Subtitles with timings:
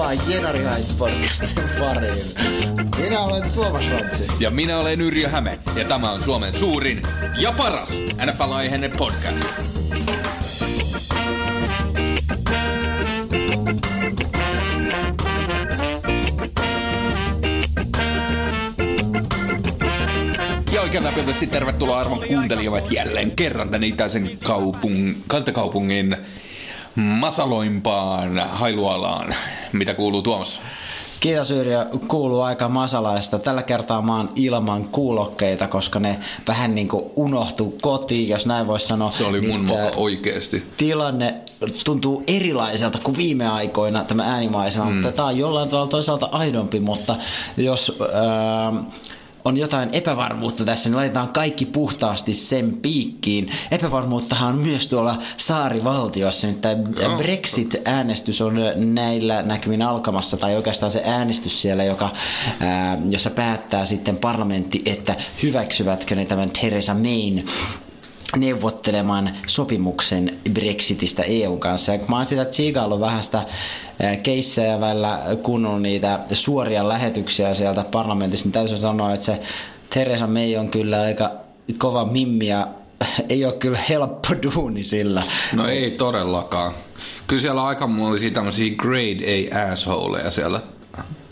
[0.00, 2.26] Tervetuloa Jenari Hait podcastin pariin.
[3.00, 4.26] Minä olen Tuomas Rantsi.
[4.40, 7.02] Ja minä olen Yrjö Häme, ja tämä on Suomen suurin
[7.40, 7.88] ja paras
[8.26, 9.36] NFL-aiheinen podcast.
[20.82, 26.16] Oikein tervetuloa arvon kuuntelijat jälleen kerran tänne itäisen kaupung, kantakaupungin
[26.96, 29.34] masaloimpaan hailualaan.
[29.72, 30.60] Mitä kuuluu Tuomas?
[31.20, 33.38] Kiitos Yrjö, kuuluu aika masalaista.
[33.38, 36.18] Tällä kertaa mä oon ilman kuulokkeita, koska ne
[36.48, 39.10] vähän niin kuin unohtuu kotiin, jos näin voisi sanoa.
[39.10, 40.62] Se oli mun Niin, moka tää oikeesti.
[40.76, 41.34] Tilanne
[41.84, 44.92] tuntuu erilaiselta kuin viime aikoina tämä äänimaisema, mm.
[44.92, 47.16] mutta tämä on jollain tavalla toisaalta aidompi, mutta
[47.56, 47.98] jos...
[48.12, 48.72] Ää,
[49.44, 53.52] on jotain epävarmuutta tässä, niin laitetaan kaikki puhtaasti sen piikkiin.
[53.70, 56.46] Epävarmuuttahan on myös tuolla saarivaltiossa.
[56.46, 57.16] Nyt tämä Joo.
[57.16, 62.10] Brexit-äänestys on näillä näkymin alkamassa, tai oikeastaan se äänestys siellä, joka,
[62.60, 67.44] ää, jossa päättää sitten parlamentti, että hyväksyvätkö ne tämän Theresa Mayn
[68.36, 71.92] neuvottelemaan sopimuksen Brexitistä EUn kanssa.
[71.92, 73.42] Ja kun mä oon sitä tsiigaillut vähän sitä
[74.22, 79.40] keissejä välillä kuunnellut niitä suoria lähetyksiä sieltä parlamentista, niin täytyy sanoa, että se
[79.90, 81.30] Theresa May on kyllä aika
[81.78, 82.68] kova mimmi ja
[83.28, 85.22] ei ole kyllä helppo duuni sillä.
[85.52, 86.72] No ei todellakaan.
[87.26, 90.60] Kyllä siellä on aikamoisia tämmöisiä grade A assholeja siellä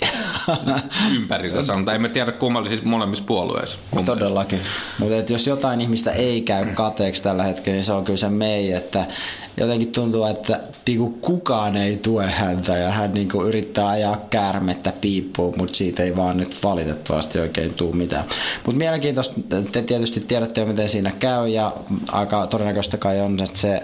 [1.17, 1.95] ympärillä sanotaan.
[1.95, 3.79] Emme tiedä kummallisissa molemmissa puolueissa.
[3.95, 4.61] mun Todellakin.
[4.99, 8.73] Mutta jos jotain ihmistä ei käy kateeksi tällä hetkellä, niin se on kyllä se mei,
[8.73, 9.07] että
[9.61, 15.55] jotenkin tuntuu, että niinku kukaan ei tue häntä ja hän niinku yrittää ajaa käärmettä piippuun,
[15.57, 18.25] mutta siitä ei vaan nyt valitettavasti oikein tule mitään.
[18.67, 19.41] Mutta mielenkiintoista,
[19.73, 21.73] te tietysti tiedätte jo miten siinä käy ja
[22.13, 23.83] aika todennäköistä kai on, että se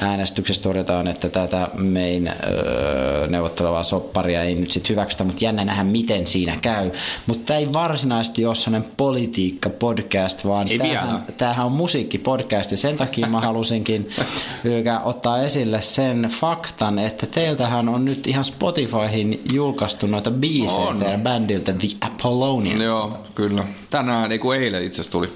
[0.00, 5.84] äänestyksessä todetaan, että tätä mein öö, neuvottelevaa sopparia ei nyt sitten hyväksytä, mutta jännä nähdä
[5.84, 6.90] miten siinä käy.
[7.26, 12.96] Mutta tämä ei varsinaisesti ole sellainen politiikka-podcast, vaan Ei tämähän, tämähän on musiikkipodcast ja sen
[12.96, 14.10] takia mä halusinkin
[15.04, 20.98] ottaa esille sen faktan, että teiltähän on nyt ihan Spotifyhin julkaistu noita biisejä On.
[20.98, 22.82] teidän bändiltä The Apollonians.
[22.82, 23.64] Joo, kyllä.
[23.90, 25.28] Tänään, ei kun eilen itse asiassa tuli.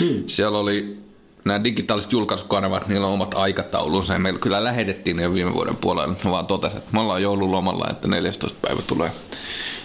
[0.00, 0.24] Hmm.
[0.26, 1.03] Siellä oli
[1.44, 5.76] nämä digitaaliset julkaisukanavat, niillä on omat aikataulunsa ja meillä kyllä lähetettiin ne jo viime vuoden
[5.76, 6.14] puolella.
[6.24, 8.58] Ne vaan totesi, että me ollaan joululomalla, että 14.
[8.62, 9.10] päivä tulee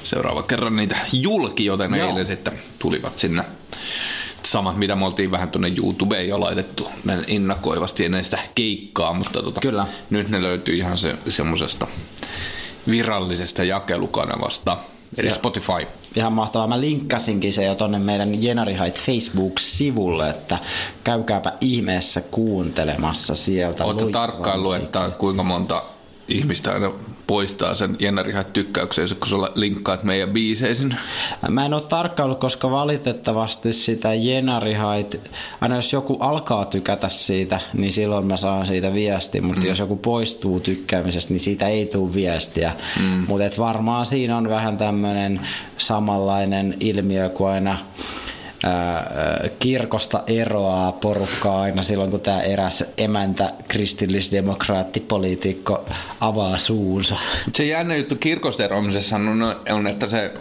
[0.04, 2.08] seuraava kerran niitä julki, joten Joo.
[2.10, 3.44] eilen sitten tulivat sinne
[4.44, 9.44] samat, mitä me oltiin vähän tuonne YouTubeen jo laitettu näin ennakoivasti ennen sitä keikkaa, mutta
[9.44, 9.86] tota, Kyllä.
[10.10, 11.88] nyt ne löytyy ihan se, semmoisesta
[12.90, 14.78] virallisesta jakelukanavasta,
[15.18, 15.88] eli Ja- Spotify.
[16.16, 16.68] Ihan mahtavaa.
[16.68, 20.58] Mä linkkasinkin se jo tonne meidän Jenarihait Facebook-sivulle, että
[21.04, 23.86] käykääpä ihmeessä kuuntelemassa sieltä.
[23.86, 25.84] Oletko tarkkaillut, että kuinka monta
[26.28, 26.92] ihmistä aina
[27.30, 30.96] poistaa sen Jennarihat tykkäykseensä, kun sulla linkkaat meidän biiseisin?
[31.50, 35.32] Mä en ole tarkkaillut, koska valitettavasti sitä Jenarihait,
[35.62, 39.68] aina jos joku alkaa tykätä siitä, niin silloin mä saan siitä viestiä, mutta mm.
[39.68, 42.72] jos joku poistuu tykkäämisestä, niin siitä ei tule viestiä.
[43.00, 43.26] Mm.
[43.28, 45.42] Mutta et varmaan siinä on vähän tämmöinen
[45.78, 47.78] samanlainen ilmiö kuin aina
[48.64, 49.12] ää,
[49.60, 55.86] kirkosta eroaa porukkaa aina silloin, kun tämä eräs emäntä kristillisdemokraattipoliitikko
[56.22, 57.16] avaa suunsa.
[57.56, 60.34] Se jännä juttu kirkosta eroamisessa on, on, että se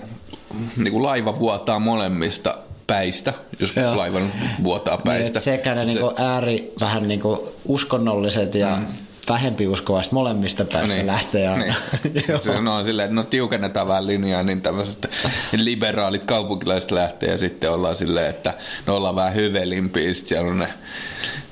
[0.77, 2.55] niin kuin laiva vuotaa molemmista
[2.87, 3.97] päistä, jos Joo.
[3.97, 4.31] laiva nyt
[4.65, 5.27] vuotaa Niin, päistä.
[5.27, 8.87] että sekä ne se, niinku ääri vähän niinku uskonnolliset ja mm.
[9.29, 11.07] Vähempi uskovaiset molemmista päistä niin.
[11.07, 11.75] lähtee aina.
[12.05, 12.25] Niin.
[12.43, 15.11] Se on silleen, että no tiukennetaan vähän linjaa, niin tämmöiset
[15.57, 18.55] liberaalit kaupunkilaiset lähtee ja sitten ollaan silleen, että
[18.87, 20.15] ne ollaan vähän hyvelimpiä.
[20.15, 20.69] Sitten siellä on ne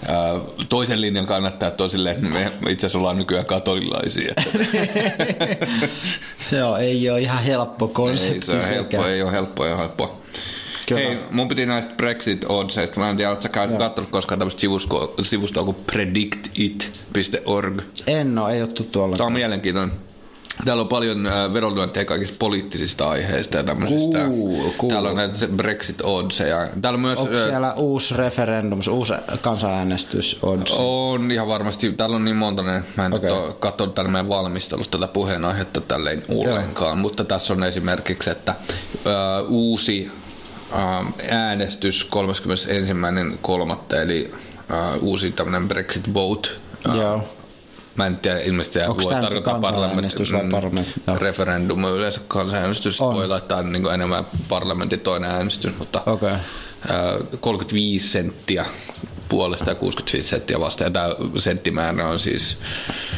[0.08, 2.28] ää, toisen linjan kannattajat on silleen, että
[2.60, 4.34] me itse asiassa ollaan nykyään katolilaisia.
[6.58, 9.80] Joo, ei ole ihan helppo ei konsepti se on helppo, ei ole helppo, ei ole
[9.80, 10.22] helppo.
[10.86, 11.00] Kyllä.
[11.00, 13.00] Hei, mun piti näistä Brexit-oddseista.
[13.00, 17.82] Mä en tiedä, ootko sä katsonut koskaan tämmöistä sivustoa, sivustoa kuin predictit.org.
[18.06, 19.26] En ole, ei ole tuttu Tämä ollenkaan.
[19.26, 19.92] on mielenkiintoinen.
[20.64, 24.18] Täällä on paljon äh, vedonlyöntejä kaikista poliittisista aiheista ja tämmöisistä.
[24.18, 24.90] Cool, cool.
[24.90, 26.68] Täällä on näitä brexit oddseja.
[26.82, 27.18] Täällä on myös...
[27.18, 30.74] Onko äh, siellä uusi referendum, uusi kansanäänestys odds?
[30.78, 33.30] on ihan varmasti, täällä on niin monta, ne, mä en okay.
[33.60, 38.54] katsonut täällä meidän valmistelut tätä puheenaihetta tälleen ollenkaan, mutta tässä on esimerkiksi, että
[39.06, 39.10] ö,
[39.48, 40.10] uusi
[41.30, 42.08] äänestys
[43.90, 43.96] 31.3.
[43.96, 44.34] eli
[44.70, 46.48] ö, uusi tämmöinen Brexit vote.
[46.88, 47.28] Ö, Joo.
[47.96, 50.22] Mä en tiedä, ilmeisesti Onks voi tarkoittaa parlamentti?
[51.06, 51.18] Joo.
[51.18, 53.00] referendum yleensä kansanäänestys.
[53.00, 53.14] On.
[53.14, 56.30] Voi laittaa niin kuin enemmän parlamentin toinen äänestys, mutta Okei.
[56.30, 56.36] ö,
[57.40, 58.66] 35 senttiä
[59.28, 60.86] puolesta ja 65 senttiä vastaan.
[60.86, 61.08] Ja tämä
[61.38, 62.56] senttimäärä on siis,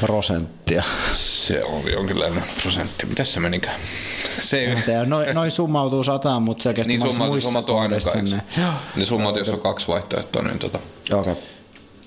[0.01, 0.83] Prosenttia.
[1.15, 3.07] se on jonkinlainen prosentti.
[3.07, 3.77] Mitäs se menikään?
[4.41, 4.77] Se,
[5.07, 8.31] Noin noi summautuu sataan, mutta selkeästi niin summa, muissa summat on aina kahdeksan.
[8.31, 8.43] ne-
[8.97, 10.79] Ne summat, jos on kaksi vaihtoehtoa, niin tota,
[11.13, 11.35] Okei.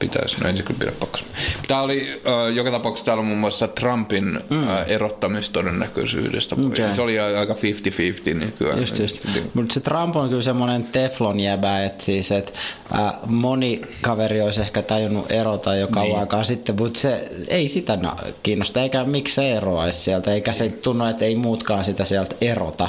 [0.01, 0.37] Pitäisi.
[0.41, 1.23] No ei se kyllä pidä pakkas.
[1.67, 4.69] Tämä oli äh, joka tapauksessa täällä on muun muassa Trumpin mm.
[4.69, 6.55] äh, erottamistodennäköisyydestä.
[6.65, 6.93] Okei.
[6.93, 8.79] Se oli aika 50-50 nykyään.
[8.79, 9.25] Just, just.
[9.53, 12.53] Mutta se Trump on kyllä semmoinen teflon jäbä, että siis, et,
[12.93, 16.19] ää, moni kaveri olisi ehkä tajunnut erota jo kauan niin.
[16.19, 17.99] aikaa sitten, mutta se ei sitä
[18.43, 22.87] kiinnosta, eikä miksi se eroaisi sieltä, eikä se tunnu, että ei muutkaan sitä sieltä erota.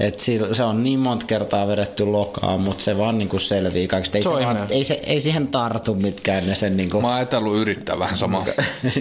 [0.00, 0.18] Et
[0.52, 4.18] se on niin monta kertaa vedetty lokaa, mutta se vaan niinku selvii kaikista.
[4.18, 7.16] Ei, Se se vaan, ei, se, ei siihen tartu mitkään ne sen niinku, Mä oon
[7.16, 8.46] ajatellut yrittää vähän samaa.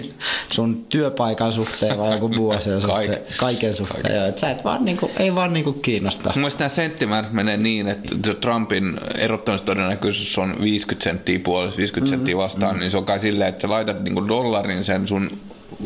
[0.54, 4.16] sun työpaikan suhteen vai joku vuosien suhteen, Kaik- kaiken suhteen.
[4.16, 6.30] Joo, et sä et vaan niinku, ei vaan niinku kiinnosta.
[6.30, 12.38] Mun mielestä nämä senttimäärät menee niin, että Trumpin erottamistodennäköisyys on 50 senttiä puolesta, 50 senttiä
[12.38, 15.32] vastaan, niin se on kai silleen, että sä laitat niinku dollarin sen sun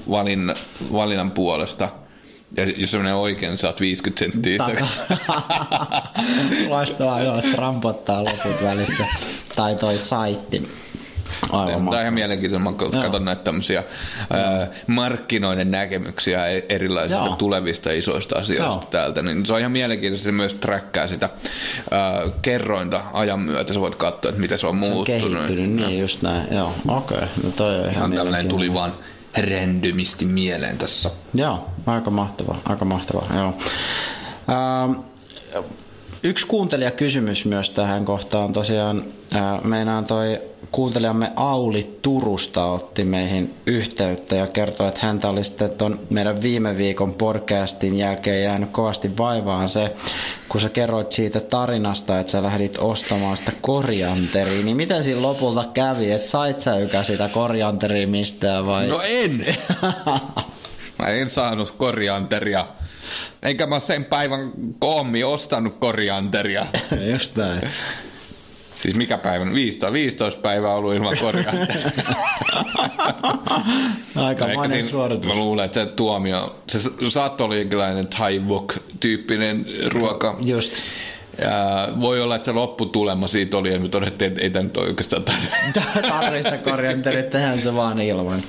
[0.09, 0.53] valin,
[0.93, 1.89] valinnan puolesta.
[2.57, 4.57] Ja jos se menee oikein, niin saat 50 senttiä.
[4.57, 5.01] takas.
[6.69, 9.05] Loistavaa, joo, Trump ottaa loput välistä.
[9.55, 10.69] Tai toi saitti.
[11.49, 12.69] Aivan Tämä on ihan mielenkiintoista.
[12.69, 13.83] Mä katson näitä tämmöisiä
[14.29, 17.35] ää, markkinoiden näkemyksiä e- erilaisista Joo.
[17.35, 18.87] tulevista isoista asioista Joo.
[18.91, 19.21] täältä.
[19.21, 21.29] Niin se on ihan mielenkiintoista, se myös trackkaa sitä
[21.91, 23.73] ää, kerrointa ajan myötä.
[23.73, 25.31] Sä voit katsoa, että miten se on Se on muuttunut.
[25.31, 26.47] kehittynyt, niin just näin.
[26.51, 27.17] Joo, okei.
[27.17, 27.29] Okay.
[27.43, 28.73] No toi on ihan tällainen tuli mielenkiintoinen.
[28.73, 28.93] vaan
[29.49, 31.09] randomisti mieleen tässä.
[31.33, 33.53] Joo, aika mahtavaa, aika mahtavaa, joo.
[34.49, 34.99] Ähm,
[36.23, 39.03] yksi kuuntelijakysymys myös tähän kohtaan tosiaan.
[39.63, 40.41] Meinaan toi
[40.71, 46.77] kuuntelijamme Auli Turusta otti meihin yhteyttä ja kertoi, että häntä oli sitten ton meidän viime
[46.77, 49.95] viikon podcastin jälkeen jäänyt kovasti vaivaan se,
[50.49, 55.65] kun sä kerroit siitä tarinasta, että sä lähdit ostamaan sitä korianteria, niin miten siinä lopulta
[55.73, 58.87] kävi, että sait sä ykä sitä korianteria mistään vai?
[58.87, 59.45] No en!
[60.99, 62.67] mä en saanut korianteria.
[63.47, 66.65] Enkä mä sen päivän koommi ostanut korianteria.
[67.11, 67.61] Just näin.
[68.75, 69.53] Siis mikä päivän?
[69.53, 71.89] 15, 15 päivää ollut ilman korianteria.
[74.25, 75.27] Aika siinä- suoritus.
[75.27, 76.79] Mä luulen, että se tuomio, se
[77.09, 80.37] saattoi olla jonkinlainen Thai wok-tyyppinen ruoka.
[80.45, 80.73] Just.
[81.41, 84.77] Ja voi olla, että se lopputulema siitä oli, ja me todettiin, että ei tämä nyt
[84.77, 86.01] oikeastaan tarvitse.
[86.09, 88.43] Tarvista korjanterit, tehdään se vaan ilman.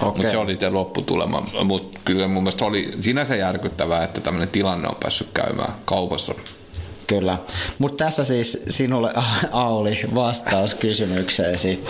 [0.00, 0.30] Mutta Okei.
[0.30, 1.46] se oli se lopputulema.
[1.64, 6.34] Mutta kyllä mun mielestä oli sinänsä järkyttävää, että tämmöinen tilanne on päässyt käymään kaupassa.
[7.06, 7.38] Kyllä.
[7.78, 9.12] Mutta tässä siis sinulle
[9.52, 11.84] Auli vastaus kysymykseesi.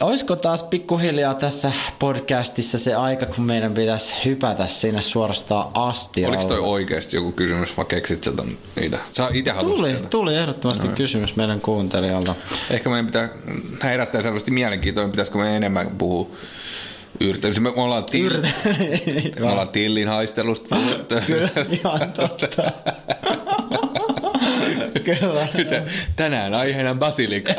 [0.00, 6.36] Olisiko taas pikkuhiljaa tässä podcastissa se aika, kun meidän pitäisi hypätä sinne suorastaan astialle?
[6.36, 8.98] Oliko toi oikeasti joku kysymys, vai keksit sä ton niitä?
[9.12, 10.08] Sä itse Tuli, tietää.
[10.08, 12.34] tuli ehdottomasti kysymys meidän kuuntelijalta.
[12.70, 13.28] Ehkä meidän pitää
[13.82, 16.30] herättää selvästi mielenkiintoa, pitäisikö me enemmän puhua
[17.20, 17.62] yrittämistä.
[17.62, 18.42] Me ollaan, til...
[19.40, 21.14] me ollaan tillin haistelusta puhuttu.
[21.26, 22.46] Kyllä, ihan totta.
[25.04, 25.48] Kyllä.
[26.16, 27.52] Tänään aiheena basilika.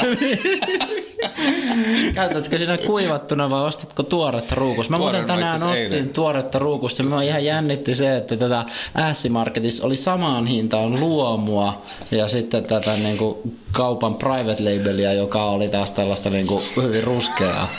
[2.14, 4.92] Käytätkö sinä kuivattuna vai ostatko tuoretta ruukusta?
[4.92, 6.10] Mä muuten Tuoreen tänään ostin eilen.
[6.10, 7.04] tuoretta ruukusta.
[7.04, 8.66] Mä ihan jännitti se, että tätä
[8.96, 11.82] Ässimarketissa oli samaan hintaan luomua
[12.12, 17.04] ja sitten tätä niin kuin kaupan private labelia, joka oli taas tällaista niin kuin hyvin
[17.04, 17.70] ruskeaa.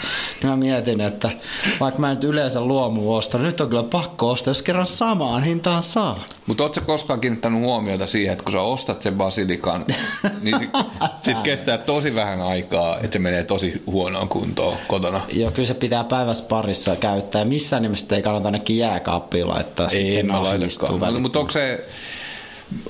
[0.44, 1.30] Mä mietin, että
[1.80, 5.82] vaikka mä nyt yleensä luomu ostan, nyt on kyllä pakko ostaa, jos kerran samaan hintaan
[5.82, 6.24] saa.
[6.46, 9.84] Mutta ootko koskaan kiinnittänyt huomiota siihen, että kun sä ostat sen basilikan,
[10.42, 10.70] niin sit,
[11.24, 15.20] sit kestää tosi vähän aikaa, että se menee tosi huonoon kuntoon kotona.
[15.32, 17.44] Joo, kyllä se pitää päivässä parissa käyttää.
[17.44, 19.88] Missään nimessä ei kannata ainakin jääkaappiin laittaa.
[19.88, 21.00] Ei mä nahdistuu laitakaan.
[21.00, 21.20] välittömästi.
[21.20, 21.84] Mutta onko se,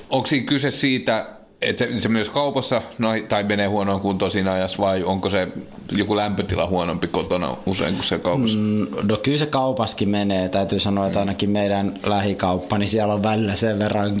[0.09, 1.25] onko siinä kyse siitä,
[1.61, 5.47] että se, se myös kaupassa no, tai menee huonoon kuntoon siinä ajassa vai onko se
[5.91, 8.57] joku lämpötila huonompi kotona usein kuin se kaupassa?
[8.57, 10.49] Mm, No kyllä se kaupaskin menee.
[10.49, 14.17] Täytyy sanoa, että ainakin meidän lähikauppa, niin siellä on välillä sen verran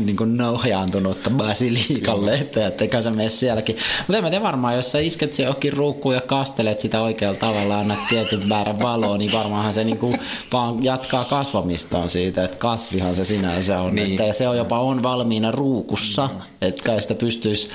[0.00, 3.76] niin kuin noujaantunutta basiliikan lehteä, että eikä se mene sielläkin.
[3.98, 7.38] Mutta en mä tiedä varmaan, jos sä isket se johonkin ruukkuun ja kastelet sitä oikealla
[7.38, 10.18] tavalla, annat tietyn määrän valoa, niin varmaanhan se niin kuin
[10.52, 13.94] vaan jatkaa kasvamistaan siitä, että kasvihan se sinänsä on.
[13.94, 14.10] Niin.
[14.10, 17.68] Että, ja se on jopa on valmiina ruukussa, että kai sitä pystyisi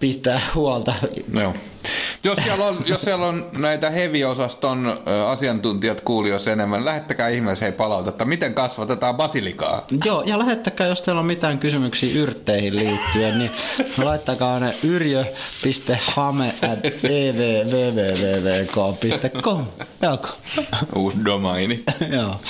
[0.00, 0.94] pitää huolta.
[1.32, 1.54] Joo.
[2.26, 7.72] Jos siellä, on, jos siellä on näitä heavy-osaston ö, asiantuntijat kuulijoissa enemmän, lähettäkää ihmeessä hei
[7.72, 9.84] palautetta, miten kasvatetaan basilikaa.
[10.04, 13.50] Joo, ja lähettäkää, jos teillä on mitään kysymyksiä yrtteihin liittyen, niin
[13.98, 16.78] laittakaa ne yrjö.hame at.
[20.02, 20.28] Joko?
[20.94, 21.84] Uusi domaini.
[22.16, 22.40] Joo.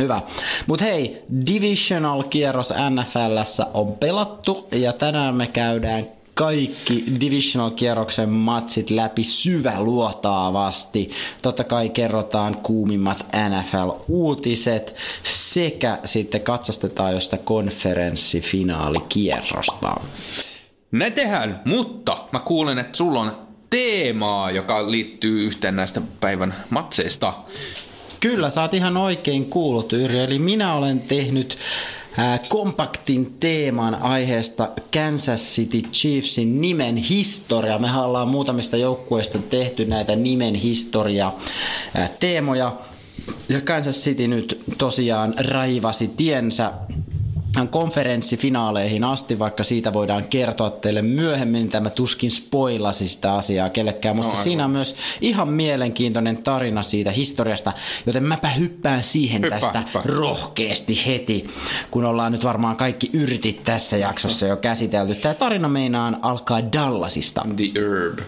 [0.00, 0.20] Hyvä.
[0.66, 11.10] Mutta hei, Divisional-kierros NFLssä on pelattu ja tänään me käydään kaikki divisional-kierroksen matsit läpi syväluotaavasti.
[11.42, 20.00] Totta kai kerrotaan kuumimmat NFL-uutiset sekä sitten katsastetaan jo sitä konferenssifinaalikierrosta.
[20.92, 23.32] Näin tehdään, mutta mä kuulen, että sulla on
[23.70, 27.34] teemaa, joka liittyy yhteen näistä päivän matseista.
[28.20, 30.24] Kyllä, sä oot ihan oikein kuullut, Yrjö.
[30.24, 31.58] Eli minä olen tehnyt
[32.48, 37.78] kompaktin teeman aiheesta Kansas City Chiefsin nimen historia.
[37.78, 41.32] Me ollaan muutamista joukkueista tehty näitä nimen historia
[42.20, 42.76] teemoja.
[43.48, 46.72] Ja Kansas City nyt tosiaan raivasi tiensä
[47.70, 51.68] konferenssifinaaleihin asti, vaikka siitä voidaan kertoa teille myöhemmin.
[51.68, 57.10] Tämä tuskin spoilasi sitä asiaa kellekään, mutta no, siinä on myös ihan mielenkiintoinen tarina siitä
[57.10, 57.72] historiasta,
[58.06, 60.02] joten mäpä hyppään siihen hyppä, tästä hyppä.
[60.04, 61.46] rohkeasti heti,
[61.90, 65.14] kun ollaan nyt varmaan kaikki yritit tässä jaksossa jo käsitelty.
[65.14, 67.46] Tämä tarina meinaan alkaa Dallasista.
[67.56, 68.18] The Herb.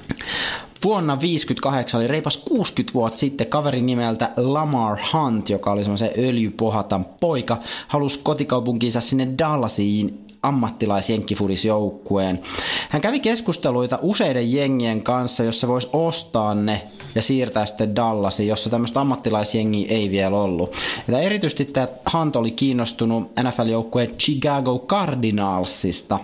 [0.85, 7.05] Vuonna 58 oli reipas 60 vuotta sitten kaveri nimeltä Lamar Hunt, joka oli semmoisen öljypohatan
[7.05, 7.57] poika,
[7.89, 12.41] halusi kotikaupunkiinsa sinne Dallasiin ammattilaisjenkkifurisjoukkueen.
[12.89, 16.83] Hän kävi keskusteluita useiden jengien kanssa, jossa voisi ostaa ne
[17.15, 20.77] ja siirtää sitten Dallasiin, jossa tämmöistä ammattilaisjengiä ei vielä ollut.
[21.09, 26.19] Ja erityisesti tämä Hunt oli kiinnostunut NFL-joukkueen Chicago Cardinalsista,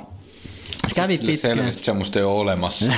[0.88, 1.56] se kävi pitkään.
[1.56, 2.92] Selvästi semmoista ei ole olemassa.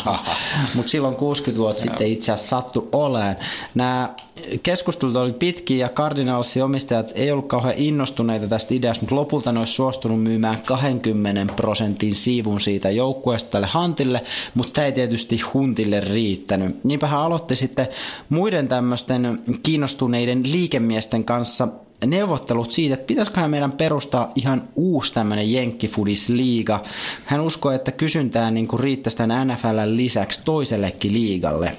[0.74, 3.36] Mutta silloin 60 vuotta sitten itse asiassa sattui oleen.
[3.74, 4.14] Nämä
[4.62, 9.58] keskustelut oli pitkiä ja Cardinalsin omistajat ei ollut kauhean innostuneita tästä ideasta, mutta lopulta ne
[9.58, 14.22] olisi suostunut myymään 20 prosentin siivun siitä joukkueesta tälle Hantille,
[14.54, 16.84] mutta tämä ei tietysti Huntille riittänyt.
[16.84, 17.88] Niinpä hän aloitti sitten
[18.28, 21.68] muiden tämmöisten kiinnostuneiden liikemiesten kanssa
[22.06, 26.82] neuvottelut siitä, että pitäisiköhän meidän perustaa ihan uusi tämmöinen jenkkifudisliiga.
[27.24, 31.78] Hän uskoi, että kysyntää niin kuin riittäisi tämän NFLn lisäksi toisellekin liigalle.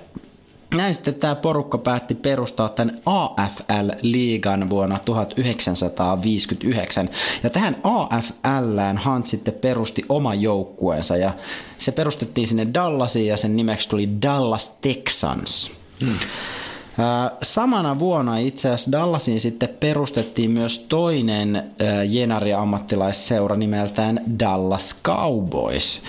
[0.74, 7.10] Näin sitten tämä porukka päätti perustaa tämän AFL-liigan vuonna 1959.
[7.44, 11.34] Ja tähän AFLään Hunt sitten perusti oman joukkueensa ja
[11.77, 15.72] se perustettiin sinne Dallasiin ja sen nimeksi tuli Dallas Texans.
[16.01, 16.18] Hmm.
[17.44, 21.72] Samana vuonna itse asiassa Dallasin sitten perustettiin myös toinen
[22.10, 26.02] Jenari-ammattilaisseura nimeltään Dallas Cowboys.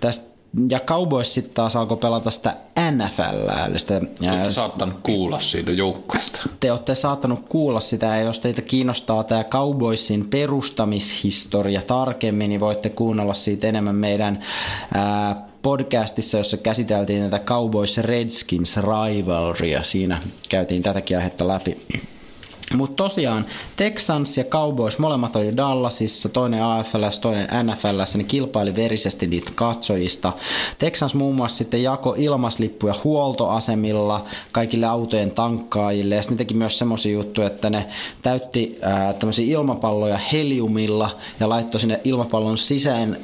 [0.00, 0.36] Tästä
[0.68, 2.56] ja Cowboys sitten taas alkoi pelata sitä
[2.90, 3.66] NFL.
[3.68, 4.00] Eli sitä,
[4.30, 6.40] olette saattanut kuulla siitä joukkueesta.
[6.60, 12.88] Te olette saattanut kuulla sitä, ja jos teitä kiinnostaa tämä Cowboysin perustamishistoria tarkemmin, niin voitte
[12.88, 14.42] kuunnella siitä enemmän meidän
[14.94, 19.82] ää, podcastissa, jossa käsiteltiin tätä Cowboys Redskins rivalrya.
[19.82, 21.76] Siinä käytiin tätäkin aihetta läpi.
[22.74, 23.46] Mutta tosiaan
[23.76, 30.32] Texans ja Cowboys, molemmat oli Dallasissa, toinen AFLS, toinen NFLS, ne kilpaili verisesti niitä katsojista.
[30.78, 37.12] Texans muun muassa sitten jako ilmaslippuja huoltoasemilla kaikille autojen tankkaajille ja sitten teki myös semmoisia
[37.12, 37.86] juttuja, että ne
[38.22, 38.78] täytti
[39.18, 43.16] tämmöisiä ilmapalloja heliumilla ja laittoi sinne ilmapallon sisään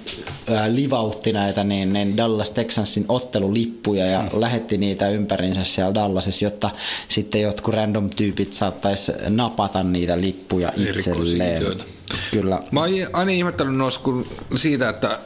[0.51, 4.41] ää, livautti näitä niin, niin Dallas Texansin ottelulippuja ja hmm.
[4.41, 6.71] lähetti niitä ympärinsä siellä Dallasissa, jotta
[7.09, 11.63] sitten jotkut random tyypit saattaisi napata niitä lippuja itselleen.
[12.31, 12.63] Kyllä.
[12.71, 15.19] Mä oon aina ihmettänyt noissa kun siitä, että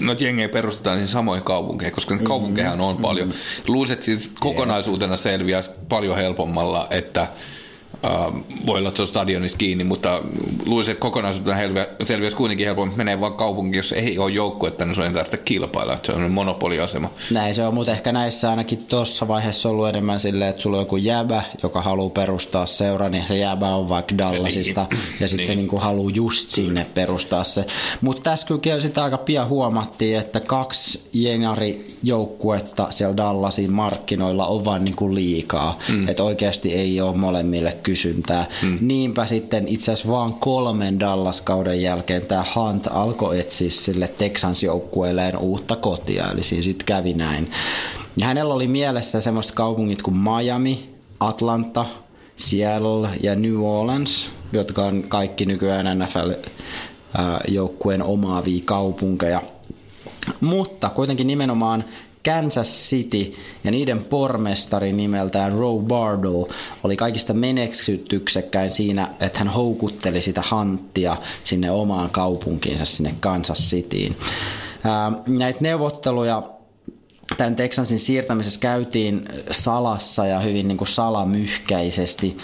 [0.00, 2.26] noita jengejä perustetaan niin samoihin kaupunkeihin, koska mm-hmm.
[2.26, 3.28] kaupunkeja on paljon.
[3.28, 3.72] Mm-hmm.
[3.72, 7.28] Luulisin, että kokonaisuutena selviäisi paljon helpommalla, että
[8.66, 10.22] voi olla, että se on stadionista kiinni, mutta
[10.66, 11.58] luulisin, että kokonaisuutena
[12.04, 15.94] selviäisi kuitenkin helpommin, menee vaan kaupunki, jos ei ole joukkuetta, niin se on tarvitse kilpailla,
[15.94, 17.10] että se on monopoliasema.
[17.34, 20.82] Näin se on, mutta ehkä näissä ainakin tuossa vaiheessa ollut enemmän silleen, että sulla on
[20.82, 25.00] joku jäbä, joka haluaa perustaa seuran, niin se jäbä on vaikka Dallasista, niin.
[25.20, 25.46] ja sitten niin.
[25.46, 27.66] se niinku haluaa just sinne perustaa se.
[28.00, 34.64] Mutta tässä kyllä sitä aika pian huomattiin, että kaksi jenari joukkuetta siellä Dallasin markkinoilla on
[34.64, 36.08] vaan niinku liikaa, mm.
[36.08, 38.46] että oikeasti ei ole molemmille kysyntää.
[38.62, 38.78] Hmm.
[38.80, 45.76] Niinpä sitten itse asiassa vaan kolmen Dallas-kauden jälkeen tämä Hunt alkoi etsiä sille Texans-joukkueelleen uutta
[45.76, 47.50] kotia, eli siinä sitten kävi näin.
[48.16, 50.90] Ja hänellä oli mielessä semmoista kaupungit kuin Miami,
[51.20, 51.86] Atlanta,
[52.36, 59.42] Seattle ja New Orleans, jotka on kaikki nykyään NFL-joukkueen omaavia kaupunkeja.
[60.40, 61.84] Mutta kuitenkin nimenomaan
[62.28, 63.32] Kansas City
[63.64, 66.42] ja niiden pormestari nimeltään Roe Bardow
[66.84, 74.16] oli kaikista meneksytyksekkäin siinä, että hän houkutteli sitä hanttia sinne omaan kaupunkiinsa, sinne Kansas Cityin.
[75.26, 76.42] Näitä neuvotteluja
[77.36, 82.36] tämän Texansin siirtämisessä käytiin salassa ja hyvin niin kuin salamyhkäisesti.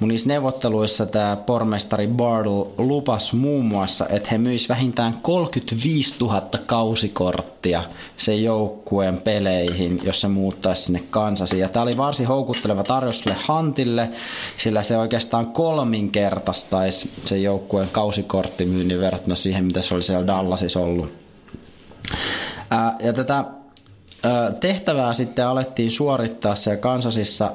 [0.00, 6.42] Mun niissä neuvotteluissa tämä pormestari Bardle lupas muun muassa, että he myis vähintään 35 000
[6.66, 7.82] kausikorttia
[8.16, 11.60] sen joukkueen peleihin, jos se muuttaisi sinne Kansasiin.
[11.60, 14.10] Ja tämä oli varsin houkutteleva tarjous sille Hantille,
[14.56, 21.12] sillä se oikeastaan kolminkertaistaisi sen joukkueen kausikorttimyynnin verrattuna siihen, mitä se oli siellä Dallasissa ollut.
[23.02, 23.44] ja tätä
[24.60, 27.52] tehtävää sitten alettiin suorittaa siellä Kansasissa.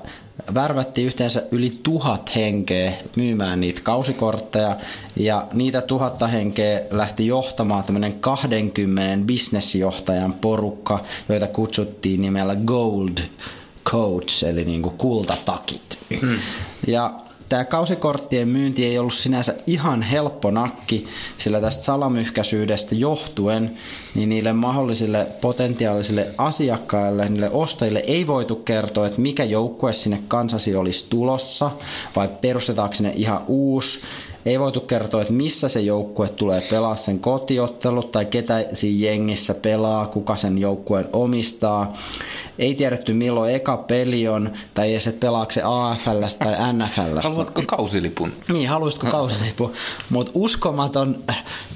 [0.53, 4.77] Värvättiin yhteensä yli tuhat henkeä myymään niitä kausikortteja
[5.15, 13.17] ja niitä tuhatta henkeä lähti johtamaan tämmöinen 20 bisnesjohtajan porukka, joita kutsuttiin nimellä Gold
[13.85, 15.99] Coats eli niin kuin kultatakit.
[16.21, 16.37] Hmm.
[16.87, 17.13] Ja
[17.49, 23.77] Tämä kausikorttien myynti ei ollut sinänsä ihan helppo nakki, sillä tästä salamyhkäisyydestä johtuen
[24.15, 30.75] niin niille mahdollisille potentiaalisille asiakkaille, niille ostajille ei voitu kertoa, että mikä joukkue sinne kansasi
[30.75, 31.71] olisi tulossa,
[32.15, 33.99] vai perustetaanko sinne ihan uusi
[34.45, 39.53] ei voitu kertoa, että missä se joukkue tulee pelaa sen kotiottelut tai ketä siinä jengissä
[39.53, 41.93] pelaa, kuka sen joukkueen omistaa.
[42.59, 47.17] Ei tiedetty milloin eka peli on, tai edes, että pelaako se AFL tai NFL.
[47.23, 48.33] Haluatko kausilipun?
[48.53, 49.73] Niin, haluaisitko kausilipun.
[50.09, 51.17] Mutta uskomaton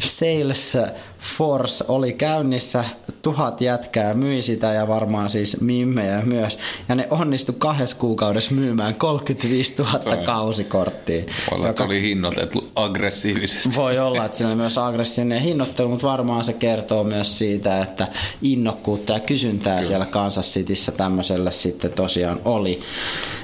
[0.03, 0.77] sales
[1.21, 2.85] Force oli käynnissä,
[3.21, 6.57] tuhat jätkää myi sitä ja varmaan siis mimmejä myös.
[6.89, 11.23] Ja ne onnistu kahdessa kuukaudessa myymään 35 000 kausikorttia.
[11.23, 11.83] Voi olla, joka...
[11.83, 13.75] oli hinnoitettu aggressiivisesti.
[13.75, 18.07] Voi olla, että siinä oli myös aggressiivinen hinnoittelu, mutta varmaan se kertoo myös siitä, että
[18.41, 19.87] innokkuutta ja kysyntää Kyllä.
[19.87, 22.79] siellä Kansas Cityssä tämmöiselle sitten tosiaan oli.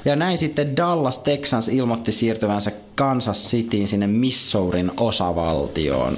[0.04, 6.16] Ja näin sitten Dallas Texans ilmoitti siirtyvänsä Kansas Cityin sinne Missourin osavaltioon.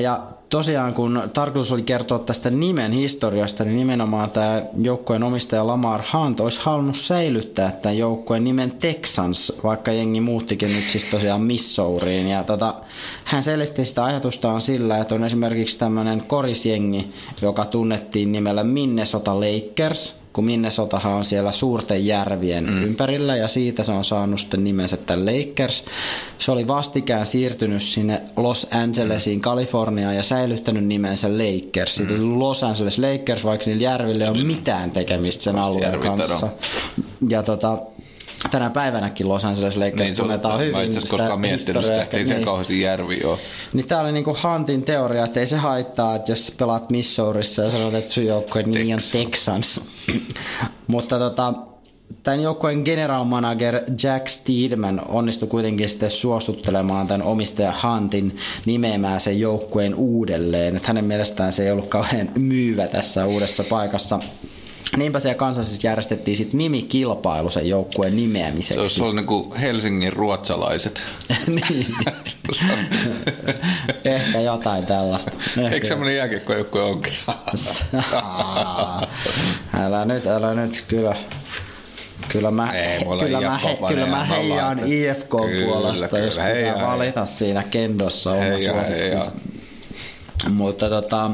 [0.00, 6.00] Ja tosiaan kun tarkoitus oli kertoa tästä nimen historiasta, niin nimenomaan tämä joukkueen omistaja Lamar
[6.12, 12.28] Hunt olisi halunnut säilyttää tämän joukkueen nimen Texans, vaikka jengi muuttikin nyt siis tosiaan Missouriin.
[12.28, 12.74] Ja tota,
[13.24, 17.12] hän selitti sitä ajatustaan sillä, että on esimerkiksi tämmöinen korisjengi,
[17.42, 22.82] joka tunnettiin nimellä Minnesota Lakers– kun Minnesotahan on siellä suurten järvien mm.
[22.82, 25.84] ympärillä ja siitä se on saanut sitten nimensä tämän Lakers.
[26.38, 29.42] Se oli vastikään siirtynyt sinne Los Angelesiin, mm.
[29.42, 32.00] Kaliforniaan ja säilyttänyt nimensä Lakers.
[32.00, 32.38] Mm.
[32.38, 36.48] Los Angeles Lakers, vaikka niillä järvillä ei ole mitään tekemistä sen alueen kanssa.
[37.28, 37.78] Ja tota,
[38.50, 40.72] tänä päivänäkin Los Angeles Lakers niin, tunnetaan hyvin.
[40.72, 42.38] Mä itse asiassa koskaan miettinyt sitä, että ei niin.
[42.38, 43.38] se kauheasti järvi ole.
[43.72, 47.70] Niin tää oli niinku Huntin teoria, että ei se haittaa, että jos pelaat Missourissa ja
[47.70, 49.80] sanot, että sun joukkue niin on Texans.
[50.86, 51.54] Mutta tota,
[52.22, 59.40] tämän joukkueen general manager Jack Steedman onnistui kuitenkin sitten suostuttelemaan tämän omistaja Huntin nimeämään sen
[59.40, 60.76] joukkueen uudelleen.
[60.76, 64.20] Että hänen mielestään se ei ollut kauhean myyvä tässä uudessa paikassa.
[64.96, 68.74] Niinpä siellä kansallisesti järjestettiin sitten nimikilpailu sen joukkueen nimeämiseksi.
[68.74, 71.02] Se olisi ollut niin kuin Helsingin ruotsalaiset.
[71.46, 71.86] niin.
[74.04, 75.30] Ehkä jotain tällaista.
[75.30, 75.74] Ehkä.
[75.74, 77.12] Eikö semmoinen jääkiekkojoukkue onkin?
[79.84, 81.16] älä nyt, älä nyt, kyllä.
[82.28, 85.30] Kyllä mä, Ei, kyllä mä, he, kyllä mä heijaan IFK
[85.64, 89.40] puolesta, kyllä, jos pitää valita siinä kendossa oma suosikki.
[90.48, 91.30] Mutta tota,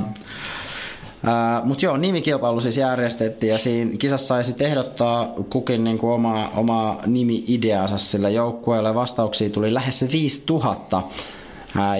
[1.64, 6.96] Mutta joo, nimikilpailu siis järjestettiin ja siinä kisassa sai sitten ehdottaa kukin niinku oma, oma
[7.06, 8.94] nimi-ideansa sillä joukkueelle.
[8.94, 11.02] Vastauksia tuli lähes 5000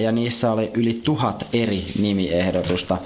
[0.01, 2.97] ja niissä oli yli tuhat eri nimiehdotusta.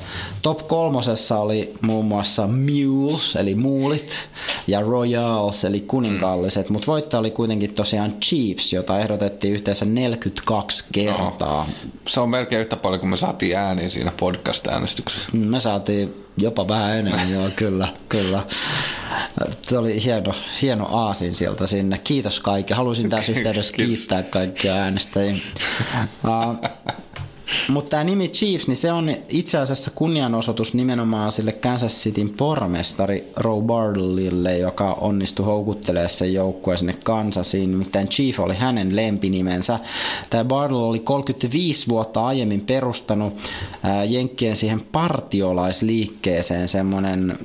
[0.42, 4.30] Top kolmosessa oli muun muassa Mules, eli muulit,
[4.68, 11.68] ja Royals, eli kuninkaalliset, mutta voittaja oli kuitenkin tosiaan Chiefs, jota ehdotettiin yhteensä 42 kertaa.
[11.68, 15.30] No, se on melkein yhtä paljon kuin me saatiin ääniä siinä podcast-äänestyksessä.
[15.34, 18.44] Me saatiin jopa vähän enemmän, joo, kyllä, kyllä.
[19.62, 21.98] Se oli hieno, hieno aasin sieltä sinne.
[21.98, 22.78] Kiitos kaikille.
[22.78, 25.36] Haluaisin tässä yhteydessä kiittää kaikkia äänestäjiä.
[26.24, 26.70] Uh,
[27.68, 33.32] mutta tämä nimi Chiefs, niin se on itse asiassa kunnianosoitus nimenomaan sille Kansas Cityn pormestari
[33.36, 37.72] Roe Bardlille, joka onnistui houkuttelemaan sen joukkueen sinne Kansasiin.
[37.72, 39.80] Nimittäin Chief oli hänen lempinimensä.
[40.30, 43.34] Tämä Bardle oli 35 vuotta aiemmin perustanut
[44.10, 46.68] Jenkkien siihen partiolaisliikkeeseen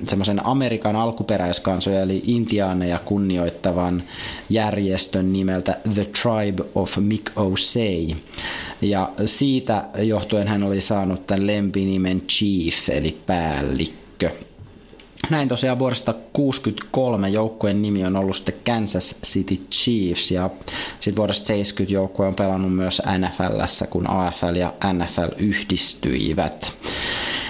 [0.06, 4.02] semmoisen Amerikan alkuperäiskansoja eli intiaaneja kunnioittavan
[4.50, 8.16] järjestön nimeltä The Tribe of Mick O'Say.
[8.82, 14.30] Ja siitä johtuen hän oli saanut tämän lempinimen Chief, eli päällikkö.
[15.30, 20.50] Näin tosiaan vuodesta 63 joukkueen nimi on ollut sitten Kansas City Chiefs ja
[21.00, 26.72] sitten vuodesta 70 joukkue on pelannut myös NFLssä, kun AFL ja NFL yhdistyivät.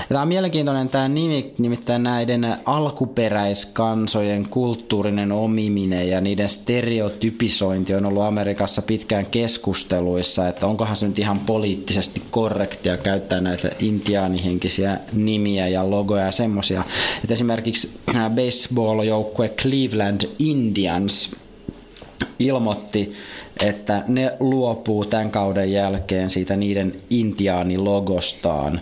[0.08, 8.22] Tämä on mielenkiintoinen tämä nimi, nimittäin näiden alkuperäiskansojen kulttuurinen omiminen ja niiden stereotypisointi on ollut
[8.22, 15.90] Amerikassa pitkään keskusteluissa, että onkohan se nyt ihan poliittisesti korrektia käyttää näitä intiaanihenkisiä nimiä ja
[15.90, 16.84] logoja ja semmoisia.
[17.28, 17.90] Esimerkiksi
[18.34, 21.30] baseball-joukkue Cleveland Indians
[22.38, 23.12] ilmoitti,
[23.60, 28.80] että ne luopuu tämän kauden jälkeen siitä niiden intiaanilogostaan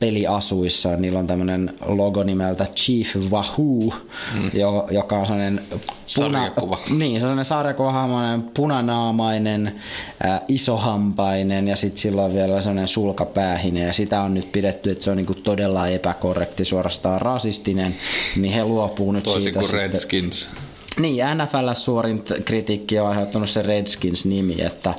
[0.00, 0.96] peliasuissa.
[0.96, 3.94] Niillä on tämmöinen logo nimeltä Chief Wahoo,
[4.34, 4.50] mm.
[4.90, 6.78] joka on sellainen puna, sarjakuva.
[6.98, 9.80] Niin, sellainen punanaamainen,
[10.24, 15.04] äh, isohampainen ja sitten sillä on vielä sellainen sulkapäähinen ja sitä on nyt pidetty, että
[15.04, 17.94] se on niinku todella epäkorrekti, suorastaan rasistinen,
[18.36, 19.60] niin he luopuu nyt Toisin siitä.
[19.60, 20.40] kuin Redskins.
[20.40, 20.63] Sitten
[20.98, 24.94] niin, NFL suurin kritiikki on aiheuttanut se Redskins-nimi, että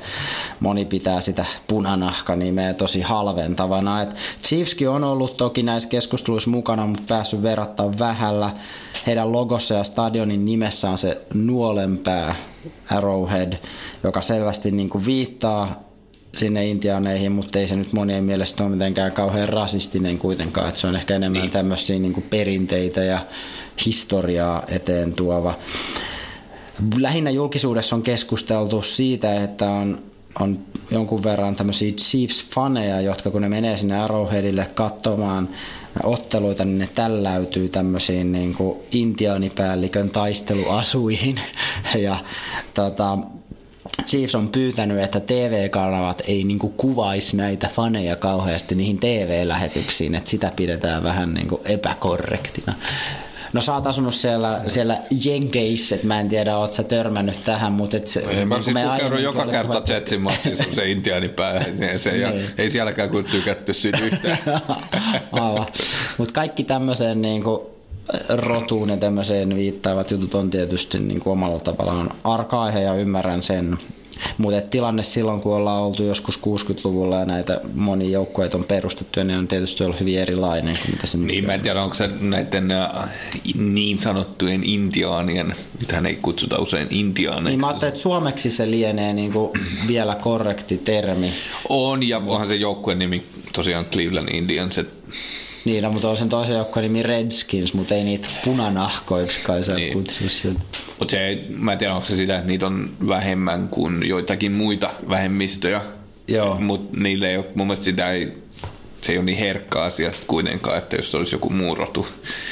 [0.59, 4.01] moni pitää sitä punanahka-nimeä tosi halventavana.
[4.01, 8.49] Et Chiefskin on ollut toki näissä keskusteluissa mukana, mutta päässyt verrattaa vähällä.
[9.07, 12.35] Heidän logossa ja stadionin nimessä on se nuolenpää
[12.91, 13.53] Arrowhead,
[14.03, 15.85] joka selvästi niin kuin viittaa
[16.35, 20.87] sinne intiaaneihin, mutta ei se nyt monien mielestä ole mitenkään kauhean rasistinen kuitenkaan, että se
[20.87, 21.51] on ehkä enemmän niin.
[21.51, 23.19] tämmöisiä niin kuin perinteitä ja
[23.85, 25.53] historiaa eteen tuova.
[26.97, 30.03] Lähinnä julkisuudessa on keskusteltu siitä, että on,
[30.39, 30.59] on
[30.91, 35.49] jonkun verran tämmöisiä Chiefs-faneja, jotka kun ne menee sinne Arrowheadille katsomaan
[36.03, 41.39] otteluita, niin ne tälläytyy tämmöisiin niin kuin intiaanipäällikön taisteluasuihin.
[41.95, 42.17] Ja
[42.73, 43.17] tota,
[44.05, 50.51] Chiefs on pyytänyt, että TV-kanavat ei niinku kuvaisi näitä faneja kauheasti niihin TV-lähetyksiin, että sitä
[50.55, 52.73] pidetään vähän niinku epäkorrektina.
[53.55, 57.73] No sä oot asunut siellä, siellä Jenkeissä, että mä en tiedä, oot sä törmännyt tähän,
[57.73, 57.97] mutta...
[57.97, 62.45] Et, ei, mä siis käydyn joka kerta Jetsin matsiin se intiaanipäähän, niin se ei, niin.
[62.57, 64.37] ei sielläkään kuin tykätty siitä yhtään.
[66.17, 67.61] Mutta kaikki tämmöiseen niin kuin,
[68.29, 73.77] rotuun ja tämmöiseen viittaavat jutut on tietysti niin kuin omalla tavallaan arka ja ymmärrän sen.
[74.37, 79.39] Mutta tilanne silloin, kun ollaan oltu joskus 60-luvulla ja näitä moni joukkueita on perustettu, niin
[79.39, 82.71] on tietysti ollut hyvin erilainen kuin mitä se Niin, mä en tiedä, onko se näiden
[82.71, 83.09] äh,
[83.55, 87.49] niin sanottujen intiaanien, mitä ei kutsuta usein intiaaneiksi.
[87.49, 89.51] Niin mä ajattelin, että suomeksi se lienee niin kuin
[89.87, 91.33] vielä korrekti termi.
[91.69, 93.23] On, ja onhan se joukkueen nimi
[93.53, 94.93] tosiaan Cleveland Indians, että
[95.65, 99.75] niin, no, mutta on sen toisen joukkojen nimi Redskins, mutta ei niitä punanahkoiksi kai se
[99.75, 99.93] niin.
[99.93, 100.59] kutsu sieltä.
[100.99, 104.93] Mutta se, mä en tiedä, onko se sitä, että niitä on vähemmän kuin joitakin muita
[105.09, 105.81] vähemmistöjä.
[106.27, 106.55] Joo.
[106.55, 108.37] Mutta niille ei ole, mun mielestä sitä ei,
[109.01, 112.07] se ei ole niin herkkä asia kuitenkaan, että jos se olisi joku muu rotu,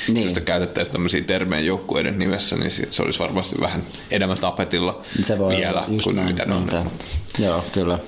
[0.08, 0.24] niin.
[0.24, 5.58] josta käytettäisiin tämmöisiä termeen joukkueiden nimessä, niin se olisi varmasti vähän enemmän tapetilla se voi
[5.58, 6.92] vielä kuin näin, mitä ne on.
[7.40, 8.00] Joo, kyllä.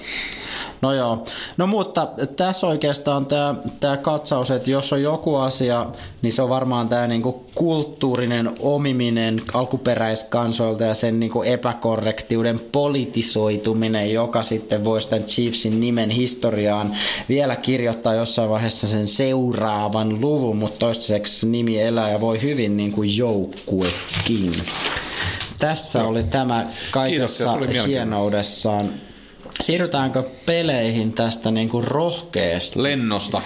[0.82, 1.24] No joo,
[1.58, 5.86] no mutta tässä oikeastaan tämä, tämä katsaus, että jos on joku asia,
[6.22, 14.44] niin se on varmaan tämä niinku kulttuurinen omiminen alkuperäiskansoilta ja sen niinku epäkorrektiuden politisoituminen, joka
[14.44, 16.98] sitten voisi tämän Chiefsin nimen historiaan
[17.30, 22.92] vielä kirjoittaa jossain vaiheessa sen seuraavan luvun, mutta toistaiseksi nimi elää ja voi hyvin niin
[22.92, 24.54] kuin joukkuekin.
[25.60, 26.08] Tässä no.
[26.08, 27.58] oli tämä kaikessa
[27.88, 28.94] hienoudessaan.
[29.62, 32.84] Siirrytäänkö peleihin tästä niin kuin rohkeasti?
[32.84, 33.42] Lennosta.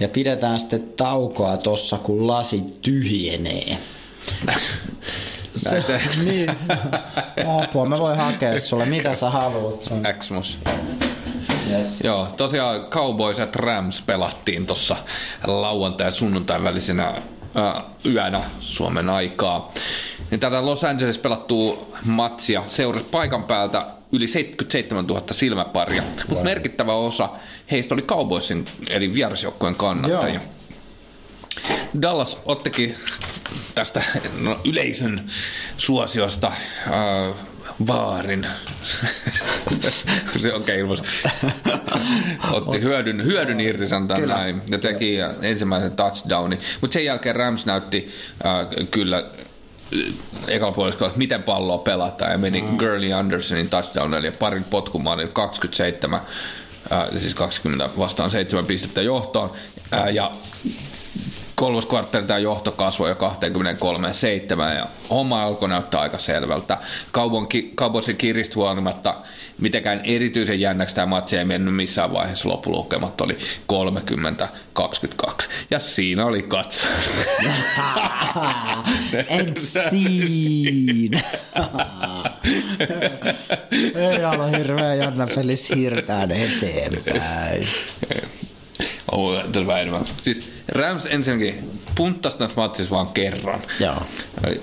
[0.00, 3.78] Ja pidetään sitten taukoa tossa, kun lasi tyhjenee.
[5.56, 5.84] Se,
[6.24, 6.50] niin.
[7.62, 8.86] Apua, mä voin hakea sulle.
[8.86, 10.02] Mitä sä haluat sun?
[10.18, 10.58] Xmos.
[11.70, 12.00] Yes.
[12.04, 14.96] Joo, tosiaan Cowboys ja Rams pelattiin tuossa
[15.46, 17.14] lauantai- ja sunnuntai välisenä
[18.06, 19.72] yönä Suomen aikaa.
[20.30, 26.44] Niin tätä Los Angeles pelattua matsia seurasi paikan päältä yli 77 000 silmäparia, mutta wow.
[26.44, 27.28] merkittävä osa
[27.70, 30.34] heistä oli Cowboysin eli vierasjoukkojen kannattajia.
[30.34, 30.54] Joo.
[32.02, 32.96] Dallas ottikin
[33.74, 34.02] tästä
[34.40, 35.30] no, yleisön
[35.76, 37.34] suosiosta äh,
[37.86, 38.46] vaarin.
[40.54, 40.82] Okei, okay,
[42.52, 46.58] Otti hyödyn, hyödyn irti, sanotaan näin, ja teki ensimmäisen touchdownin.
[46.80, 48.08] Mutta sen jälkeen Rams näytti
[48.46, 49.24] äh, kyllä
[50.48, 52.76] ekalla puoliskolla, että miten palloa pelataan ja meni mm.
[52.76, 56.20] Gurley Andersonin touchdownille ja parin potkumaalille 27
[56.92, 59.52] äh, siis 20 vastaan 7 pistettä johtoon
[59.94, 60.30] äh, ja
[61.64, 66.78] kolmas kvartteri tämä johto kasvoi jo 23-7 ja homma alkoi näyttää aika selvältä.
[67.74, 69.14] Kauboisin kiristä huolimatta
[69.60, 73.38] mitenkään erityisen jännäksi tämä matsi ei mennyt missään vaiheessa loppulukemat oli
[74.78, 76.86] 30-22 ja siinä oli katso.
[79.30, 81.24] And scene.
[83.94, 87.68] ei ole hirveän jännä peli siirtää eteenpäin.
[89.12, 89.32] Oh,
[89.66, 90.04] vähän enemmän.
[90.22, 91.54] Siis Rams ensinnäkin
[91.94, 93.60] punttasi tässä matsissa vaan kerran.
[93.80, 94.02] Joo.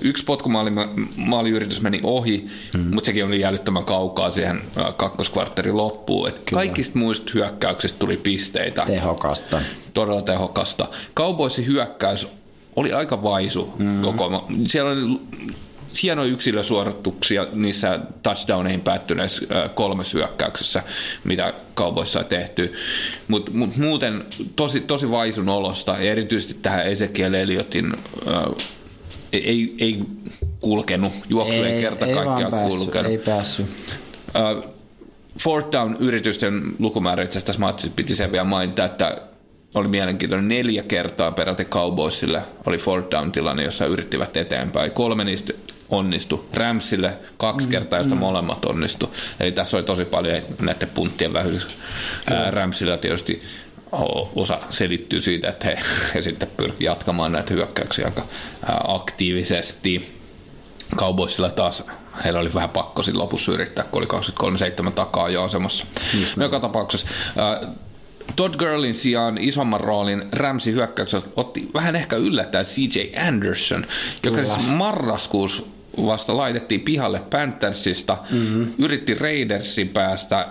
[0.00, 2.94] Yksi potkumaaliyritys meni ohi, mm.
[2.94, 6.28] mutta sekin oli jäälyttömän kaukaa siihen äh, kakkoskvartterin loppuun.
[6.28, 8.84] Et kaikista muista hyökkäyksistä tuli pisteitä.
[8.86, 9.60] Tehokasta.
[9.94, 10.88] Todella tehokasta.
[11.14, 12.28] Kaupoissi hyökkäys
[12.76, 14.02] oli aika vaisu mm.
[14.02, 15.20] koko Siellä oli
[16.02, 20.82] hienoja yksilösuorituksia niissä touchdowneihin päättyneissä kolme hyökkäyksessä,
[21.24, 22.72] mitä kaupoissa on tehty.
[23.28, 24.24] Mutta mut muuten
[24.56, 27.92] tosi, tosi vaisun olosta, ja erityisesti tähän Ezekiel Elliotin
[28.28, 28.44] äh,
[29.32, 29.98] ei, ei
[30.60, 33.10] kulkenut, juoksu ei, ei kerta ei kaikkiaan päässyt, kulkenut.
[33.12, 33.66] Ei päässyt.
[35.38, 39.22] Fourth down yritysten lukumäärä itse asiassa tässä piti sen vielä mainita, että
[39.74, 40.48] oli mielenkiintoinen.
[40.48, 44.90] Neljä kertaa peräti Cowboysille oli fourth down tilanne, jossa yrittivät eteenpäin.
[44.90, 45.52] Kolme niistä
[45.92, 46.48] onnistu.
[46.52, 48.18] Ramsille kaksi mm, kertaa, josta mm.
[48.18, 49.14] molemmat onnistu.
[49.40, 51.78] Eli tässä oli tosi paljon näiden punttien vähyys.
[52.50, 53.42] Ramsilla tietysti
[54.34, 55.78] osa selittyy siitä, että he,
[56.14, 58.22] he sitten pyrkivät jatkamaan näitä hyökkäyksiä aika
[58.88, 60.22] aktiivisesti.
[60.96, 61.84] Cowboysilla taas
[62.24, 65.86] heillä oli vähän pakko siinä lopussa yrittää, kun oli 23-7 takaa jo asemassa.
[66.36, 67.06] No, joka tapauksessa
[68.36, 73.86] Todd Gurlin sijaan isomman roolin Ramsi hyökkäyksessä otti vähän ehkä yllättäen CJ Anderson,
[74.22, 75.62] joka siis marraskuussa
[75.96, 78.72] vasta laitettiin pihalle Panthersista, mm-hmm.
[78.78, 80.46] yritti Raidersin päästä,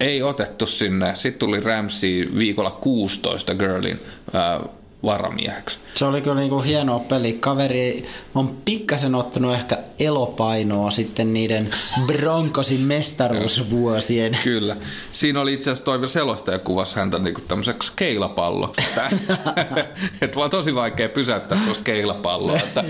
[0.00, 1.12] ei otettu sinne.
[1.16, 4.00] Sitten tuli Ramsey viikolla 16 Girlin
[4.34, 4.70] äh,
[5.02, 5.78] varamieheksi.
[5.94, 7.32] Se oli kyllä niinku hienoa peli.
[7.32, 11.70] Kaveri on pikkasen ottanut ehkä elopainoa sitten niiden
[12.06, 14.38] Broncosin mestaruusvuosien.
[14.44, 14.76] kyllä.
[15.12, 18.82] Siinä oli itse asiassa Toivo Selostaja kuvassa häntä niinku tämmöiseksi keilapalloksi.
[20.22, 22.56] että vaan tosi vaikea pysäyttää sellaista keilapalloa.
[22.70, 22.84] Että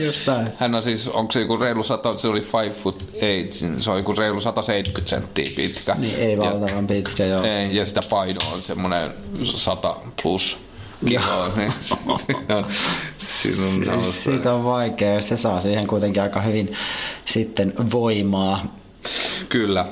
[0.57, 3.05] hän on siis, onko se joku reilu 100, se oli 5 foot
[3.43, 5.95] 8, se on joku reilu 170 senttiä pitkä.
[5.99, 7.43] Niin, ei valtavan pitkä, joo.
[7.43, 9.11] Ei, ja sitä painoa on semmoinen
[9.57, 10.70] 100 plus
[11.07, 11.73] kiloa, niin
[13.19, 16.77] siinä on Siitä on vaikea, se saa siihen kuitenkin aika hyvin
[17.27, 18.77] sitten voimaa.
[19.49, 19.87] Kyllä.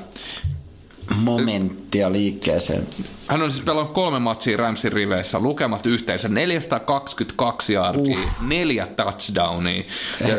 [1.17, 2.87] Momenttia liikkeeseen.
[3.27, 8.47] Hän on siis pelannut kolme matsia Ramsin riveissä, lukemat yhteensä 422 yardia, uh.
[8.47, 9.83] neljä touchdownia.
[10.29, 10.37] Ja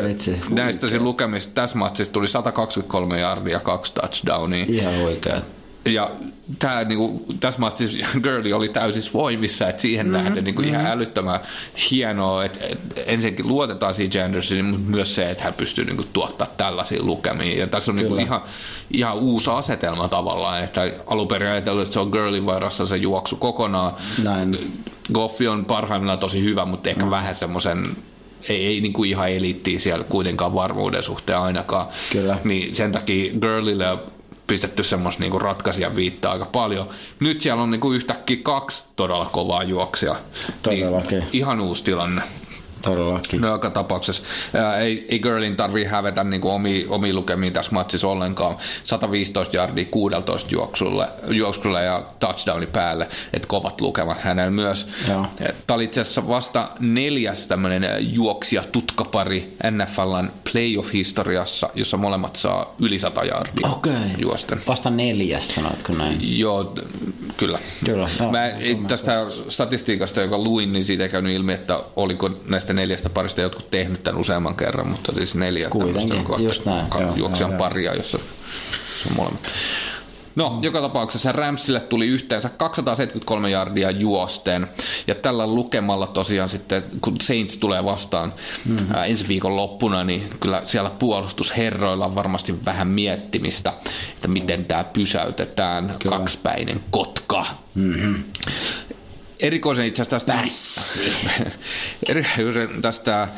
[0.50, 4.64] näistä lukemista tässä matsissa tuli 123 yardia ja kaksi touchdownia.
[4.68, 5.42] Ihan oikein
[5.84, 6.10] ja
[6.58, 10.24] tää, niinku, tässä matsissa Girli oli täysin voimissa, että siihen mm-hmm.
[10.24, 10.74] nähden niinku, mm-hmm.
[10.74, 11.40] ihan älyttömän
[11.90, 16.46] hienoa, että et, ensinnäkin luotetaan siihen Andersoniin, mutta myös se, että hän pystyy niinku, tuottaa
[16.56, 17.58] tällaisia lukemia.
[17.58, 18.42] Ja tässä on niinku, ihan,
[18.90, 23.36] ihan uusi asetelma tavallaan, että alun perin ajatellut, että se on Girlin varassa se juoksu
[23.36, 23.94] kokonaan.
[24.24, 24.72] Näin.
[25.12, 27.10] Goffi on parhaimmillaan tosi hyvä, mutta ehkä mm.
[27.10, 27.84] vähän semmoisen
[28.48, 31.86] ei, ei niin kuin ihan eliittiä siellä kuitenkaan varmuuden suhteen ainakaan.
[32.12, 32.38] Kyllä.
[32.44, 33.98] Niin sen takia Girlille
[34.50, 36.88] pistetty semmoista niinku ratkaisia viittaa aika paljon.
[37.20, 40.16] Nyt siellä on niinku yhtäkkiä kaksi todella kovaa juoksia.
[40.62, 41.18] Todellakin.
[41.18, 42.22] Niin ihan uusi tilanne.
[42.82, 43.40] Todellakin.
[43.40, 44.22] No joka tapauksessa
[44.54, 48.56] ää, ei, ei Girlin tarvii hävetä niin kuin omi, omi lukemiin tässä matsissa ollenkaan.
[48.84, 54.88] 115 yardia 16 juoksulle, juoksulle ja touchdowni päälle, että kovat lukemat hänellä myös.
[55.66, 62.98] Tämä oli itse asiassa vasta neljäs tämmöinen juoksija tutkapari NFLn playoff-historiassa, jossa molemmat saa yli
[62.98, 63.94] 100 yardia okay.
[64.18, 64.62] juosten.
[64.66, 66.38] Vasta neljäs, sanoitko näin?
[66.38, 66.74] Joo,
[67.36, 67.58] kyllä.
[67.84, 68.08] kyllä.
[68.20, 68.40] Joo, Mä,
[68.88, 73.40] tästä statistiikasta, joka luin, niin siitä ei käynyt ilmi, että oliko näistä näistä neljästä parista
[73.40, 75.70] jotkut tehnyt tämän useamman kerran, mutta siis neljä
[76.64, 76.86] näin.
[77.16, 78.18] juoksijan paria, jossa
[79.10, 79.42] on molemmat.
[80.36, 84.66] No, joka tapauksessa Ramsille tuli yhteensä 273 jardia juosten,
[85.06, 88.32] ja tällä lukemalla tosiaan sitten, kun Saints tulee vastaan
[88.68, 88.94] mm-hmm.
[88.94, 93.72] ää, ensi viikon loppuna, niin kyllä siellä puolustusherroilla on varmasti vähän miettimistä,
[94.14, 96.16] että miten tämä pysäytetään, kyllä.
[96.16, 97.46] kaksipäinen kotka.
[97.74, 98.24] Mm-hmm
[99.42, 101.00] erikoisen itse asiassa tästä...
[102.08, 103.28] erikoisen tästä,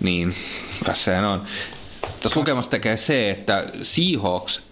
[0.00, 0.34] niin,
[0.84, 1.42] tässä on.
[2.22, 4.62] Tässä lukemassa tekee se, että Seahawks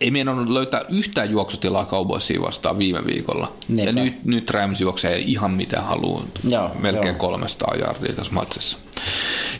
[0.00, 3.52] ei meinannut löytää yhtään juoksutilaa Cowboysia vastaan viime viikolla.
[3.68, 4.00] Niinpä.
[4.00, 6.24] Ja nyt, nyt Rams juoksee ihan mitä haluaa.
[6.48, 7.18] Joo, Melkein joo.
[7.18, 8.78] 300 jardia tässä matsissa.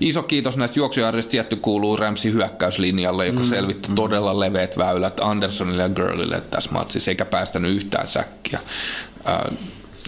[0.00, 3.94] Iso kiitos näistä juoksujärjistä tietty kuuluu Ramsin hyökkäyslinjalle, joka mm, selvitti mm.
[3.94, 8.58] todella leveät väylät Andersonille ja Girlille tässä matsissa, eikä päästänyt yhtään säkkiä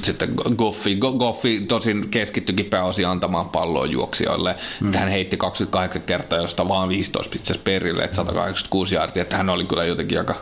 [0.03, 4.57] sitten Goffi, Goffi tosin keskittyikin pääosin antamaan palloa juoksijoille.
[4.81, 4.93] Mm.
[4.93, 9.23] Hän heitti 28 kertaa, josta vaan 15 pitsesi perille, että 186 jardia.
[9.23, 10.35] Että hän oli kyllä jotenkin aika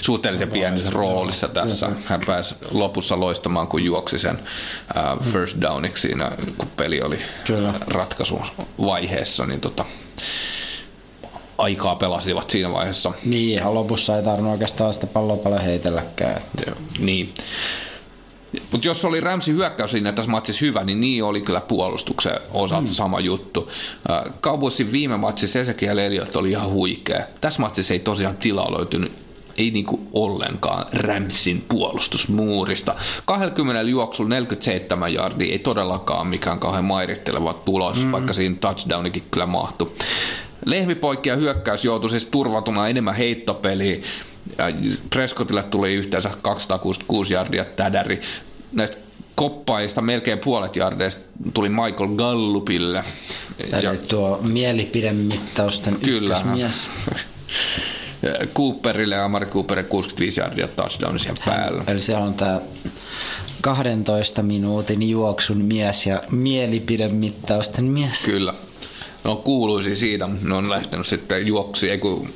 [0.00, 1.90] suhteellisen pienessä roolissa tässä.
[2.04, 7.74] Hän pääsi lopussa loistamaan, kun juoksi sen uh, first downiksi siinä, kun peli oli kyllä.
[7.86, 8.42] ratkaisun
[8.78, 9.46] vaiheessa.
[9.46, 9.84] Niin tota,
[11.58, 13.12] aikaa pelasivat siinä vaiheessa.
[13.24, 16.42] Niin, ihan lopussa ei tarvinnut oikeastaan sitä palloa paljon heitelläkään.
[16.66, 17.34] Joo, niin.
[18.72, 22.92] Mutta jos oli Ramsin hyökkäyslinja tässä matsissa hyvä, niin niin oli kyllä puolustuksen osalta mm.
[22.92, 23.70] sama juttu.
[24.40, 27.20] Cowboysin viime matsissa Ezekiel Elliott oli ihan huikea.
[27.40, 29.12] Tässä matsissa ei tosiaan tilaa löytynyt
[29.58, 32.94] ei niinku ollenkaan Ramsin puolustusmuurista.
[33.24, 38.12] 20 juoksulla 47 jardia ei todellakaan mikään kauhean mairitteleva tulos, mm.
[38.12, 39.92] vaikka siinä touchdownikin kyllä mahtui.
[40.64, 44.02] Lehmipoikki ja hyökkäys joutui siis turvautumaan enemmän heittopeliin.
[45.10, 48.20] Prescottille tuli yhteensä 266 jardia tädäri.
[48.72, 48.96] Näistä
[49.34, 51.20] koppaista melkein puolet jardeista
[51.54, 53.04] tuli Michael Gallupille.
[53.72, 56.36] Eli tuo mielipidemittausten Kyllä.
[56.36, 56.88] ykkösmies.
[58.54, 61.84] Cooperille ja Amari Cooperille 65 jardia touchdownia siihen päällä.
[61.86, 62.60] Eli siellä on tämä
[63.60, 68.22] 12 minuutin juoksun mies ja mielipidemittausten mies.
[68.22, 68.54] Kyllä.
[69.24, 72.28] No kuuluisi siitä, ne on lähtenyt sitten juoksi, ei kun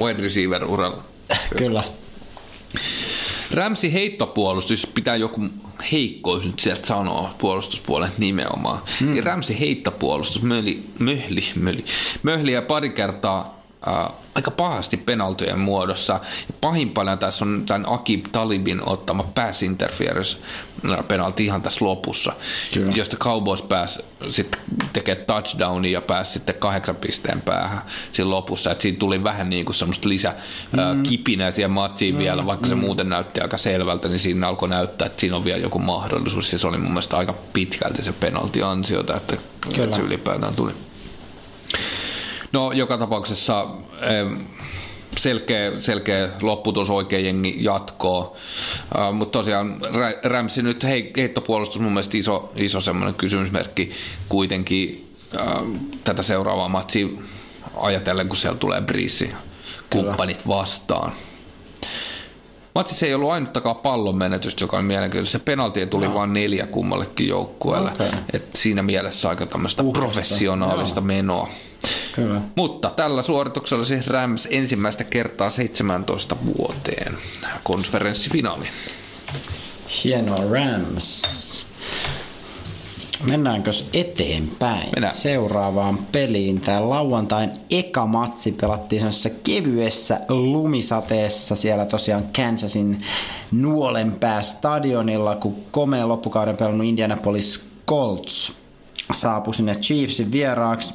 [0.00, 1.04] wide receiver uralla.
[1.58, 1.82] Kyllä.
[3.50, 5.48] Ramsi heittopuolustus, pitää joku
[5.92, 8.82] heikkous nyt sieltä sanoa puolustuspuolen nimenomaan.
[9.00, 9.12] Mm.
[9.12, 11.84] Niin Ramsi heittopuolustus möli, möhli, möli,
[12.22, 16.20] möhli ja pari kertaa äh, aika pahasti penaltojen muodossa.
[16.60, 20.38] Pahimpana tässä on tämän Akib Talibin ottama pass interference
[21.08, 22.32] penalti ihan tässä lopussa,
[22.74, 22.96] Kyllä.
[22.96, 24.60] josta Cowboys pääsi sitten
[24.92, 28.70] tekemään touchdownia ja pääsi sitten kahdeksan pisteen päähän siinä lopussa.
[28.70, 30.34] Et siinä tuli vähän niin kuin semmoista lisä
[30.72, 31.02] mm.
[31.02, 32.18] kipinää siihen matsiin mm.
[32.18, 32.68] vielä, vaikka mm.
[32.68, 36.52] se muuten näytti aika selvältä, niin siinä alkoi näyttää, että siinä on vielä joku mahdollisuus.
[36.52, 39.36] Ja se oli mun mielestä aika pitkälti se penalti ansiota, että,
[39.80, 40.72] että se ylipäätään tuli.
[42.52, 43.66] No joka tapauksessa
[45.16, 48.36] selkeä, selkeä lopputus oikein jengi jatkoa.
[48.94, 49.80] Uh, Mutta tosiaan
[50.22, 53.90] Rämsi nyt hei, heittopuolustus mun mielestä iso, iso semmoinen kysymysmerkki
[54.28, 57.06] kuitenkin uh, tätä seuraavaa matsia
[57.76, 59.30] ajatellen, kun siellä tulee briisi
[59.90, 61.12] kumppanit vastaan.
[62.74, 65.38] Matsissa ei ollut ainuttakaan pallon menetystä, joka on mielenkiintoista.
[65.38, 66.14] Se penalti tuli no.
[66.14, 67.90] vain neljä kummallekin joukkueelle.
[67.90, 68.10] Okay.
[68.32, 71.06] Et siinä mielessä aika tämmöistä professionaalista no.
[71.06, 71.48] menoa.
[72.14, 72.40] Kyllä.
[72.56, 77.16] Mutta tällä suorituksella siis Rams ensimmäistä kertaa 17 vuoteen
[77.62, 78.66] konferenssifinaali.
[80.04, 81.51] Hienoa Rams.
[83.22, 85.14] Mennäänkö eteenpäin Mennään.
[85.14, 86.60] seuraavaan peliin?
[86.60, 93.04] Tämä lauantain eka matsi pelattiin semmoisessa kevyessä lumisateessa siellä tosiaan Kansasin
[93.52, 98.52] nuolenpää stadionilla, kun komea loppukauden pelannut Indianapolis Colts
[99.12, 100.94] saapui sinne Chiefsin vieraaksi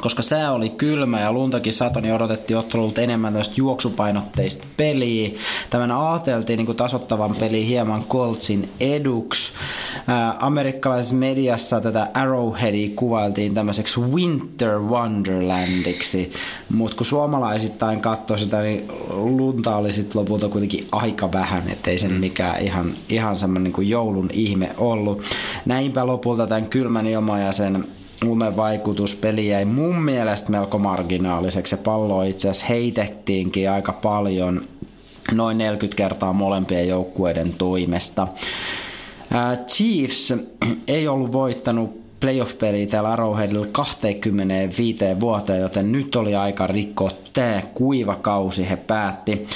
[0.00, 5.30] koska sää oli kylmä ja luntakin sato, niin odotettiin ottelulta enemmän tästä juoksupainotteista peliä.
[5.70, 9.52] Tämän ajateltiin niin tasottavan peli hieman Coltsin eduksi.
[10.06, 16.30] Ää, amerikkalaisessa mediassa tätä Arrowheadia kuvailtiin tämmöiseksi Winter Wonderlandiksi,
[16.74, 22.12] mutta kun suomalaisittain katsoi sitä, niin lunta oli sitten lopulta kuitenkin aika vähän, ettei sen
[22.12, 22.20] mm.
[22.20, 25.22] mikään ihan, ihan semmoinen niin joulun ihme ollut.
[25.66, 27.84] Näinpä lopulta tämän kylmän ilman ja sen
[28.24, 31.70] lumevaikutus peli jäi mun mielestä melko marginaaliseksi.
[31.70, 34.64] Se pallo itse asiassa heitettiinkin aika paljon,
[35.32, 38.28] noin 40 kertaa molempien joukkueiden toimesta.
[39.66, 40.34] Chiefs
[40.88, 48.14] ei ollut voittanut playoff-peliä täällä Arrowheadilla 25 vuoteen, joten nyt oli aika rikkoa tämä kuiva
[48.14, 49.46] kausi, he päätti.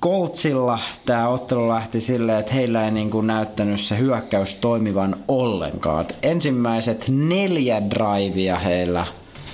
[0.00, 6.06] Coltsilla tämä ottelu lähti silleen, että heillä ei niin kuin näyttänyt se hyökkäys toimivan ollenkaan.
[6.22, 9.06] Ensimmäiset neljä drivea heillä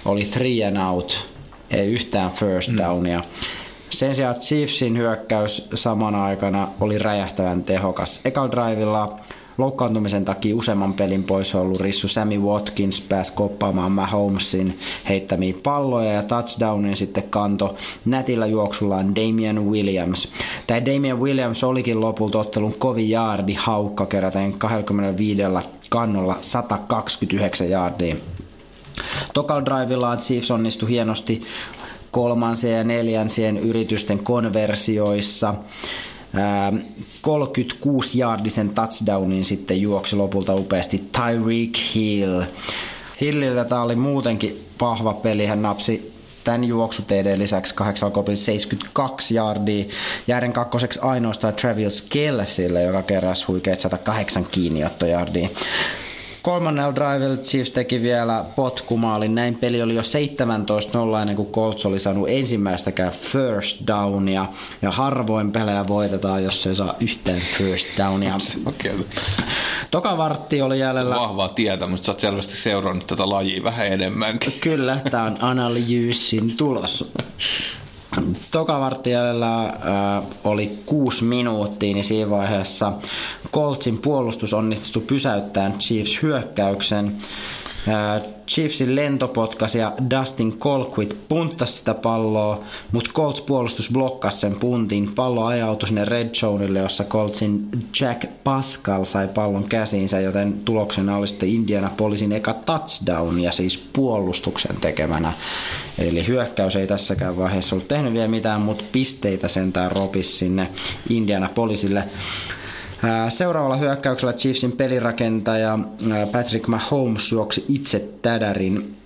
[0.05, 1.27] oli three and out,
[1.71, 2.79] ei yhtään first mm.
[2.79, 3.19] downia.
[3.19, 3.25] Mm.
[3.91, 8.21] Sen sijaan Chiefsin hyökkäys samana aikana oli räjähtävän tehokas.
[8.25, 9.19] Ekal drivilla
[9.59, 16.23] Loukkaantumisen takia useamman pelin pois ollut rissu Sammy Watkins pääsi koppaamaan Mahomesin heittämiä palloja ja
[16.23, 20.29] touchdownin sitten kanto nätillä juoksullaan Damian Williams.
[20.67, 25.43] Tämä Damian Williams olikin lopulta ottelun kovin jaardi haukka keräten 25
[25.89, 28.17] kannolla 129 jaardia.
[29.35, 31.43] Tokal drivillaan Chiefs onnistui hienosti
[32.11, 35.55] kolmansien ja neljänsien yritysten konversioissa.
[37.21, 42.43] 36 jaardisen touchdownin sitten juoksi lopulta upeasti Tyreek Hill.
[43.21, 49.85] Hillillä tämä oli muutenkin vahva peli, hän napsi tämän juoksuteiden lisäksi 8 kopin 72 jardia.
[50.27, 55.49] Järjen kakkoseksi ainoastaan Travis Kelsille, joka keräsi huikeat 108 kiinniottojardia.
[56.45, 59.35] Kolmannella drivella Chiefs teki vielä potkumaalin.
[59.35, 64.47] Näin peli oli jo 17-0 ennen kuin Colts oli saanut ensimmäistäkään first downia.
[64.83, 68.39] Ja harvoin pelejä voitetaan, jos ei saa yhtään first downia.
[68.67, 69.05] Okay.
[69.91, 71.15] Toka vartti oli jäljellä...
[71.15, 71.55] Se on vahvaa
[71.89, 74.39] mutta sä oot selvästi seurannut tätä lajia vähän enemmän.
[74.61, 77.13] Kyllä, tämä on analyysin tulos.
[78.51, 79.73] Tokavartijalla äh,
[80.45, 82.93] oli kuusi minuuttia, niin siinä vaiheessa
[83.53, 87.17] Coltsin puolustus onnistui pysäyttämään Chiefs hyökkäyksen.
[88.49, 95.15] Chiefsin lentopotkas ja Dustin Colquitt punttasi sitä palloa, mutta Colts puolustus blokkasi sen puntin.
[95.15, 97.69] Pallo ajautui sinne red zoneille, jossa Coltsin
[98.01, 104.77] Jack Pascal sai pallon käsiinsä, joten tuloksena oli sitten Indianapolisin eka touchdown ja siis puolustuksen
[104.81, 105.33] tekemänä.
[105.99, 110.71] Eli hyökkäys ei tässäkään vaiheessa ollut tehnyt vielä mitään, mutta pisteitä sentään ropisi sinne
[111.09, 112.05] Indianapolisille.
[113.29, 115.79] Seuraavalla hyökkäyksellä Chiefsin pelirakentaja
[116.33, 118.97] Patrick Mahomes juoksi itse tädärin.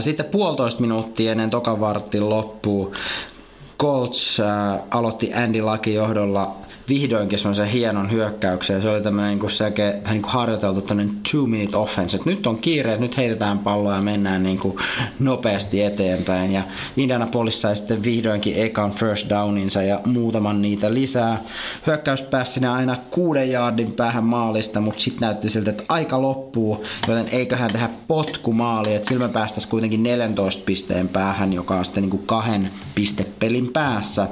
[0.00, 2.94] Sitten puolitoista minuuttia ennen tokan vartin loppuu
[3.78, 4.38] Colts
[4.90, 6.54] aloitti Andy Lucky johdolla
[6.88, 8.82] vihdoinkin semmoisen hienon hyökkäyksen.
[8.82, 12.16] Se oli tämmöinen niin kuin selkeä, niin kuin harjoiteltu tämmöinen two minute offense.
[12.16, 14.76] Että nyt on kiire, nyt heitetään palloa ja mennään niin kuin
[15.18, 16.52] nopeasti eteenpäin.
[16.52, 16.62] Ja
[16.96, 21.42] Indianapolis sai sitten vihdoinkin ekan first downinsa ja muutaman niitä lisää.
[21.86, 26.84] Hyökkäys pääsi sinne aina kuuden jaardin päähän maalista, mutta sitten näytti siltä, että aika loppuu,
[27.08, 28.94] joten eiköhän tehdä potkumaali.
[28.94, 33.72] Että sillä me päästäisiin kuitenkin 14 pisteen päähän, joka on sitten niin kuin kahden pistepelin
[33.72, 34.28] päässä.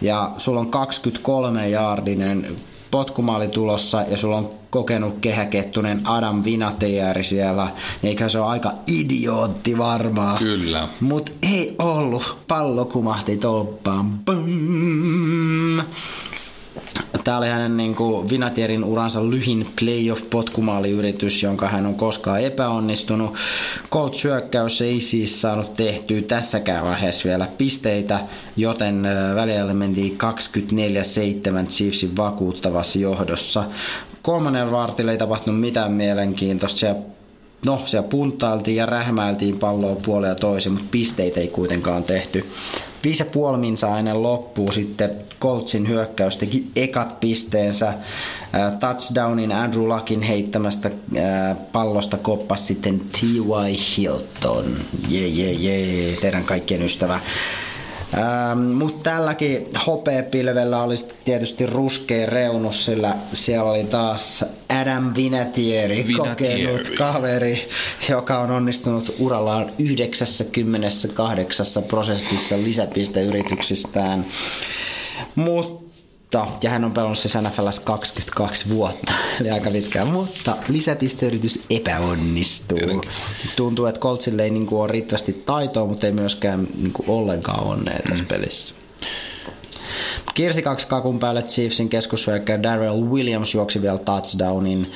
[0.00, 2.56] Ja sulla on 23 ja jaardinen
[2.90, 7.68] potkumaali tulossa ja sulla on kokenut kehäkettunen Adam Vinatieri siellä,
[8.02, 10.38] niin eikä se ole aika idiootti varmaan.
[10.38, 10.88] Kyllä.
[11.00, 12.36] Mut ei ollut.
[12.48, 14.18] Pallo kumahti tolppaan.
[14.18, 15.82] Bum.
[17.24, 23.34] Tämä oli hänen niin kuin Vinatierin uransa lyhin playoff-potkumaaliyritys, jonka hän on koskaan epäonnistunut.
[23.90, 28.20] Colts hyökkäys ei siis saanut tehtyä tässäkään vaiheessa vielä pisteitä,
[28.56, 30.18] joten väliajalle mentiin
[31.64, 33.64] 24-7 Chiefsin vakuuttavassa johdossa.
[34.22, 36.78] Kolmannen vartilla ei tapahtunut mitään mielenkiintoista.
[36.78, 37.00] Siellä
[37.66, 42.46] no, siellä puntailtiin ja rähmäiltiin palloa puoleen ja toisin, mutta pisteitä ei kuitenkaan tehty.
[43.04, 47.94] Viisi ja puoli minsa ennen loppuu sitten Coltsin hyökkäys teki ekat pisteensä.
[48.80, 50.90] Touchdownin Andrew Luckin heittämästä
[51.72, 53.76] pallosta koppas sitten T.Y.
[53.96, 54.76] Hilton.
[55.08, 57.20] Jee, jee, jee, teidän kaikkien ystävä.
[58.14, 64.44] Ähm, Mutta tälläkin hopeapilvellä olisi tietysti ruskea reunus, sillä siellä oli taas
[64.80, 66.62] Adam Vinatieri, Vinatieri.
[66.66, 67.68] kokenut kaveri,
[68.08, 74.26] joka on onnistunut urallaan 98 prosessissa lisäpisteyrityksistään.
[75.34, 75.81] Mutta
[76.62, 82.78] ja hän on pelannut siis NFLs 22 vuotta, eli aika pitkään, mutta lisäpisteyritys epäonnistuu.
[82.78, 83.10] Tietenkin.
[83.56, 88.24] Tuntuu, että Coltsille ei niinku ole riittävästi taitoa, mutta ei myöskään niinku ollenkaan onnea tässä
[88.24, 88.28] mm.
[88.28, 88.74] pelissä.
[90.34, 94.92] Kirsi kaksi kakun päälle Chiefsin keskushyökkäjä Darrell Williams juoksi vielä touchdownin.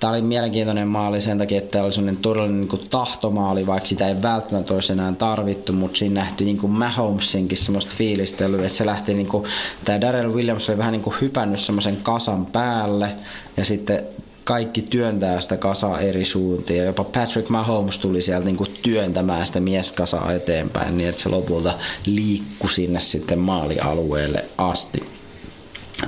[0.00, 3.88] Tämä oli mielenkiintoinen maali sen takia, että tämä oli sellainen todellinen niin kuin tahtomaali, vaikka
[3.88, 8.78] sitä ei välttämättä olisi enää tarvittu, mutta siinä nähtiin niin kuin Mahomesinkin semmoista fiilistelyä, että
[8.78, 9.44] se lähti niin kuin,
[9.84, 13.12] tämä Darrell Williams oli vähän niin kuin hypännyt semmoisen kasan päälle
[13.56, 14.00] ja sitten
[14.44, 16.78] kaikki työntää sitä kasaa eri suuntiin.
[16.78, 21.74] Ja jopa Patrick Mahomes tuli sieltä niinku työntämään sitä mieskasaa eteenpäin niin, että se lopulta
[22.06, 25.02] liikkui sinne sitten maalialueelle asti.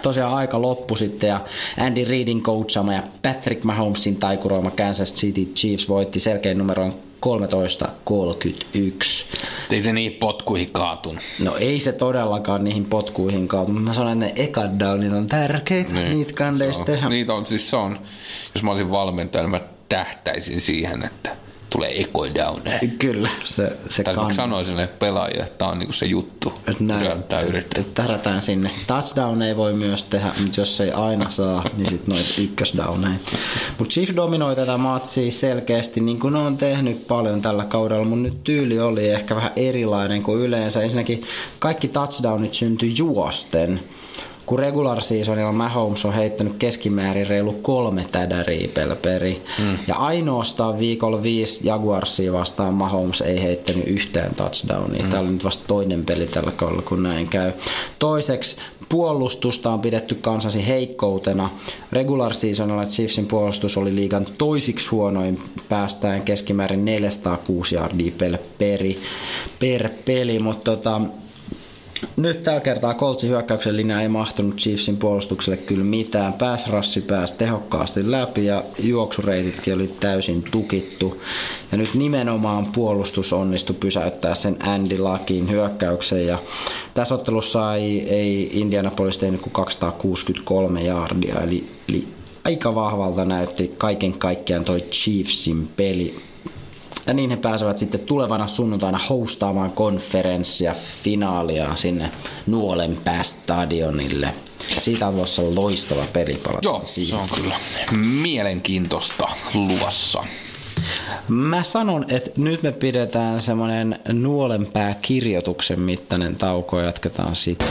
[0.03, 1.41] Tosiaan aika loppu sitten ja
[1.79, 7.27] Andy Reidin coachama ja Patrick Mahomesin taikuroima Kansas City Chiefs voitti selkein numeroon 13-31.
[9.71, 11.23] Ei se niin potkuihin kaatunut.
[11.45, 15.93] No ei se todellakaan niihin potkuihin mutta mä sanon, että ne ekat downit on tärkeitä,
[15.93, 17.09] niin, niitä kandeista tehdä.
[17.09, 17.99] niitä on, siis se on,
[18.55, 21.37] jos mä olisin valmentaja, niin mä tähtäisin siihen, että
[21.75, 22.63] tulee ekoi down.
[22.99, 26.53] Kyllä, se, se Tai kann- mä sanoin sille pelaajille, että tää on niinku se juttu.
[26.67, 26.85] Että
[27.61, 28.71] että tärätään sinne.
[28.87, 33.15] Touchdown ei voi myös tehdä, mutta jos ei aina saa, niin sitten noita ykkösdowneja.
[33.79, 38.45] Mutta Chief dominoi tätä matsia selkeästi, niin kuin on tehnyt paljon tällä kaudella, mutta nyt
[38.45, 40.83] tyyli oli ehkä vähän erilainen kuin yleensä.
[40.83, 41.23] Ensinnäkin
[41.59, 43.81] kaikki touchdownit syntyi juosten
[44.47, 49.43] kun regular seasonilla Mahomes on heittänyt keskimäärin reilu kolme tädäriä per peri.
[49.59, 49.79] Mm.
[49.87, 55.03] Ja ainoastaan viikolla viisi Jaguarsia vastaan Mahomes ei heittänyt yhtään touchdownia.
[55.03, 55.11] Mm.
[55.11, 57.53] Tämä oli nyt vasta toinen peli tällä kaudella, kun näin käy.
[57.99, 58.57] Toiseksi
[58.89, 61.51] puolustusta on pidetty kansasi heikkoutena.
[61.93, 68.99] Regular seasonilla Chiefsin puolustus oli liigan toisiksi huonoin päästään keskimäärin 406 yardia per, peri,
[69.61, 71.01] per peli, mutta tota,
[72.17, 76.33] nyt tällä kertaa Coltsin hyökkäyksen linja ei mahtunut Chiefsin puolustukselle kyllä mitään.
[76.33, 81.21] Pääsrassi pääsi tehokkaasti läpi ja juoksureititkin oli täysin tukittu.
[81.73, 86.27] Ja nyt nimenomaan puolustus onnistui pysäyttää sen Andy Luckin hyökkäyksen.
[86.27, 86.39] Ja
[86.95, 92.09] tässä ottelussa ei, ei Indianapolis tehnyt kuin 263 yardia, eli, eli
[92.45, 96.15] aika vahvalta näytti kaiken kaikkiaan toi Chiefsin peli.
[97.07, 102.11] Ja niin he pääsevät sitten tulevana sunnuntaina hostaamaan konferenssia, finaalia sinne
[102.47, 104.35] Nuolenpää stadionille.
[104.79, 106.59] Siitä on tuossa loistava pelipala.
[106.63, 107.57] Joo, se on kyllä
[107.97, 110.25] mielenkiintoista luvassa.
[111.29, 117.65] Mä sanon, että nyt me pidetään semmoinen nuolenpää kirjoituksen mittainen tauko ja jatketaan siitä.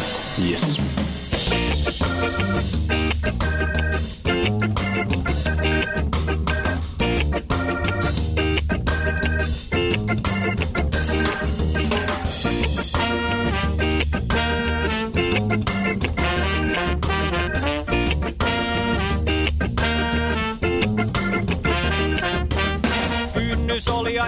[0.50, 0.82] Yes.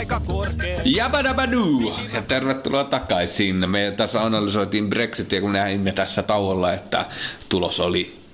[0.06, 0.82] Aika korkea.
[0.86, 1.93] Jabadabadu!
[2.14, 3.70] Ja tervetuloa takaisin.
[3.70, 7.06] Me tässä analysoitiin Brexitia, kun näimme tässä tauolla, että
[7.49, 8.24] tulos oli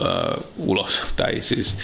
[0.00, 1.00] ö, ulos.
[1.16, 1.74] Tai siis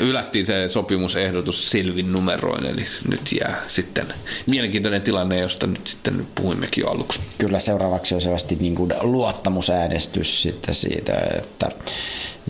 [0.00, 4.06] ylättiin se sopimusehdotus Silvin numeroin, eli nyt jää sitten
[4.46, 7.20] mielenkiintoinen tilanne, josta nyt sitten puhuimmekin jo aluksi.
[7.38, 11.70] Kyllä seuraavaksi on selvästi niin kuin luottamusäänestys sitten siitä, että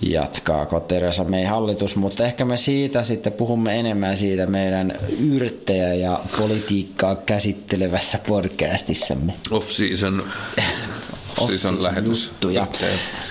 [0.03, 4.99] jatkaako Teresa May hallitus, mutta ehkä me siitä sitten puhumme enemmän siitä meidän
[5.33, 9.35] yrittäjä- ja politiikkaa käsittelevässä podcastissamme.
[9.51, 10.23] Off-season,
[11.39, 12.25] off-season lähetys.
[12.25, 12.67] juttuja.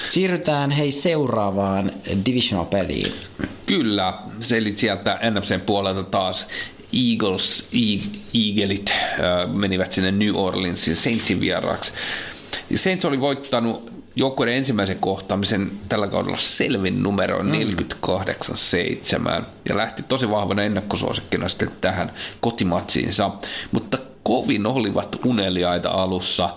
[0.09, 1.91] Siirrytään hei seuraavaan
[2.25, 3.13] divisional-peliin.
[3.65, 4.13] Kyllä,
[4.55, 6.47] eli sieltä NFCn puolelta taas
[6.93, 11.91] Eagles, E- Eaglet äh, menivät sinne New Orleansin Saintsin vieraaksi.
[12.75, 20.63] Saints oli voittanut joukkueiden ensimmäisen kohtaamisen tällä kaudella selvin numeroin 48-7 ja lähti tosi vahvana
[20.63, 23.31] ennakkosuosikkina sitten tähän kotimatsiinsa,
[23.71, 23.97] mutta
[24.27, 26.49] kovin olivat uneliaita alussa.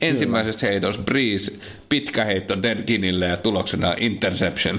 [0.00, 1.52] Ensimmäisestä heitosta Breeze,
[1.88, 4.78] pitkä heitto Derkinille ja tuloksena interception.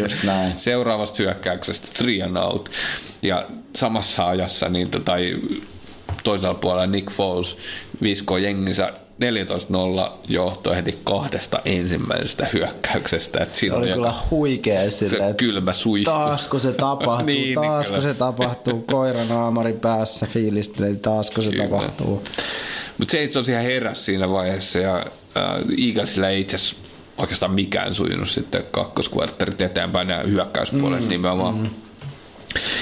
[0.00, 0.52] Just näin.
[0.60, 2.70] Seuraavasta hyökkäyksestä three and out.
[3.22, 3.46] Ja
[3.76, 5.12] samassa ajassa niin tota,
[6.24, 7.56] toisella puolella Nick Foles
[8.02, 13.42] viskoo jenginsä 14-0 johto heti kahdesta ensimmäisestä hyökkäyksestä.
[13.42, 16.10] Et siinä Oli on kyllä huikea se sillä, että kylmä suihku.
[16.10, 18.02] taasko se tapahtuu, Niin, taasko kyllä.
[18.08, 21.64] se tapahtuu, koiran aamarin päässä fiilisteli, taasko se Kyllä.
[21.64, 22.24] tapahtuu.
[22.98, 25.42] Mutta se ei tosiaan heräs siinä vaiheessa ja äh,
[25.88, 26.76] Eaglesillä ei itse asiassa
[27.18, 31.54] oikeastaan mikään sujunut sitten kakkoskvartterit eteenpäin ja hyökkäyspuolet mm, nimenomaan.
[31.58, 31.70] Mm.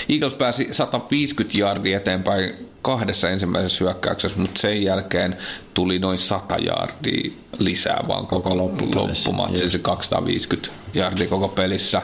[0.09, 2.55] Eagles pääsi 150 yardia eteenpäin
[2.87, 5.37] kahdessa ensimmäisessä hyökkäyksessä, mutta sen jälkeen
[5.75, 12.03] tuli noin 100 yardia lisää vaan koko, Koko loppupelissä, loppumatsi, se 250 yardia koko pelissä.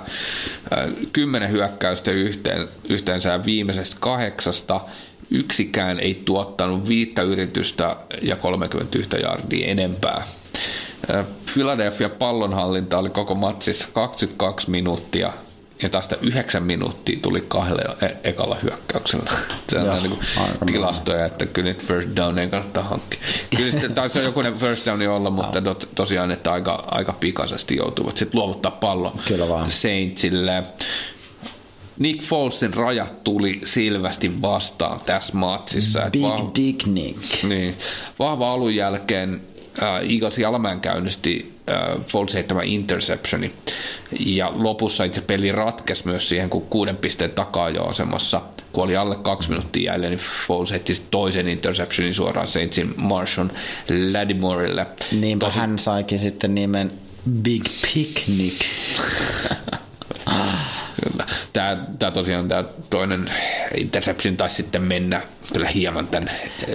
[1.12, 4.80] Kymmenen hyökkäystä yhteen, yhteensä viimeisestä kahdeksasta
[5.30, 10.26] yksikään ei tuottanut viittä yritystä ja 31 yardia enempää.
[11.55, 15.33] Philadelphia pallonhallinta oli koko matsissa 22 minuuttia
[15.83, 19.30] ja tästä 9 minuuttia tuli kahdella e- ekalla hyökkäyksellä.
[19.68, 20.18] Se on niin
[20.66, 23.20] tilastoja, että kyllä nyt first down ei kannattaa hankkia.
[23.57, 28.16] Kyllä sitten taisi jokunen first down olla, mutta tot- tosiaan, että aika, aika pikaisesti joutuvat
[28.16, 29.70] sitten luovuttaa pallo Kyllä vaan.
[29.70, 30.62] Saintsille.
[31.99, 36.09] Nick Folesin rajat tuli selvästi vastaan tässä matsissa.
[36.12, 37.43] Big vah- Dick Nick.
[37.43, 37.74] niin.
[38.18, 39.43] Vahva alun jälkeen
[39.83, 43.52] äh, Eagles Jalmään käynnisti äh, Foles heittämä interceptioni.
[44.20, 48.42] Ja lopussa itse peli ratkesi myös siihen, kun kuuden pisteen takaa jo asemassa,
[48.72, 53.52] kun oli alle kaksi minuuttia jäljellä, niin Foles heitti toisen interceptionin suoraan Saintsin Marshon
[54.12, 54.86] Ladimorelle.
[55.12, 56.92] Niinpä hän saikin sitten nimen
[57.42, 57.64] Big
[57.94, 58.64] Picnic.
[60.24, 61.24] Kyllä.
[61.52, 63.30] Tämä, tämä tosiaan tämä toinen
[63.76, 66.30] interception taisi sitten mennä kyllä hieman tämän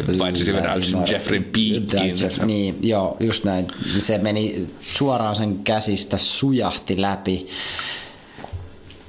[0.08, 2.22] receiver Alshon Jeffrey Peakin.
[2.22, 3.68] Jeff, niin, joo, just näin.
[3.98, 7.48] Se meni suoraan sen käsistä, sujahti läpi.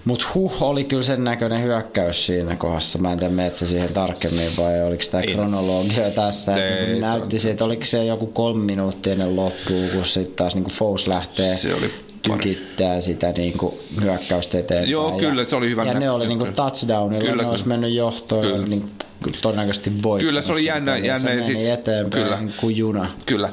[0.05, 2.99] Mutta huh oli kyllä sen näköinen hyökkäys siinä kohdassa.
[2.99, 6.57] Mä en tiedä, menet siihen tarkemmin vai oliko tämä kronologia tässä.
[6.57, 10.70] Ei, näytti se, että oliko se joku kolme minuuttia ennen loppua, kun sitten taas niin
[10.70, 12.08] Fous lähtee Se oli.
[12.37, 14.91] Tykittää sitä niin kuin hyökkäystä eteenpäin.
[14.91, 17.51] Joo, ja, kyllä, se oli hyvä Ja ne oli niin kuin touchdownilla, Kyllä, ne kyllä.
[17.51, 18.66] olisi mennyt johtoon Kyllä.
[18.66, 18.91] niin
[19.22, 20.20] kuin todennäköisesti voittanut.
[20.20, 22.39] Kyllä, se oli jännä- jännä, ja meni siis- eteenpäin kyllä.
[22.61, 23.11] kuin juna.
[23.26, 23.49] Kyllä.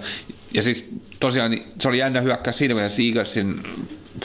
[0.53, 3.63] Ja siis tosiaan se oli jännä hyökkäys siinä mielessä Eaglesin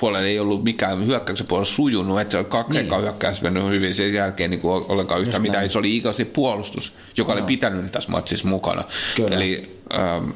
[0.01, 3.01] puolella ei ollut mikään hyökkäyksen puolella sujunut, että se oli kaksi niin.
[3.03, 5.59] hyökkäys mennyt hyvin, sen jälkeen niin kuin ollenkaan yhtään mitään.
[5.61, 5.71] näin.
[5.71, 8.83] Se oli Eaglesin puolustus, joka oli pitänyt tässä matsissa mukana.
[9.17, 9.37] Kyllä.
[9.37, 10.31] Eli ähm,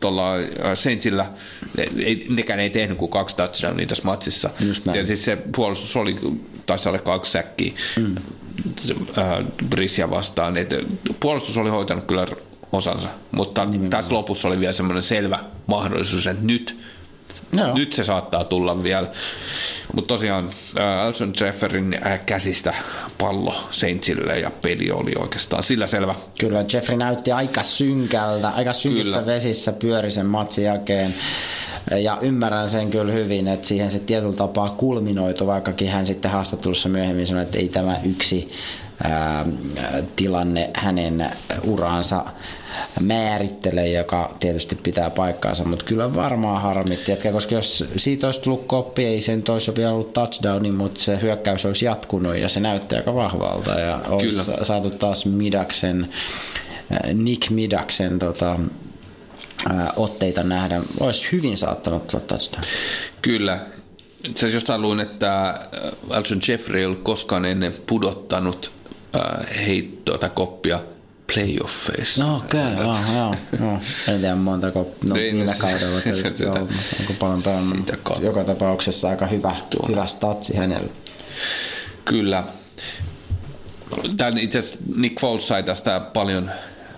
[0.00, 0.42] tuolla äh,
[0.74, 1.30] Saintsillä,
[1.98, 4.50] ei, nekään ei tehnyt kuin kaksi touchdownia tässä matsissa.
[4.94, 6.16] Ja siis se puolustus oli,
[6.66, 8.14] taisi olla kaksi säkkiä mm.
[9.18, 10.56] äh, Brisia vastaan.
[10.56, 10.74] Et
[11.20, 12.26] puolustus oli hoitanut kyllä
[12.72, 13.90] osansa, mutta Nimenomaan.
[13.90, 16.76] tässä lopussa oli vielä semmoinen selvä mahdollisuus, että nyt,
[17.52, 17.74] Joo.
[17.74, 19.12] nyt se saattaa tulla vielä.
[19.94, 22.74] Mutta tosiaan äh, Alson Jefferin äh, käsistä
[23.18, 26.14] pallo Saintsille ja peli oli oikeastaan sillä selvä.
[26.38, 29.34] Kyllä Jeffrey näytti aika synkältä, aika synkissä Kyllä.
[29.34, 31.14] vesissä pyöri sen matsin jälkeen.
[31.96, 36.88] Ja ymmärrän sen kyllä hyvin, että siihen se tietyllä tapaa kulminoitu, vaikkakin hän sitten haastattelussa
[36.88, 38.50] myöhemmin sanoi, että ei tämä yksi
[40.16, 41.30] tilanne hänen
[41.64, 42.24] uraansa
[43.00, 48.66] määrittele, joka tietysti pitää paikkaansa, mutta kyllä varmaan harmitti, että koska jos siitä olisi tullut
[48.66, 52.96] koppi, ei sen toisi vielä ollut touchdowni, mutta se hyökkäys olisi jatkunut ja se näytti
[52.96, 54.64] aika vahvalta ja olisi Kyllä.
[54.64, 56.08] saatu taas Midaksen,
[57.14, 58.58] Nick Midaksen tota,
[59.96, 60.82] otteita nähdä.
[61.00, 62.64] Olisi hyvin saattanut tulla touchdown.
[63.22, 63.58] Kyllä.
[64.24, 65.60] Itse asiassa jostain luin, että
[66.10, 68.77] Alson Jeffrey ei ollut koskaan ennen pudottanut
[69.16, 70.80] äh, heittoa tai koppia
[71.34, 72.24] playoffeissa.
[72.24, 73.80] No okei, okay, joo, joo, joo.
[74.08, 77.90] En tiedä montako, no Ei, viime se- kaudella se- ollut, onko paljon pelannut,
[78.20, 79.56] joka tapauksessa aika hyvä,
[79.88, 80.92] hyvä statsi hänellä.
[82.04, 82.44] Kyllä.
[84.16, 86.50] Tän itse asiassa Nick Foles sai tästä paljon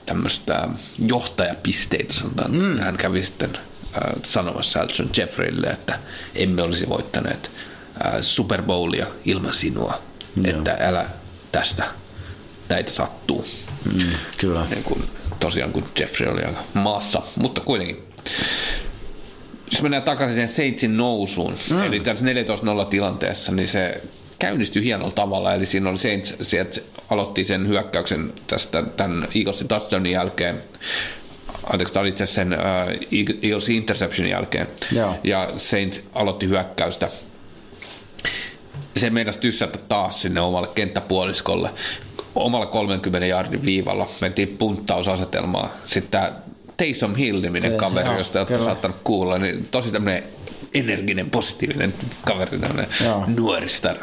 [0.07, 2.53] tämmöistä johtajapisteitä, sanotaan.
[2.53, 2.79] Mm.
[2.79, 3.51] Hän kävi sitten
[3.97, 5.99] äh, sanomassa Alson Jeffreylle, että
[6.35, 7.51] emme olisi voittaneet
[8.07, 10.03] äh, Super Bowlia ilman sinua,
[10.37, 10.59] Joo.
[10.59, 11.07] että älä
[11.53, 11.85] tästä
[12.69, 13.47] näitä sattuu.
[13.93, 14.67] Mm, kyllä.
[14.71, 15.05] Niin kun,
[15.41, 17.97] tosiaan kun Jeffrey oli aika maassa, mutta kuitenkin.
[19.73, 21.83] Jos mennään takaisin siihen Saintsin nousuun, mm.
[21.83, 24.01] eli tässä 14-0 tilanteessa, niin se
[24.39, 26.81] käynnistyi hienolla tavalla, eli siinä oli Saints, sieltä
[27.11, 30.63] aloitti sen hyökkäyksen tästä tämän Eaglesin touchdownin jälkeen,
[31.73, 35.19] anteeksi, tämä oli itse sen uh, Eaglesin interceptionin jälkeen, Joo.
[35.25, 37.09] ja Saints aloitti hyökkäystä
[38.97, 41.71] se meinasi tyssätä taas sinne omalle kenttäpuoliskolle.
[42.35, 45.71] Omalla 30 jardin viivalla mentiin punttausasetelmaan.
[45.85, 46.33] Sitten tämä
[46.77, 48.65] Taysom Hill-niminen kaveri, joo, josta olette kyllä.
[48.65, 50.23] saattanut kuulla, niin tosi tämmöinen
[50.75, 51.95] energinen, positiivinen
[52.27, 52.59] kaveri,
[53.27, 53.97] nuoristar.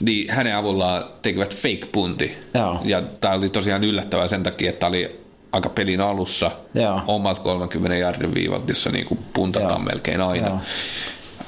[0.00, 2.38] Niin hänen avullaan tekivät fake punti.
[2.54, 2.80] Joo.
[2.84, 5.20] Ja tämä oli tosiaan yllättävää sen takia, että oli
[5.52, 7.02] aika pelin alussa Joo.
[7.06, 9.78] omat 30 jardin viivat, jossa niinku puntataan Joo.
[9.92, 10.48] melkein aina.
[10.48, 10.60] Joo.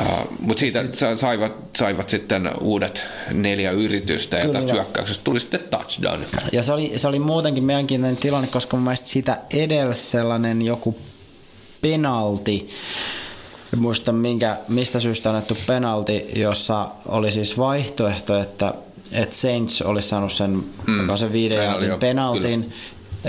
[0.01, 4.55] Uh, Mutta siitä sa- saivat, saivat sitten uudet neljä yritystä ja Kyllä.
[4.55, 6.23] tästä hyökkäyksestä tuli sitten touchdown.
[6.53, 10.99] Ja se oli, se oli muutenkin mielenkiintoinen tilanne, koska mun mielestä sitä edelsi sellainen joku
[11.81, 12.69] penalti,
[13.75, 18.75] en muista minkä, mistä syystä annettu penalti, jossa oli siis vaihtoehto, että,
[19.13, 21.17] että Saints olisi saanut sen, mm.
[21.17, 21.61] sen viiden
[22.01, 22.73] penaltin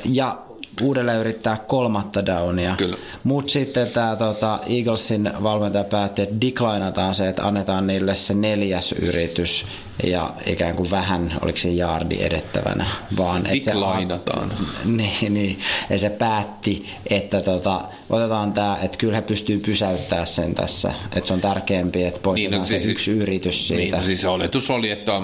[0.06, 0.38] ja
[0.82, 2.76] uudelleen yrittää kolmatta downia.
[2.78, 2.98] Kyllä.
[3.24, 8.92] Mutta sitten tämä tota, Eaglesin valmentaja päätti, että declinataan se, että annetaan niille se neljäs
[8.92, 9.66] yritys
[10.04, 12.86] ja ikään kuin vähän, oliko se jaardi edettävänä,
[13.18, 14.54] vaan että se, Declinataan.
[14.86, 15.60] niin, niin.
[15.90, 20.94] Ja se päätti, että tota, otetaan tämä, että kyllä he pystyy pysäyttämään sen tässä.
[21.16, 23.82] Että se on tärkeämpi, että poistetaan no se siis- yksi yritys siitä.
[23.82, 25.22] Niin, no siis oletus oli, että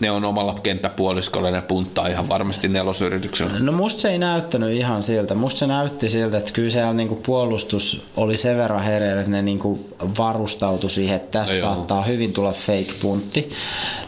[0.00, 3.52] ne on omalla kenttäpuoliskolla ja ne punttaa ihan varmasti nelosyrityksellä.
[3.58, 5.34] No musta se ei näyttänyt ihan siltä.
[5.34, 9.42] Musta se näytti siltä, että kyllä siellä niinku puolustus oli sen verran hereillä, että ne
[9.42, 11.74] niinku varustautui siihen, että tästä Joo.
[11.74, 13.48] saattaa hyvin tulla fake puntti.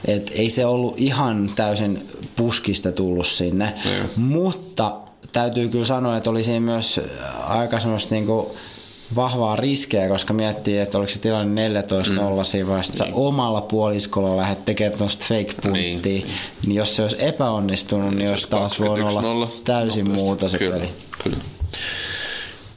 [0.04, 3.74] Et ei se ollut ihan täysin puskista tullut sinne.
[3.84, 4.06] Joo.
[4.16, 4.96] Mutta
[5.32, 7.00] täytyy kyllä sanoa, että oli siinä myös
[7.46, 8.56] aika semmoista niinku
[9.14, 14.64] vahvaa riskejä, koska miettii, että oliko se tilanne 14-0 siinä vaiheessa, sä omalla puoliskolla lähdet
[14.64, 16.02] tekemään tuosta fake punttia, niin.
[16.02, 20.22] niin jos se olisi epäonnistunut, niin olisi taas voinut olla 21-0 täysin nopeasti.
[20.24, 20.88] muuta se kyllä, peli.
[21.24, 21.36] Kyllä.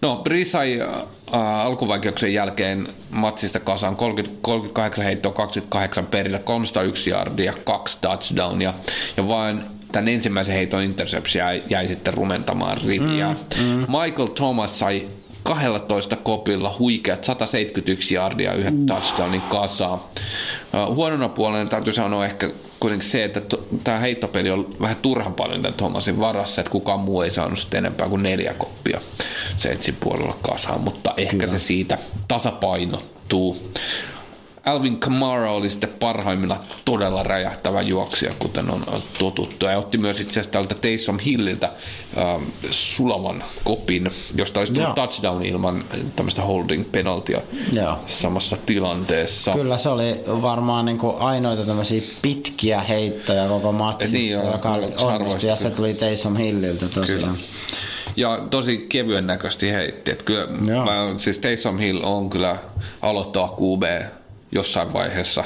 [0.02, 7.54] No, Breeze sai äh, alkuvaikeuksien jälkeen matsista kasaan 30, 38 heittoa, 28 perillä, 301 yardia,
[7.64, 8.74] kaksi touchdownia
[9.18, 9.62] ja vain
[9.92, 13.36] tämän ensimmäisen heiton interception jäi, jäi sitten rumentamaan riviä.
[13.60, 13.80] Mm, mm.
[13.80, 15.08] Michael Thomas sai
[15.50, 18.86] 12 kopilla huikeat 171 yardia yhden uh.
[18.86, 20.00] touchdownin kasaan.
[20.88, 25.74] Huonona puolena täytyy sanoa ehkä kuitenkin se, että tämä heittopeli on vähän turhan paljon tämän
[25.74, 29.02] Thomasin varassa, että kukaan muu ei saanut sitten enempää kuin neljä koppia
[29.58, 31.52] Saintsin puolella kasaan, mutta ehkä Kyllä.
[31.52, 31.98] se siitä
[32.28, 33.58] tasapainottuu.
[34.70, 38.84] Alvin Kamara oli sitten parhaimmilla todella räjähtävä juoksija, kuten on
[39.20, 39.66] totuttu.
[39.66, 42.42] Ja otti myös itse asiassa tältä Taysom Hilliltä äh,
[42.72, 44.96] sulavan kopin, josta olisi tullut Joo.
[44.96, 45.84] touchdown ilman
[46.16, 47.42] tämmöistä holding penaltia
[47.74, 48.00] Joo.
[48.08, 49.52] samassa tilanteessa.
[49.52, 54.74] Kyllä se oli varmaan niin kuin ainoita tämmöisiä pitkiä heittoja koko matsissa, Niin joo, joka
[54.74, 57.22] oli harvoista onnistui, ja se tuli Taysom Hilliltä tosiaan.
[57.22, 57.38] Kyllä.
[58.16, 60.12] Ja tosi kevyen näköisesti heitti.
[60.12, 60.86] Että kyllä, Joo.
[60.86, 62.58] mä, siis Taysom Hill on kyllä
[63.02, 63.84] aloittava QB
[64.52, 65.44] jossain vaiheessa,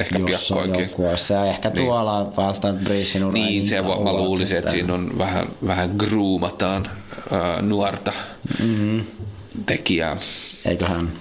[0.00, 1.86] ehkä Jossain joukkueessa ja ehkä Niin.
[1.86, 5.90] tuolla välttämättä Breesin ura ei Niin, se kauan mä luulisin, että siinä on vähän, vähän
[5.98, 6.90] groomataan
[7.30, 8.12] ää, nuorta
[8.58, 9.04] mm-hmm.
[9.66, 10.16] tekijää.
[10.64, 11.12] Eiköhän.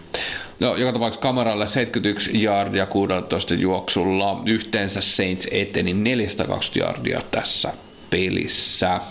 [0.60, 4.42] No, joka tapauksessa kameralle 71 yardia 16 juoksulla.
[4.46, 7.74] Yhteensä Saints eteni 420 yardia tässä
[8.10, 9.02] pelissä.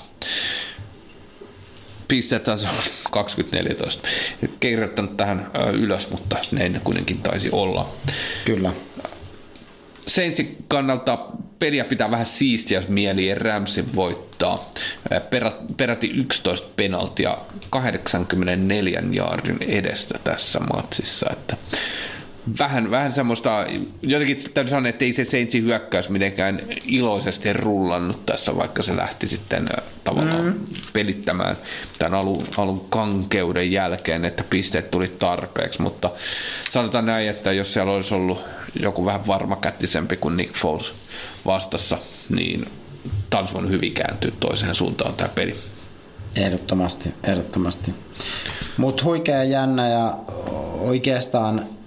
[2.08, 4.08] Olla 2014.
[4.60, 7.92] Kirjoittanut tähän ylös, mutta ne kuitenkin taisi olla.
[8.44, 8.72] Kyllä.
[10.06, 11.18] Saintsin kannalta
[11.58, 14.72] peliä pitää vähän siistiä, jos mieli Ramsin voittaa.
[15.30, 17.38] Perä, peräti 11 penaltia
[17.70, 21.26] 84 jaardin edestä tässä matsissa.
[21.32, 21.56] Että
[22.58, 23.66] vähän, vähän semmoista,
[24.02, 29.28] jotenkin täytyy sanoa, että ei se Saintsin hyökkäys mitenkään iloisesti rullannut tässä, vaikka se lähti
[29.28, 29.68] sitten
[30.04, 30.54] tavallaan mm.
[30.92, 31.56] pelittämään
[31.98, 36.10] tämän alun, alun kankeuden jälkeen, että pisteet tuli tarpeeksi, mutta
[36.70, 38.44] sanotaan näin, että jos siellä olisi ollut
[38.80, 40.92] joku vähän varmakättisempi kuin Nick Foles
[41.46, 42.66] vastassa, niin
[43.30, 45.56] tämä olisi voinut hyvin kääntyä toiseen suuntaan tämä peli.
[46.36, 47.94] Ehdottomasti, ehdottomasti.
[48.76, 50.16] Mutta huikea jännä ja
[50.80, 51.77] oikeastaan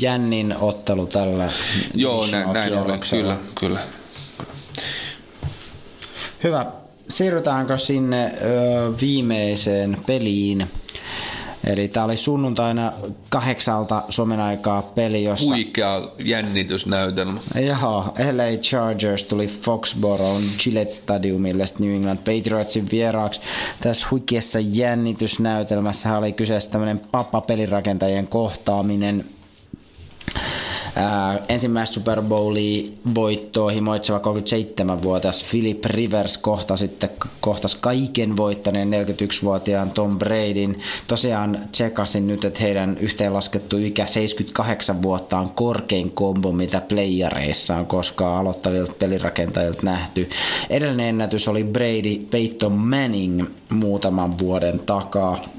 [0.00, 1.48] jännin ottelu tällä.
[1.94, 3.80] Joo, näin, näin on, kyllä, kyllä.
[6.44, 6.66] Hyvä.
[7.08, 10.70] Siirrytäänkö sinne ö, viimeiseen peliin?
[11.66, 12.92] Eli tämä oli sunnuntaina
[13.28, 15.54] kahdeksalta Suomen aikaa peli, jossa...
[15.54, 17.40] Huikea jännitysnäytelmä.
[17.60, 23.40] Joo, LA Chargers tuli Foxborough Gillette Stadiumille New England Patriotsin vieraaksi.
[23.80, 29.24] Tässä huikeassa jännitysnäytelmässä oli kyseessä tämmöinen pappa-pelirakentajien kohtaaminen–
[30.96, 37.10] Ää, ensimmäistä Super Bowlia voittoa himoitseva 37-vuotias Philip Rivers kohta sitten
[37.40, 40.76] kohtas kaiken voittaneen 41-vuotiaan Tom Bradyn.
[41.06, 47.86] Tosiaan tsekasin nyt, että heidän yhteenlaskettu ikä 78 vuotta on korkein kombo, mitä playareissa on
[47.86, 50.28] koskaan aloittavilta pelirakentajilta nähty.
[50.70, 55.57] Edellinen ennätys oli Brady Peyton Manning muutaman vuoden takaa.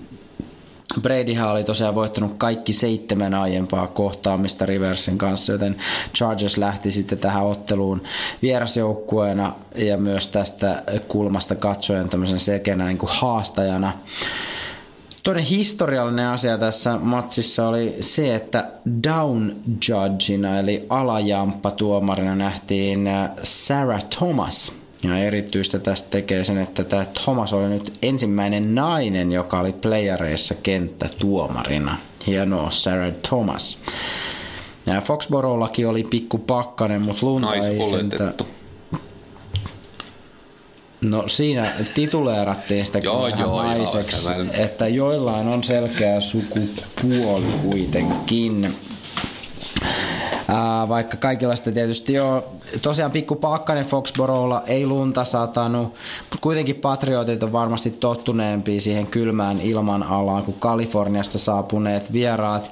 [1.02, 5.76] Bradyhan oli tosiaan voittanut kaikki seitsemän aiempaa kohtaamista Riversin kanssa, joten
[6.16, 8.02] Chargers lähti sitten tähän otteluun
[8.42, 13.92] vierasjoukkueena ja myös tästä kulmasta katsoen tämmöisen selkeänä niin kuin haastajana.
[15.24, 18.72] Toinen historiallinen asia tässä matsissa oli se, että
[19.08, 19.52] down
[19.88, 23.10] judgeina eli alajamppa tuomarina nähtiin
[23.44, 24.72] Sarah Thomas–
[25.04, 30.56] ja erityistä tästä tekee sen, että tämä Thomas oli nyt ensimmäinen nainen, joka oli playareissa
[30.56, 31.98] kenttätuomarina.
[32.28, 33.80] Hienoa, Sarah Thomas.
[34.86, 38.34] Ja Foxborollakin oli pikku pakkanen, mutta lunta ei sentä...
[41.02, 48.76] No siinä tituleerattiin sitä joo, joo, naiseksi, joo, että joillain on selkeä sukupuoli kuitenkin.
[50.90, 55.84] Vaikka kaikilla sitä tietysti jo tosiaan pikku pakkanen Foxborolla ei lunta satanut,
[56.20, 62.72] mutta kuitenkin Patriotit on varmasti tottuneempi siihen kylmään ilman alaan kuin Kaliforniasta saapuneet vieraat.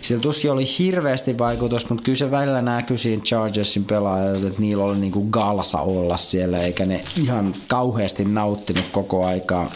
[0.00, 4.84] Sillä tuskin oli hirveästi vaikutus, mutta kyllä se välillä näkyy siinä Chargersin pelaajilta, että niillä
[4.84, 9.70] oli niinku galsa olla siellä, eikä ne ihan kauheasti nauttinut koko aikaa.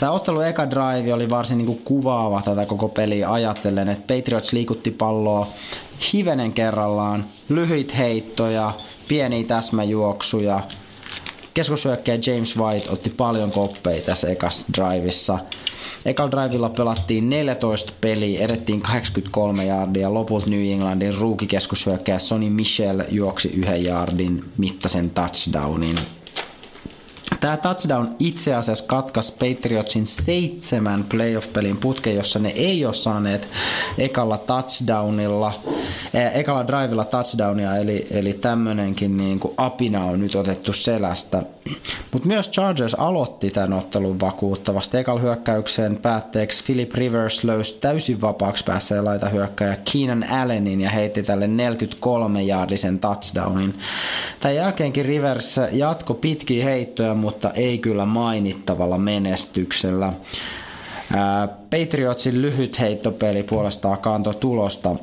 [0.00, 4.52] Tämä ottelu eka drive oli varsin niin kuin kuvaava tätä koko peliä ajatellen, että Patriots
[4.52, 5.46] liikutti palloa
[6.12, 8.72] hivenen kerrallaan, lyhyit heittoja,
[9.08, 10.60] pieniä täsmäjuoksuja.
[11.54, 15.38] Keskushyökkäjä James White otti paljon koppeja tässä ekassa drivissa.
[16.04, 20.14] Ekalla drivilla pelattiin 14 peliä, edettiin 83 jardia.
[20.14, 25.96] Lopulta New Englandin ruukikeskushyökkäjä Sonny Michel juoksi yhden jardin mittaisen touchdownin
[27.44, 33.48] Tämä touchdown itse asiassa katkaisi Patriotsin seitsemän playoff-pelin putken, jossa ne ei ole saaneet
[33.98, 35.52] ekalla touchdownilla,
[36.16, 41.42] äh, ekalla drivilla touchdownia, eli, eli tämmöinenkin niin kuin apina on nyt otettu selästä.
[42.12, 44.98] Mutta myös Chargers aloitti tämän ottelun vakuuttavasti.
[44.98, 51.22] Ekalla hyökkäykseen päätteeksi Philip Rivers löysi täysin vapaaksi päässä laita hyökkäjä Keenan Allenin ja heitti
[51.22, 53.78] tälle 43-jaardisen touchdownin.
[54.40, 60.12] Tämän jälkeenkin Rivers jatko pitkiä heittoja, mutta ei kyllä mainittavalla menestyksellä.
[61.70, 64.96] Patriotsin lyhyt heittopeli puolestaan kantoi tulosta.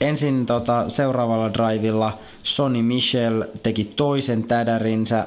[0.00, 5.26] ensin tota, seuraavalla drivilla Sonny Michel teki toisen tädärinsä.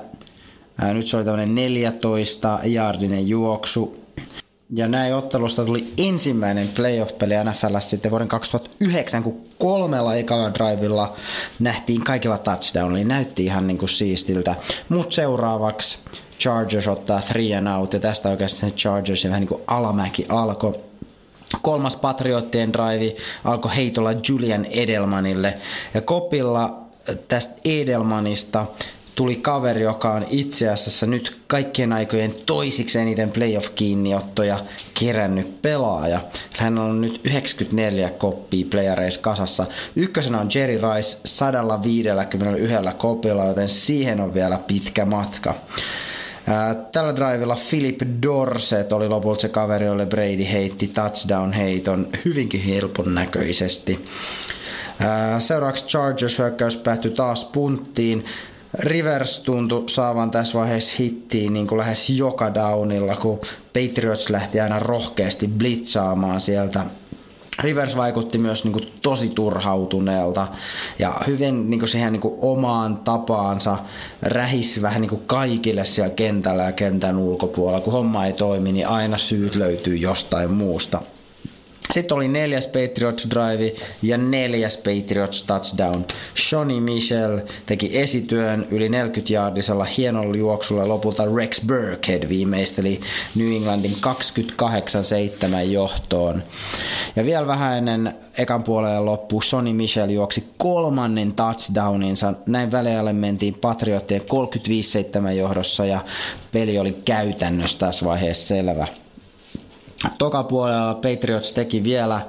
[0.93, 4.05] nyt se oli tämmöinen 14 jardinen juoksu.
[4.70, 11.16] Ja näin ottelusta tuli ensimmäinen playoff-peli NFL sitten vuoden 2009, kun kolmella ekalla drivilla
[11.59, 14.55] nähtiin kaikilla touchdown, eli näytti ihan niin kuin siistiltä.
[14.89, 15.97] Mutta seuraavaksi
[16.39, 20.80] Chargers ottaa three and out, ja tästä oikeastaan Chargersin vähän niin kuin alamäki alkoi.
[21.61, 25.57] Kolmas Patriottien drive alkoi heitolla Julian Edelmanille,
[25.93, 26.80] ja kopilla
[27.28, 28.66] tästä Edelmanista
[29.16, 34.59] tuli kaveri, joka on itse asiassa nyt kaikkien aikojen toisiksi eniten playoff-kiinniottoja
[34.99, 36.20] kerännyt pelaaja.
[36.57, 39.66] Hän on nyt 94 koppia playareissa kasassa.
[39.95, 45.55] Ykkösenä on Jerry Rice 151 kopilla, joten siihen on vielä pitkä matka.
[46.91, 54.05] Tällä drivilla Philip Dorset oli lopulta se kaveri, jolle Brady heitti touchdown-heiton hyvinkin helpon näköisesti.
[55.39, 58.26] Seuraavaksi Chargers hyökkäys päättyi taas punttiin.
[58.80, 63.39] Rivers tuntui saavan tässä vaiheessa hittiin niin kuin lähes joka downilla, kun
[63.73, 66.86] Patriots lähti aina rohkeasti blitzaamaan sieltä
[67.59, 70.47] Rivers vaikutti myös niin kuin, tosi turhautuneelta
[70.99, 73.78] ja hyvin niin kuin, siihen niin kuin, omaan tapaansa
[74.21, 77.82] rähisi vähän niin kuin, kaikille siellä kentällä ja kentän ulkopuolella.
[77.82, 81.01] Kun homma ei toimi, niin aina syyt löytyy jostain muusta.
[81.92, 86.06] Sitten oli neljäs Patriots drive ja neljäs Patriots touchdown.
[86.50, 93.00] Shoni Michel teki esityön yli 40 jaardisella hienolla juoksulla lopulta Rex Burkhead viimeisteli
[93.36, 93.96] New Englandin 28-7
[95.72, 96.44] johtoon.
[97.16, 102.34] Ja vielä vähän ennen ekan puolelle loppu Shoni Michel juoksi kolmannen touchdowninsa.
[102.46, 104.22] Näin väliajalle mentiin Patriottien
[105.28, 106.00] 35-7 johdossa ja
[106.52, 108.88] peli oli käytännössä tässä vaiheessa selvä.
[110.18, 112.22] Toka puolella Patriots teki vielä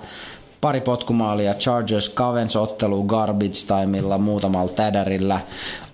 [0.61, 1.55] pari potkumaalia.
[1.55, 5.41] Chargers kavens ottelu garbage timeilla muutamalla tädärillä.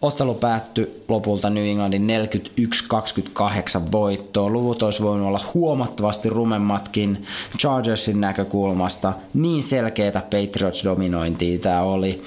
[0.02, 4.52] Ottelu päättyi lopulta New Englandin 41-28 voittoon.
[4.52, 7.26] Luvut olisi voinut olla huomattavasti rumemmatkin
[7.58, 9.12] Chargersin näkökulmasta.
[9.34, 12.22] Niin selkeätä Patriots-dominointia tämä oli.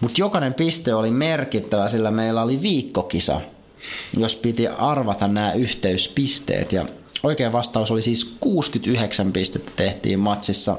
[0.00, 3.40] Mutta jokainen piste oli merkittävä, sillä meillä oli viikkokisa,
[4.16, 6.72] jos piti arvata nämä yhteyspisteet.
[6.72, 6.86] Ja
[7.22, 10.76] Oikea vastaus oli siis 69 pistettä tehtiin matsissa.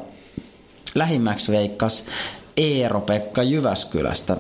[0.96, 2.06] Lähimmäksi veikkas
[2.58, 4.38] Eero-Pekka Jyväskylästä.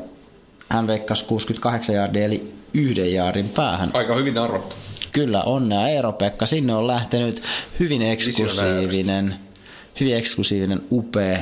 [0.70, 3.92] Hän veikkasi 68 jardia eli yhden jaarin päähän.
[3.94, 4.76] Aika hyvin arvottu.
[5.12, 6.46] Kyllä, onnea Eero-Pekka.
[6.46, 7.44] Sinne on lähtenyt
[7.80, 9.36] hyvin eksklusiivinen,
[10.00, 11.40] hyvin eksklusiivinen, upea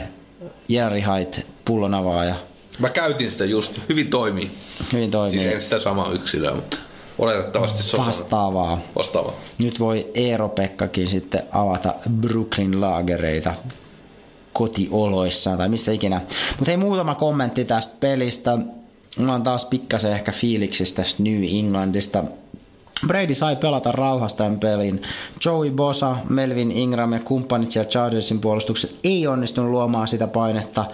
[0.69, 2.35] Jerry Haidt pullonavaaja.
[2.79, 3.79] Mä käytin sitä just.
[3.89, 4.51] Hyvin toimii.
[4.93, 5.39] Hyvin toimii.
[5.39, 6.77] Siis en sitä samaa yksilöä, mutta
[7.19, 8.77] Oletettavasti se on vastaavaa.
[8.95, 9.33] vastaavaa.
[9.57, 13.53] Nyt voi Eero-Pekkakin sitten avata Brooklyn laagereita
[14.53, 16.21] kotioloissaan tai missä ikinä.
[16.49, 18.57] Mutta hei muutama kommentti tästä pelistä.
[19.17, 22.23] Mä oon taas pikkasen ehkä fiiliksistä tästä New Englandista.
[23.07, 25.01] Brady sai pelata rauhasta tämän pelin.
[25.45, 30.85] Joey Bosa, Melvin Ingram ja kumppanit siellä Chargersin puolustukset ei onnistunut luomaan sitä painetta,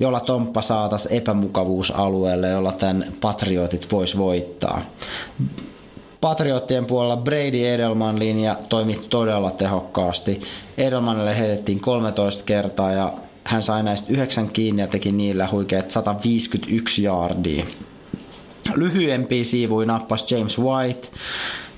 [0.00, 4.82] jolla Tomppa saatas epämukavuusalueelle, jolla tämän Patriotit vois voittaa.
[6.20, 10.40] Patriottien puolella Brady Edelman linja toimi todella tehokkaasti.
[10.78, 13.12] Edelmanille heitettiin 13 kertaa ja
[13.44, 17.64] hän sai näistä yhdeksän kiinni ja teki niillä huikeat 151 yardia
[18.74, 21.08] lyhyempiä siivuja nappas James White,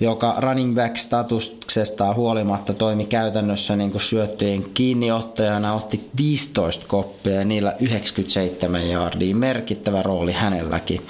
[0.01, 7.45] joka running back statuksestaan huolimatta toimi käytännössä niin kuin syöttöjen kiinniottajana, otti 15 koppia ja
[7.45, 11.07] niillä 97 yardia, merkittävä rooli hänelläkin.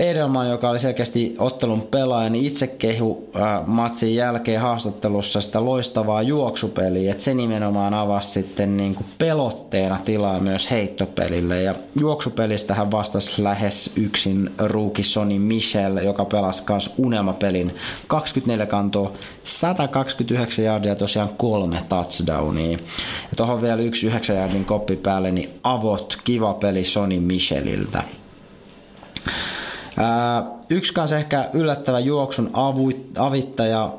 [0.00, 6.22] Edelman, joka oli selkeästi ottelun pelaaja, niin itse kehu äh, matsin jälkeen haastattelussa sitä loistavaa
[6.22, 11.62] juoksupeliä, että se nimenomaan avasi sitten niin kuin pelotteena tilaa myös heittopelille.
[11.62, 17.74] Ja juoksupelistä hän vastasi lähes yksin ruuki Sony Michel, joka pelasi myös unelmapelin
[18.06, 19.12] 24 kantoa,
[19.44, 22.78] 129 jardia tosiaan kolme touchdownia.
[23.30, 28.02] Ja tuohon vielä yksi 9 jardin koppi päälle, niin avot, kiva peli Sony Micheliltä.
[30.70, 32.50] Yksi kanssa ehkä yllättävä juoksun
[33.18, 33.92] avittaja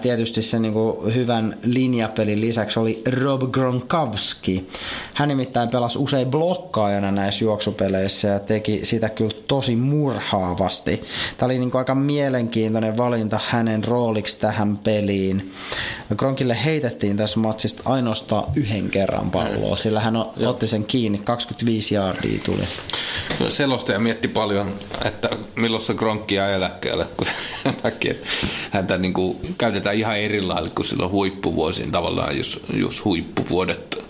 [0.00, 0.74] tietysti sen niin
[1.14, 4.68] hyvän linjapelin lisäksi oli Rob Gronkowski.
[5.14, 11.02] Hän nimittäin pelasi usein blokkaajana näissä juoksupeleissä ja teki sitä kyllä tosi murhaavasti.
[11.36, 15.52] Tämä oli niin aika mielenkiintoinen valinta hänen rooliksi tähän peliin.
[16.16, 20.16] Gronkille heitettiin tässä matsista ainoastaan yhden kerran palloa, sillä hän
[20.46, 22.62] otti sen kiinni, 25 jardia tuli.
[23.48, 24.74] Selostaja mietti paljon,
[25.04, 27.26] että milloin se Gronkki jää eläkkeelle, kun
[27.82, 28.26] näki, että
[28.70, 34.04] häntä niin kuin käytetään ihan eri lailla kuin silloin huippuvuosiin tavallaan, jos, jos huippuvuodet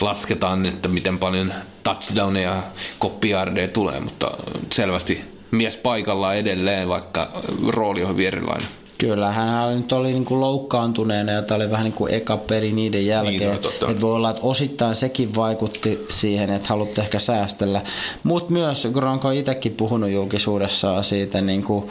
[0.00, 2.62] lasketaan, että miten paljon touchdowneja ja
[2.98, 4.30] koppiardeja tulee, mutta
[4.72, 7.32] selvästi mies paikallaan edelleen, vaikka
[7.66, 8.68] rooli on hyvin erilainen.
[8.98, 12.72] Kyllä, hän nyt oli niin kuin loukkaantuneena ja tämä oli vähän niin kuin eka peli
[12.72, 13.38] niiden jälkeen.
[13.38, 17.82] Niin, no, että voi olla, että osittain sekin vaikutti siihen, että halutte ehkä säästellä.
[18.22, 21.88] Mutta myös Gronko on itsekin puhunut julkisuudessa siitä, niin kuin,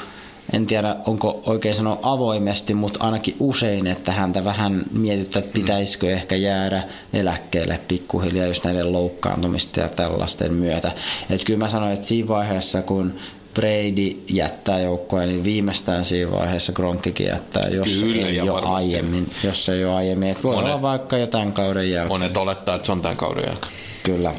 [0.54, 6.12] en tiedä onko oikein sanoa avoimesti, mutta ainakin usein, että häntä vähän mietittää, että pitäisikö
[6.14, 6.84] ehkä jäädä
[7.14, 10.92] eläkkeelle pikkuhiljaa just näiden loukkaantumista ja tällaisten myötä.
[11.30, 13.14] Että kyllä mä sanoin, että siinä vaiheessa, kun
[13.54, 18.76] Brady jättää joukkoja, niin viimeistään siinä vaiheessa Gronkkikin jättää, jos Kyllä, ei ole varmasti.
[18.76, 19.30] aiemmin.
[19.44, 20.30] Jos ei ole aiemmin.
[20.30, 22.08] Et voi Monet- olla vaikka jo tämän kauden jälkeen.
[22.08, 23.72] Monet olettaa, että se on tämän kauden jälkeen.
[24.04, 24.34] Kyllä.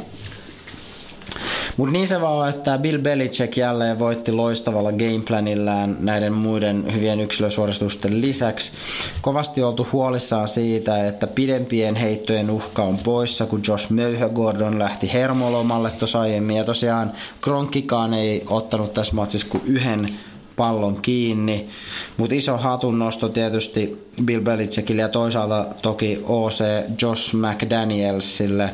[1.79, 7.21] Mutta niin se vaan on, että Bill Belichick jälleen voitti loistavalla gameplanillään näiden muiden hyvien
[7.21, 8.73] yksilösuoritusten lisäksi.
[9.21, 15.91] Kovasti oltu huolissaan siitä, että pidempien heittojen uhka on poissa, kun Josh Möyhö-Gordon lähti hermolomalle
[15.91, 16.57] tuossa aiemmin.
[16.57, 20.09] Ja tosiaan Kronkkikaan ei ottanut tässä matsissa kuin yhden
[20.59, 21.69] pallon kiinni.
[22.17, 26.65] Mutta iso hatunnosto tietysti Bill Belichickille ja toisaalta toki OC
[27.03, 28.71] Josh McDanielsille,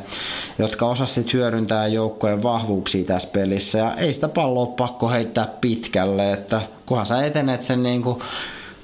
[0.57, 3.77] jotka osasivat hyödyntää joukkojen vahvuuksia tässä pelissä.
[3.77, 8.21] Ja ei sitä palloa pakko heittää pitkälle, että kunhan sä etenet sen niin kuin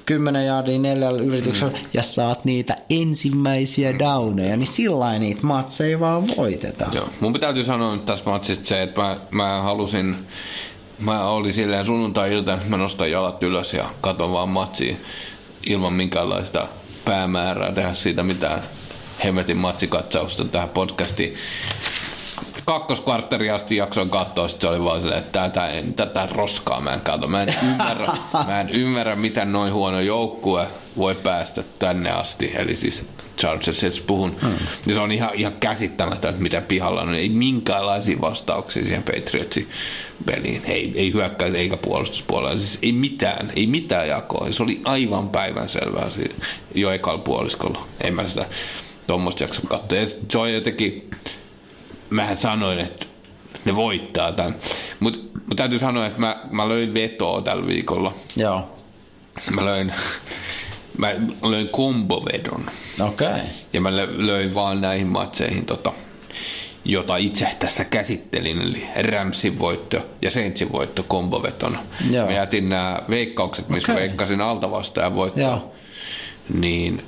[0.06, 1.86] 10 jardia neljällä yrityksellä mm.
[1.94, 6.94] ja saat niitä ensimmäisiä downeja, niin sillä niitä matseja vaan voitetaan.
[6.94, 7.10] Joo.
[7.20, 10.16] Mun täytyy sanoa nyt tässä matsista se, että mä, mä halusin,
[11.02, 14.96] mä olin silleen sunnuntai-ilta, mä nostan jalat ylös ja katon vaan matsia
[15.66, 16.68] ilman minkäänlaista
[17.06, 18.64] päämäärää tehdä siitä mitään
[19.24, 21.36] hemmetin matsikatsausta tähän podcastiin.
[22.66, 26.94] Kakkoskvartteri asti jaksoin katsoa, sit se oli vaan silleen, että tätä, en, tätä roskaa mä
[26.94, 27.28] en katso.
[27.28, 28.08] Mä en ymmärrä,
[28.48, 32.52] mä en ymmärrä miten noin huono joukkue voi päästä tänne asti.
[32.56, 33.10] Eli siis
[33.42, 34.36] Chargersista puhun.
[34.42, 34.54] Hmm.
[34.88, 37.16] Ja se on ihan, ihan käsittämätöntä, mitä pihalla on.
[37.16, 39.70] Ei minkäänlaisia vastauksia siihen Patriotsin
[40.26, 40.62] peliin.
[40.66, 42.60] Ei, ei hyökkäys eikä puolustuspuolella.
[42.60, 44.52] Siis ei mitään, ei mitään jakoa.
[44.52, 46.36] Se oli aivan päivänselvää siinä
[46.76, 47.88] jo ekalla puoliskolla.
[48.04, 48.46] En mä sitä
[49.08, 49.98] tuommoista jaksa katsoa.
[49.98, 51.10] Ja se on jotenkin,
[52.10, 53.06] mähän sanoin, että
[53.66, 54.56] ne voittaa tämän.
[55.00, 58.14] Mutta mut täytyy sanoa, että mä, mä löin vetoa tällä viikolla.
[58.38, 58.72] Joo,
[59.52, 59.94] Mä löin,
[60.98, 61.14] mä
[61.44, 62.66] löin kombovedon.
[63.00, 63.28] okei.
[63.28, 63.40] Okay.
[63.74, 65.94] Ja mä lö- löin vaan näihin matseihin, tota,
[66.86, 71.80] jota itse tässä käsittelin, eli Ramsin voitto ja Saintsin voitto kombovetona.
[72.12, 72.26] Joo.
[72.26, 74.08] Mä jätin nämä veikkaukset, missä Okei.
[74.08, 75.74] veikkasin altavastaajan voittoa, Joo.
[76.54, 77.06] niin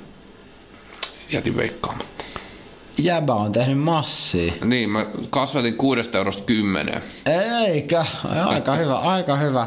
[1.32, 2.24] jätin veikkaamatta.
[2.98, 4.52] Jäbä on tehnyt massia.
[4.64, 7.02] Niin, mä kasvatin kuudesta eurosta kymmeneen.
[7.66, 8.04] Eikä,
[8.46, 9.66] aika hyvä, aika hyvä.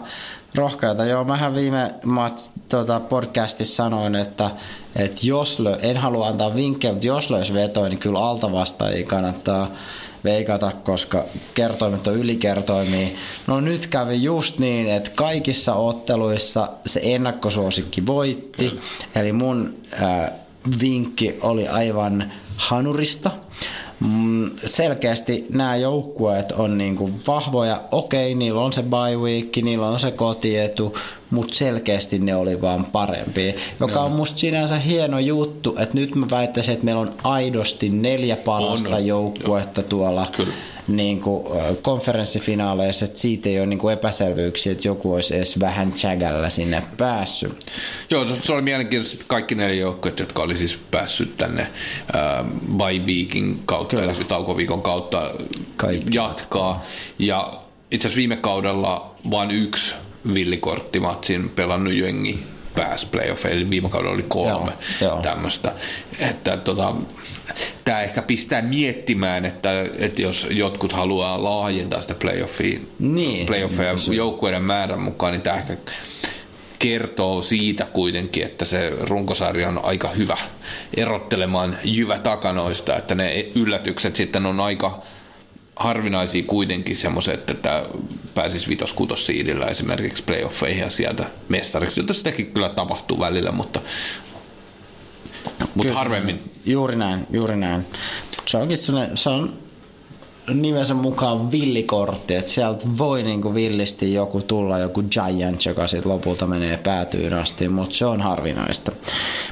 [0.56, 1.06] Rohkeata.
[1.06, 4.52] Joo, mähän viime mats, tota, podcastissa sanoin, että,
[4.96, 9.72] että jos lö, en halua antaa vinkkejä, mutta jos löisi vetoja, niin kyllä altavastaajia kannattaa
[10.24, 13.08] veikata, koska kertoimet on ylikertoimia.
[13.48, 18.80] No nyt kävi just niin, että kaikissa otteluissa se ennakkosuosikki voitti.
[19.16, 20.32] Eli mun äh,
[20.82, 23.32] vinkki oli aivan hanurista.
[24.00, 27.82] Mm, selkeästi nämä joukkueet on niinku vahvoja.
[27.92, 30.98] Okei, niillä on se bye week, niillä on se kotietu,
[31.30, 33.54] mutta selkeästi ne oli vaan parempia.
[33.80, 38.36] Joka on musta sinänsä hieno juttu, että nyt mä väittäisin, että meillä on aidosti neljä
[38.36, 40.54] parasta On, joukkuetta tuolla Kyllä.
[40.88, 41.48] Niin kuin,
[41.82, 46.84] konferenssifinaaleissa, että siitä ei ole niin kuin epäselvyyksiä, että joku olisi edes vähän chagalla sinne
[46.98, 47.66] päässyt.
[48.10, 51.68] Joo, se, oli mielenkiintoista, että kaikki neljä joukkueet, jotka oli siis päässyt tänne
[52.14, 52.46] ää,
[52.78, 54.12] bye weekin kautta, Kyllä.
[54.12, 55.32] eli taukoviikon kautta
[55.78, 56.18] Kaikki.
[56.18, 56.86] jatkaa.
[57.20, 57.60] Ja
[57.92, 59.96] itse asiassa viime kaudella vain yksi
[60.34, 62.40] villikorttimatsin pelannut jengi
[62.78, 64.72] pääsi playoffeihin, eli viime kaudella oli kolme
[65.02, 65.72] Joo, tämmöistä.
[66.20, 66.96] Että tota,
[67.86, 69.70] tämä ehkä pistää miettimään, että,
[70.00, 73.46] että jos jotkut haluaa laajentaa sitä playoffia, Niin.
[73.46, 75.78] playoffeja joukkueiden määrän mukaan, niin tämä ehkä
[76.80, 80.38] kertoo siitä kuitenkin, että se runkosarja on aika hyvä
[80.98, 85.02] erottelemaan jyvä takanoista, että ne yllätykset sitten on aika
[85.80, 87.86] harvinaisia kuitenkin semmoiset, että
[88.36, 93.82] pääsisi vitos kutos siidillä esimerkiksi playoffeihin ja sieltä mestariksi, jota sitäkin kyllä tapahtuu välillä, mutta,
[95.76, 96.52] mutta harvemmin.
[96.66, 97.86] Juuri näin, juuri näin.
[98.46, 98.78] Se onkin
[99.16, 99.68] se on
[100.54, 106.48] nimensä mukaan villikortti, että sieltä voi niinku villisti joku tulla, joku giant, joka sitten lopulta
[106.48, 108.92] menee päätyyn asti, mutta se on harvinaista.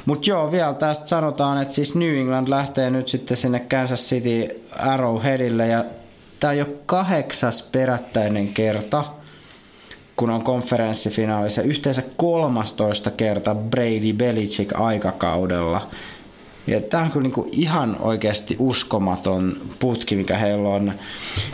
[0.06, 4.62] Mutta joo, vielä tästä sanotaan, että siis New England lähtee nyt sitten sinne Kansas City
[4.78, 5.84] Arrowheadille ja
[6.40, 9.04] tämä on jo kahdeksas perättäinen kerta,
[10.16, 15.90] kun on konferenssifinaalissa yhteensä 13 kerta Brady Belichick aikakaudella.
[16.66, 20.92] Ja tämä on kyllä niinku ihan oikeasti uskomaton putki, mikä heillä on.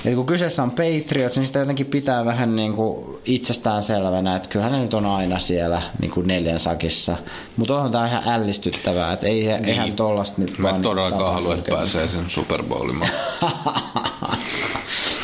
[0.05, 4.73] Ja kun kyseessä on Patriots, niin sitä jotenkin pitää vähän niinku itsestään selvänä, että kyllähän
[4.73, 7.17] ne nyt on aina siellä niinku neljän sakissa.
[7.57, 9.65] Mutta onhan tämä ihan ällistyttävää, että ei, niin.
[9.65, 13.11] eihän tollasta nyt Mä vaan todellakaan halua, että pääsee sen Super Bowlimaan.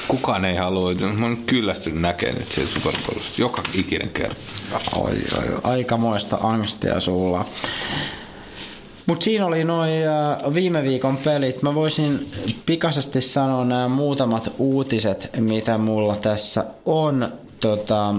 [0.09, 0.93] Kukaan ei halua.
[1.14, 4.41] Mä oon kyllästynyt näkemään että siellä Super Bowlista joka ikinen kerta.
[4.97, 7.45] Oi, oi, aikamoista angstia sulla.
[9.09, 9.91] Mutta siinä oli noin
[10.55, 11.63] viime viikon pelit.
[11.63, 12.31] Mä voisin
[12.67, 17.33] pikaisesti sanoa nämä muutamat uutiset, mitä mulla tässä on.
[17.61, 18.15] Tota,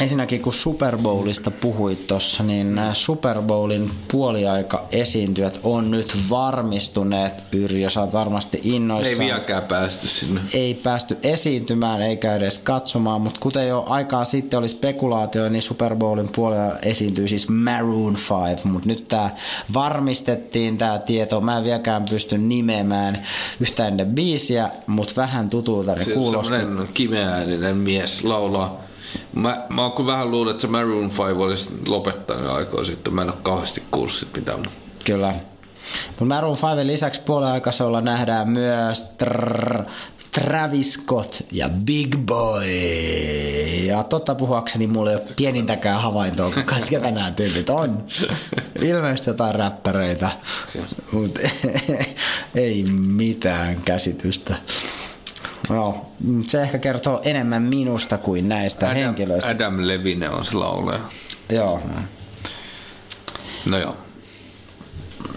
[0.00, 7.32] Ensinnäkin kun Super Bowlista puhuit tuossa, niin nämä Super Bowlin puoliaika esiintyjät on nyt varmistuneet.
[7.52, 9.20] Yrjö, sä oot varmasti innoissaan.
[9.20, 10.40] Ei vieläkään päästy sinne.
[10.54, 15.96] Ei päästy esiintymään eikä edes katsomaan, mutta kuten jo aikaa sitten oli spekulaatio, niin Super
[15.96, 18.16] Bowlin puolella esiintyy siis Maroon
[18.50, 19.30] 5, mutta nyt tämä
[19.74, 21.40] varmistettiin tämä tieto.
[21.40, 23.26] Mä en vieläkään pysty nimeämään
[23.60, 26.54] yhtään biisiä, mutta vähän tutulta ne Se on kuulosti.
[26.94, 28.87] kimeääninen mies laulaa.
[29.34, 33.14] Mä, mä oon kyllä vähän luullut, että se Maroon 5 olisi lopettanut aikaa sitten.
[33.14, 34.70] Mä en ole kauheasti kuullut mitään.
[35.04, 35.34] Kyllä.
[36.08, 39.84] Mutta Maroon 5 lisäksi puolen aikaisella nähdään myös trrr,
[40.32, 42.66] Travis Scott ja Big Boy.
[43.86, 46.50] Ja totta puhuakseni mulla ei ole pienintäkään havaintoa,
[46.90, 48.04] ketä nämä tyypit on.
[48.82, 50.30] Ilmeisesti jotain räppäreitä,
[51.12, 51.40] mutta
[52.54, 54.56] ei mitään käsitystä.
[55.68, 56.06] No,
[56.42, 59.50] se ehkä kertoo enemmän minusta kuin näistä Adam, henkilöistä.
[59.50, 61.00] Adam Levine on se laulaja.
[61.50, 61.80] Joo.
[63.66, 63.96] No joo.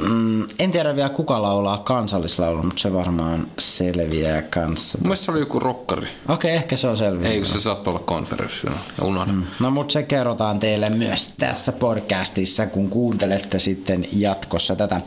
[0.09, 4.97] Mm, en tiedä vielä kuka laulaa kansallislaulun, mutta se varmaan selviää kanssa.
[4.97, 6.07] Mun mielestä se oli joku rokkari.
[6.29, 7.29] Okei, ehkä se on selviä.
[7.29, 8.73] Ei, kun se saattoi olla konferenssina.
[9.01, 9.32] Unohda.
[9.34, 9.43] Mm.
[9.59, 15.01] No mutta se kerrotaan teille myös tässä podcastissa, kun kuuntelette sitten jatkossa tätä.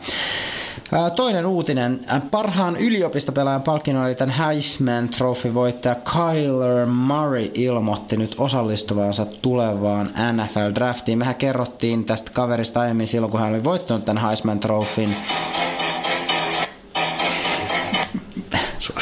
[1.15, 1.99] Toinen uutinen.
[2.31, 11.17] Parhaan yliopistopelaajan palkinnon oli tämän Heisman Trophy-voittaja Kyler Murray ilmoitti nyt osallistuvansa tulevaan NFL-draftiin.
[11.17, 15.17] Mehän kerrottiin tästä kaverista aiemmin silloin, kun hän oli voittanut tämän Heisman Trophyn.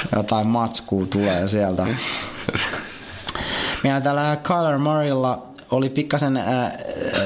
[0.16, 1.88] Jotain matskua tulee sieltä.
[3.84, 6.74] Ja tällä Kyler Murraylla oli pikkasen äh,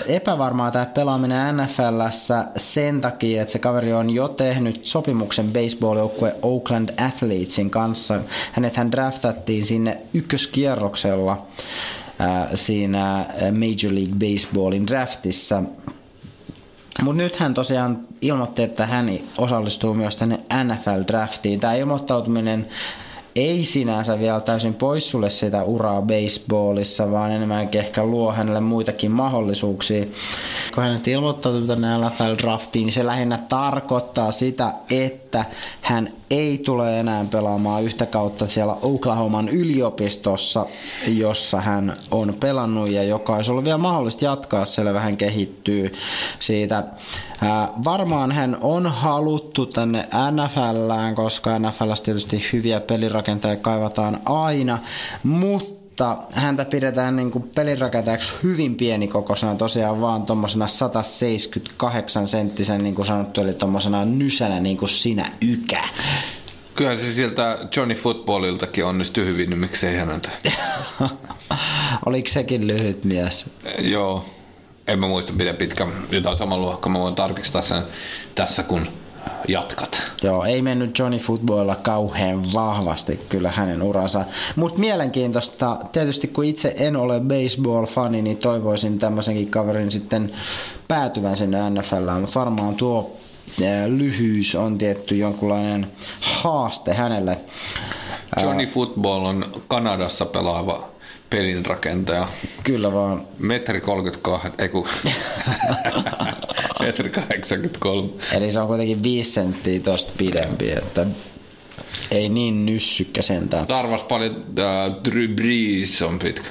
[0.08, 6.90] epävarmaa tämä pelaaminen NFLssä sen takia, että se kaveri on jo tehnyt sopimuksen baseball-joukkue Oakland
[7.06, 8.20] Athletesin kanssa.
[8.52, 11.48] Hänet hän draftattiin sinne ykköskierroksella
[12.22, 15.64] äh, siinä Major League Baseballin draftissa.
[17.02, 21.60] Mutta nyt hän tosiaan ilmoitti, että hän osallistuu myös tänne NFL-draftiin.
[21.60, 22.68] Tämä ilmoittautuminen
[23.38, 29.12] ei sinänsä vielä täysin pois sulle sitä uraa baseballissa, vaan enemmänkin ehkä luo hänelle muitakin
[29.12, 30.06] mahdollisuuksia.
[30.76, 35.27] Kun hän nyt ilmoittautuu tänne NFL-draftiin, niin se lähinnä tarkoittaa sitä, että
[35.82, 40.66] hän ei tule enää pelaamaan yhtä kautta siellä Oklahoman yliopistossa,
[41.08, 45.94] jossa hän on pelannut ja joka olisi ollut vielä mahdollista jatkaa, siellä vähän kehittyy
[46.40, 46.84] siitä.
[47.84, 54.78] Varmaan hän on haluttu tänne NFLään, koska NFLssä tietysti hyviä pelirakentajia kaivataan aina,
[55.24, 62.96] mutta mutta häntä pidetään niin kuin pelirakentajaksi hyvin pienikokoisena, tosiaan vaan tuommoisena 178 senttisen niin
[62.96, 65.84] kuin sanottu, eli tuommoisena nysänä niin kuin sinä ykä.
[66.76, 70.30] Kyllä se sieltä Johnny Footballiltakin onnistui hyvin, niin miksei häneltä.
[72.06, 73.46] Oliko sekin lyhyt mies?
[73.80, 74.26] Joo,
[74.88, 77.84] en mä muista miten pitkä, jotain saman luokka, mä voin tarkistaa sen
[78.36, 78.88] tässä kun
[79.48, 80.02] jatkat.
[80.24, 84.26] Joo, ei mennyt Johnny Footballilla kauhean vahvasti kyllä hänen uransa.
[84.56, 90.32] Mutta mielenkiintoista, tietysti kun itse en ole baseball-fani, niin toivoisin tämmöisenkin kaverin sitten
[90.88, 93.18] päätyvän sinne NFLään, mutta varmaan tuo
[93.88, 97.38] lyhyys on tietty jonkunlainen haaste hänelle.
[98.42, 100.97] Johnny Football on Kanadassa pelaava
[101.30, 102.28] pelinrakentaja.
[102.64, 103.28] Kyllä vaan.
[103.40, 104.88] Metri 32, ei kun...
[106.80, 108.10] Metri 83.
[108.34, 111.06] Eli se on kuitenkin 5 senttiä tosta pidempi, että
[112.12, 113.68] ei niin nyssykkä sentään.
[113.68, 116.50] Tarvas paljon, äh, Drew Brees on pitkä.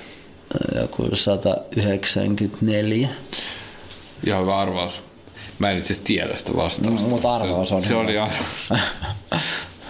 [0.80, 3.08] Joku 194.
[4.26, 5.02] Ihan hyvä arvaus.
[5.58, 7.08] Mä en itse tiedä sitä vastausta.
[7.08, 8.44] Mutta arvaus on Se, se oli arvaus.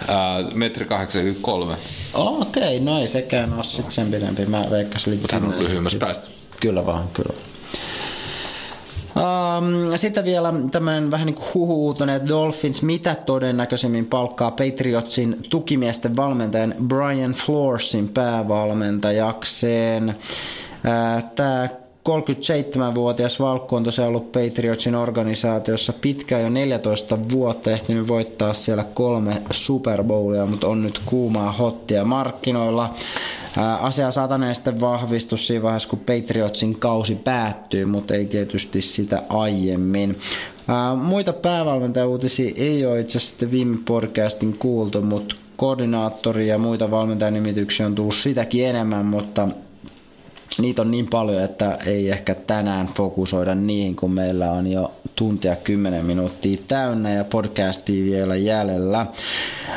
[0.09, 1.75] Äh, metri 83.
[2.13, 4.45] Okei, okay, no ei sekään ole sit sen pidempi.
[4.45, 6.27] Mä veikkasin Mutta hän on lyhyemmässä päästä.
[6.59, 7.33] Kyllä vaan, kyllä.
[9.17, 11.47] Um, sitten vielä tämmöinen vähän niin kuin
[12.15, 20.15] että Dolphins mitä todennäköisemmin palkkaa Patriotsin tukimiesten valmentajan Brian Floorsin päävalmentajakseen.
[21.35, 21.69] Tämä
[22.07, 29.41] 37-vuotias Valkku on tosiaan ollut Patriotsin organisaatiossa pitkään jo 14 vuotta, ehtinyt voittaa siellä kolme
[29.51, 32.93] Super Bowlia, mutta on nyt kuumaa hottia markkinoilla.
[33.81, 40.17] Asia saataneen sitten vahvistus siinä vaiheessa, kun Patriotsin kausi päättyy, mutta ei tietysti sitä aiemmin.
[41.03, 47.95] Muita päävalmentajuutisia ei ole itse asiassa viime podcastin kuultu, mutta koordinaattori ja muita valmentajanimityksiä on
[47.95, 49.47] tullut sitäkin enemmän, mutta
[50.57, 55.55] niitä on niin paljon, että ei ehkä tänään fokusoida niihin, kun meillä on jo tuntia
[55.55, 59.05] 10 minuuttia täynnä ja podcastia vielä jäljellä.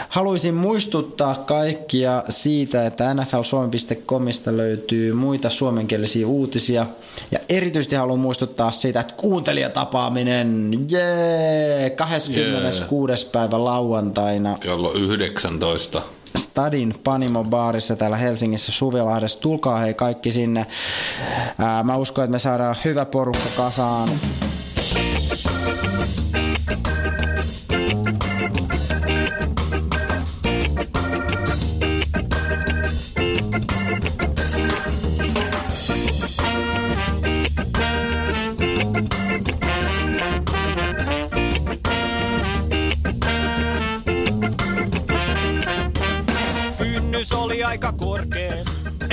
[0.09, 6.87] Haluaisin muistuttaa kaikkia siitä, että nflsuomi.comista löytyy muita suomenkielisiä uutisia
[7.31, 13.27] ja erityisesti haluan muistuttaa siitä, että kuuntelijatapaaminen, jee, 26.
[13.27, 13.33] Yeah.
[13.33, 14.59] päivä lauantaina.
[14.61, 16.03] Kello 19.
[16.51, 19.41] Stadin Panimo baarissa täällä Helsingissä Suvilahdessa.
[19.41, 20.67] Tulkaa hei kaikki sinne.
[21.85, 24.09] Mä uskon, että me saadaan hyvä porukka kasaan.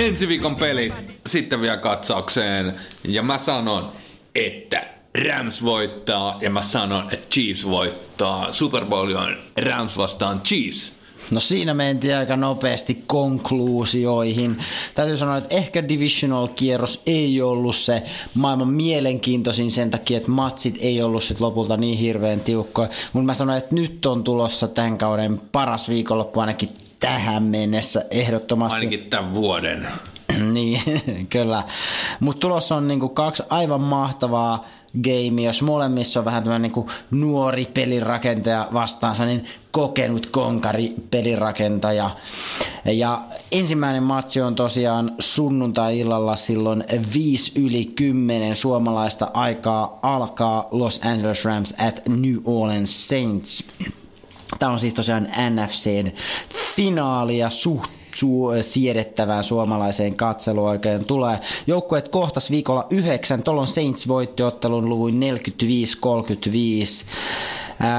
[0.08, 0.94] Ensi viikon pelit
[1.26, 2.74] sitten vielä katsaukseen.
[3.04, 3.88] Ja mä sanon,
[4.34, 4.86] että
[5.28, 8.52] Rams voittaa ja mä sanon, että Chiefs voittaa.
[8.52, 10.92] Super Bowl on Rams vastaan Chiefs.
[11.30, 14.56] No siinä mentiin aika nopeasti konkluusioihin.
[14.94, 18.02] Täytyy sanoa, että ehkä divisional-kierros ei ollut se
[18.34, 22.88] maailman mielenkiintoisin sen takia, että matsit ei ollut sit lopulta niin hirveän tiukkoja.
[23.12, 26.68] Mutta mä sanoin, että nyt on tulossa tämän kauden paras viikonloppu ainakin
[27.00, 28.78] tähän mennessä ehdottomasti.
[28.78, 29.88] Ainakin tämän vuoden.
[30.54, 30.80] niin,
[31.30, 31.62] kyllä.
[32.20, 34.64] Mutta tulossa on niinku kaksi aivan mahtavaa
[35.04, 42.10] game, jos molemmissa on vähän tämmöinen niinku nuori pelirakentaja vastaansa, niin kokenut konkari pelirakentaja.
[42.84, 43.20] Ja
[43.52, 46.84] ensimmäinen matsi on tosiaan sunnuntai-illalla silloin
[47.14, 53.64] 5 yli 10 suomalaista aikaa alkaa Los Angeles Rams at New Orleans Saints.
[54.58, 56.10] Tämä on siis tosiaan NFCn
[56.76, 61.40] finaali ja suht su- siedettävään suomalaiseen katseluoikeen tulee.
[61.66, 65.16] Joukkueet kohtas viikolla 9, tuolloin Saints voitti ottelun luvun 45-35.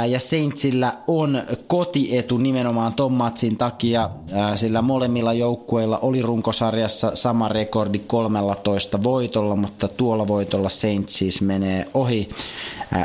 [0.09, 4.09] Ja Saintsillä on kotietu nimenomaan ton matsin takia,
[4.55, 11.87] sillä molemmilla joukkueilla oli runkosarjassa sama rekordi 13 voitolla, mutta tuolla voitolla Saints siis menee
[11.93, 12.29] ohi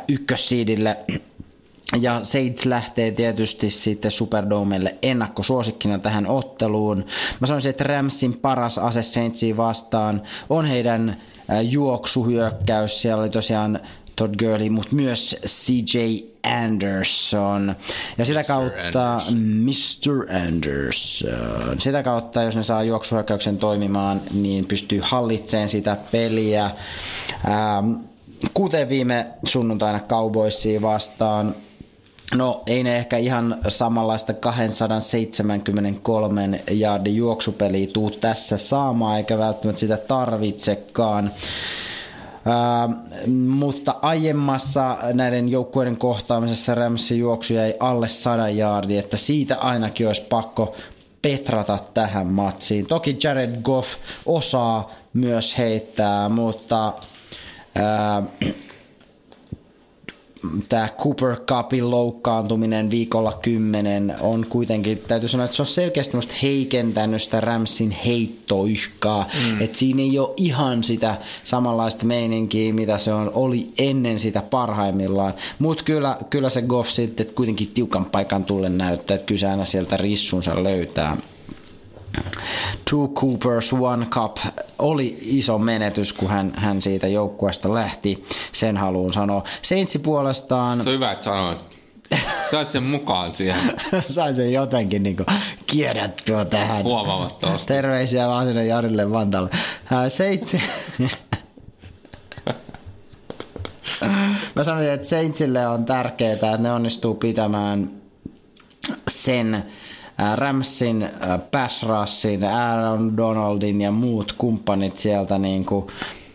[0.09, 0.97] ykkössiidille
[2.01, 7.05] ja Saints lähtee tietysti sitten Superdomelle ennakkosuosikkina tähän otteluun.
[7.41, 11.17] Mä sanoisin, että Ramsin paras ase Saintsiin vastaan on heidän
[11.63, 13.03] juoksuhyökkäys.
[13.03, 13.81] Siellä oli tosiaan
[14.17, 15.99] Todd Gurley, mutta myös CJ
[16.45, 17.77] Anderson.
[18.19, 20.37] Ja sitä kautta Mr.
[20.47, 21.81] Anderson.
[21.81, 26.65] Sitä kautta, jos ne saa juoksuhyökkäyksen toimimaan, niin pystyy hallitsemaan sitä peliä.
[26.65, 27.93] Ähm,
[28.55, 31.55] kuten viime sunnuntaina Cowboysia vastaan,
[32.33, 39.97] No ei ne ehkä ihan samanlaista 273 jaardin juoksupeliä tuu tässä saamaan, eikä välttämättä sitä
[39.97, 41.31] tarvitsekaan.
[42.47, 42.95] Uh,
[43.29, 50.23] mutta aiemmassa näiden joukkueiden kohtaamisessa Ramsin juoksu jäi alle 100 jaardia, että siitä ainakin olisi
[50.23, 50.77] pakko
[51.23, 52.87] petrata tähän matsiin.
[52.87, 53.95] Toki Jared Goff
[54.27, 56.95] osaa myös heittää, mutta uh,
[60.69, 67.23] tämä Cooper Cupin loukkaantuminen viikolla 10 on kuitenkin, täytyy sanoa, että se on selkeästi heikentänyt
[67.23, 69.61] sitä Ramsin heittoyhkaa, mm.
[69.61, 75.35] että siinä ei ole ihan sitä samanlaista meininkiä, mitä se on, oli ennen sitä parhaimmillaan,
[75.59, 79.97] mutta kyllä, kyllä se Goff sitten kuitenkin tiukan paikan tullen näyttää, että kyllä aina sieltä
[79.97, 81.17] rissunsa löytää.
[82.91, 84.37] Two Coopers One Cup
[84.79, 88.25] oli iso menetys, kun hän, hän siitä joukkueesta lähti.
[88.53, 89.45] Sen haluan sanoa.
[89.63, 90.83] Seintsi puolestaan...
[90.83, 91.75] Se on hyvä, että sanoit.
[92.51, 93.61] Sait sen mukaan siihen.
[94.09, 95.27] Sain sen jotenkin niin kuin
[95.67, 96.85] kierrättyä tähän.
[96.85, 97.69] Huomaamattavasti.
[97.69, 99.51] Terveisiä vaan sinne Jarille Vantalle.
[100.09, 100.63] Seitsi...
[104.55, 107.91] Mä sanoin, että Saintsille on tärkeää, että ne onnistuu pitämään
[109.09, 109.65] sen
[110.35, 111.09] Ramsin,
[111.51, 115.87] Pass Rushin, Aaron Donaldin ja muut kumppanit sieltä niin kuin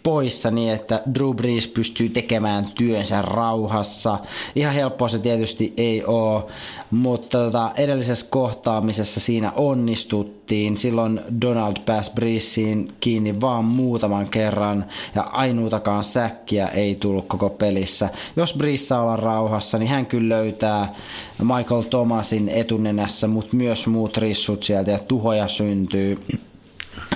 [0.09, 4.19] poissa niin, että Drew Brees pystyy tekemään työnsä rauhassa.
[4.55, 6.43] Ihan helppoa se tietysti ei ole,
[6.91, 10.77] mutta tota, edellisessä kohtaamisessa siinä onnistuttiin.
[10.77, 18.09] Silloin Donald pääsi Breesiin kiinni vaan muutaman kerran ja ainuutakaan säkkiä ei tullut koko pelissä.
[18.35, 20.95] Jos Brees saa olla rauhassa, niin hän kyllä löytää
[21.41, 26.17] Michael Thomasin etunenässä, mutta myös muut rissut sieltä ja tuhoja syntyy.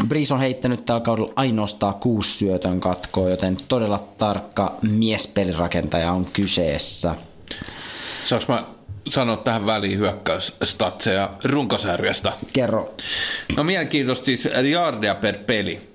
[0.08, 7.16] Breeze on heittänyt tällä kaudella ainoastaan kuusi syötön katkoa, joten todella tarkka miespelirakentaja on kyseessä.
[8.26, 8.66] Saanko mä
[9.10, 12.34] sanoa tähän väliin hyökkäysstatseja runkosarjasta?
[12.54, 12.96] Kerro.
[13.56, 15.94] No mielenkiintoista siis jardia per peli.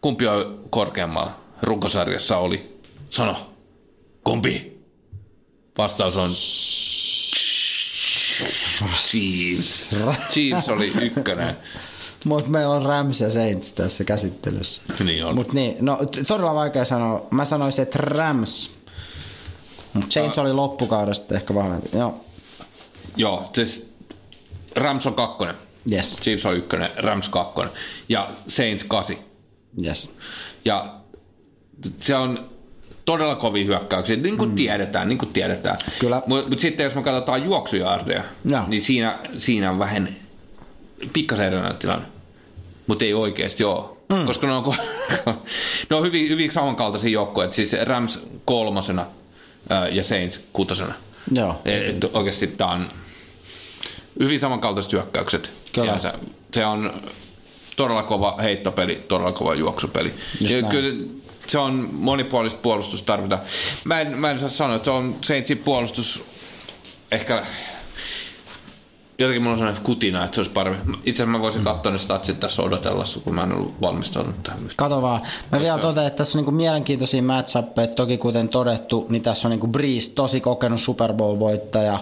[0.00, 2.80] kumpi on korkeammalla runkosarjassa oli?
[3.10, 3.36] Sano,
[4.24, 4.80] kumpi?
[5.78, 6.30] Vastaus on
[8.94, 9.90] Chiefs.
[10.30, 11.56] Chiefs oli ykkönen.
[12.24, 14.82] Mutta meillä on Rams ja Saints tässä käsittelyssä.
[15.04, 15.34] Niin on.
[15.34, 17.26] Mut niin, no todella vaikea sanoa.
[17.30, 18.70] Mä sanoisin, että Rams.
[19.94, 21.88] Mut Saints oli loppukaudesta ehkä vahvempi.
[21.92, 22.24] Joo.
[23.16, 23.92] Joo, siis
[24.76, 25.54] Rams on kakkonen.
[25.92, 26.16] Yes.
[26.22, 27.72] Chiefs on ykkönen, Rams kakkonen
[28.08, 29.18] ja Saints kasi.
[29.84, 30.16] Yes.
[30.64, 30.94] Ja
[31.98, 32.50] se on
[33.04, 34.56] todella kovia hyökkäyksiä, niin kuin mm.
[34.56, 35.78] tiedetään, niin kuin tiedetään.
[35.98, 36.22] Kyllä.
[36.26, 38.64] Mutta mut sitten jos me katsotaan juoksujaardeja, Joo.
[38.66, 40.16] niin siinä, siinä on vähän
[41.12, 42.06] pikkasen erilainen tilanne.
[42.86, 43.84] Mutta ei oikeasti ole.
[44.12, 44.26] Mm.
[44.26, 44.74] Koska ne on,
[45.90, 47.52] ne on hyvin, hyvin samankaltaisia joukkoja.
[47.52, 49.06] Siis Rams kolmosena
[49.68, 50.94] ää, ja Saints kutosena.
[51.34, 51.62] Joo.
[51.64, 52.88] Et, oikeasti tämä on
[54.20, 55.50] hyvin samankaltaiset hyökkäykset.
[55.72, 55.98] Kyllä.
[56.00, 56.12] Se,
[56.54, 57.02] se on
[57.76, 60.14] todella kova heittopeli, todella kova juoksupeli.
[60.40, 60.70] Just Ja näin.
[60.70, 61.04] kyllä
[61.46, 63.42] se on monipuolista puolustusta tarvitaan.
[63.84, 66.24] Mä en, mä en saa sanoa, että se on Saintsin puolustus
[67.12, 67.46] ehkä
[69.24, 70.92] jotenkin mulla on sellainen kutina, että se olisi parempi.
[70.92, 74.60] Itse asiassa mä voisin katsoa ne statsit tässä odotellessa, kun mä en ollut valmistautunut tähän.
[74.76, 75.20] Kato vaan.
[75.52, 77.56] Mä vielä se on- totean, että tässä on niinku mielenkiintoisia match
[77.96, 81.98] Toki kuten todettu, niin tässä on niinku Breeze, tosi kokenut Super Bowl-voittaja.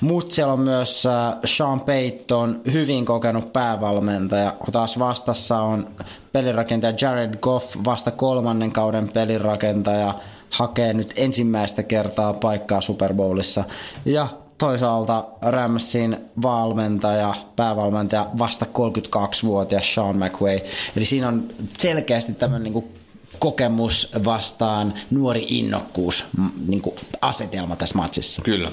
[0.00, 4.54] Mutta siellä on myös äh, Sean Payton, hyvin kokenut päävalmentaja.
[4.72, 5.88] Taas vastassa on
[6.32, 10.14] pelirakentaja Jared Goff, vasta kolmannen kauden pelirakentaja.
[10.50, 13.64] Hakee nyt ensimmäistä kertaa paikkaa Super Bowlissa.
[14.04, 14.28] Ja
[14.62, 20.60] toisaalta Ramsin valmentaja, päävalmentaja, vasta 32-vuotias Sean McVay.
[20.96, 21.48] Eli siinä on
[21.78, 22.92] selkeästi tämmöinen niinku
[23.38, 28.42] kokemus vastaan nuori innokkuus m- niinku asetelma tässä matsissa.
[28.42, 28.72] Kyllä.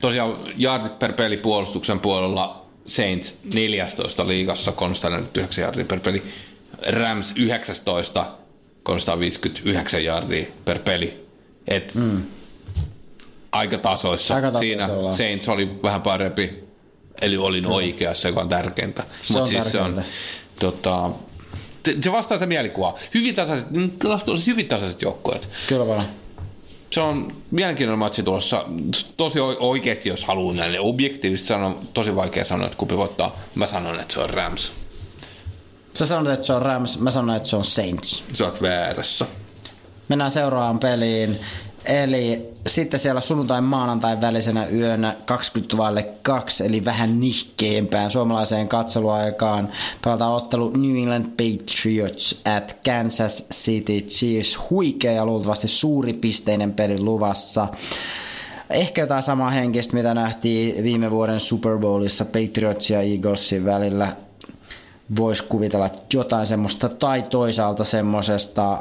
[0.00, 6.22] Tosiaan jardit per peli puolustuksen puolella Saints 14 liigassa, 349 jardia per peli.
[6.86, 8.26] Rams 19,
[8.82, 11.26] 359 jardia per peli.
[11.68, 12.22] Et mm.
[13.52, 14.34] Aika tasoissa.
[14.34, 14.88] Aika Siinä.
[15.16, 16.64] Saints oli vähän parempi,
[17.22, 19.04] eli olin oikeassa, joka on tärkeintä.
[19.20, 20.12] Se Mut on siis se on, tärkeintä.
[20.60, 21.10] tota,
[22.00, 22.94] se- vastaa se mielikuvaa.
[23.14, 23.68] Hyvin tasaiset,
[23.98, 26.02] tilastollisesti hyvin tasaiset joukkueet Kyllä vaan.
[26.90, 28.64] se on mielenkiintoinen matsi tulossa.
[29.16, 33.36] Tosi oikeasti, jos haluaa näille objektiivisesti sanoa, tosi vaikea sanoa, että kumpi voittaa.
[33.54, 34.72] Mä sanon, että se on Rams.
[35.94, 38.24] Sä sanot, että se on Rams, mä sanon, että se on Saints.
[38.32, 39.26] Sä oot väärässä.
[40.08, 41.40] Mennään seuraavaan peliin.
[41.88, 49.68] Eli sitten siellä sunnuntai maanantai välisenä yönä 20 vaille 2, eli vähän nihkeempään suomalaiseen katseluaikaan.
[50.04, 54.58] Pelataan ottelu New England Patriots at Kansas City Chiefs.
[54.70, 57.68] Huikea ja luultavasti suuri pisteinen peli luvassa.
[58.70, 64.16] Ehkä jotain samaa henkistä, mitä nähtiin viime vuoden Super Bowlissa Patriots ja Eaglesin välillä
[65.16, 68.78] voisi kuvitella jotain semmoista, tai toisaalta semmoisesta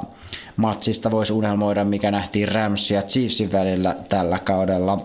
[0.56, 5.00] matsista voisi unelmoida, mikä nähtiin Rams ja Chiefsin välillä tällä kaudella.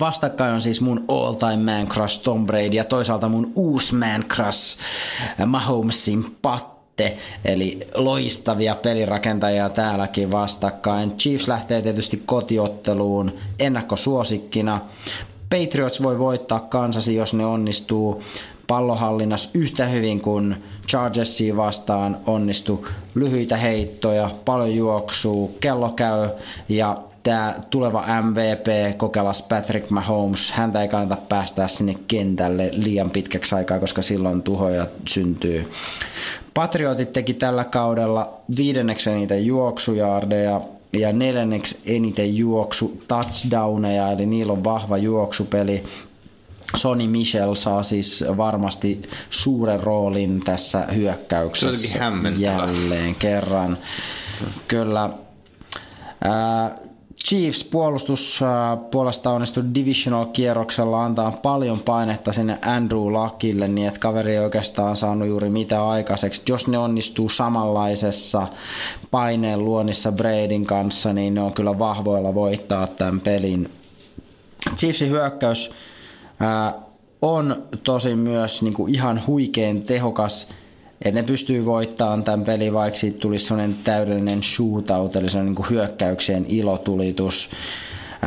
[0.00, 4.24] Vastakkain on siis mun all time man crush Tom Brady ja toisaalta mun uusi man
[4.24, 4.78] crush
[5.46, 11.16] Mahomesin patte, eli loistavia pelirakentajia täälläkin vastakkain.
[11.16, 14.80] Chiefs lähtee tietysti kotiotteluun ennakkosuosikkina.
[15.50, 18.22] Patriots voi voittaa kansasi, jos ne onnistuu
[18.66, 20.56] pallohallinnassa yhtä hyvin kuin
[20.88, 26.28] Chargersia vastaan onnistu lyhyitä heittoja, paljon juoksua, kello käy
[26.68, 33.54] ja tämä tuleva MVP kokelas Patrick Mahomes, häntä ei kannata päästää sinne kentälle liian pitkäksi
[33.54, 35.70] aikaa, koska silloin tuhoja syntyy.
[36.54, 40.60] Patriotit teki tällä kaudella viidenneksi eniten juoksujaardeja
[40.92, 45.84] ja neljänneksi eniten juoksu touchdowneja, eli niillä on vahva juoksupeli.
[46.76, 51.98] Sony Michel saa siis varmasti suuren roolin tässä hyökkäyksessä
[52.38, 53.78] jälleen kerran.
[54.68, 55.10] Kyllä.
[56.24, 56.76] Ää,
[57.24, 64.00] Chiefs puolustus ää, puolesta onnistui divisional kierroksella antaa paljon painetta sinne Andrew Luckille, niin että
[64.00, 66.42] kaveri ei oikeastaan saanut juuri mitä aikaiseksi.
[66.48, 68.48] Jos ne onnistuu samanlaisessa
[69.10, 73.70] paineen luonnissa Bradyn kanssa, niin ne on kyllä vahvoilla voittaa tämän pelin.
[74.76, 75.70] Chiefsin hyökkäys
[77.22, 80.48] on tosi myös niin kuin ihan huikein tehokas,
[81.02, 85.56] että ne pystyy voittamaan tämän pelin, vaikka siitä tulisi sellainen täydellinen shootout, eli sellainen niin
[85.56, 87.50] kuin hyökkäyksien ilotulitus.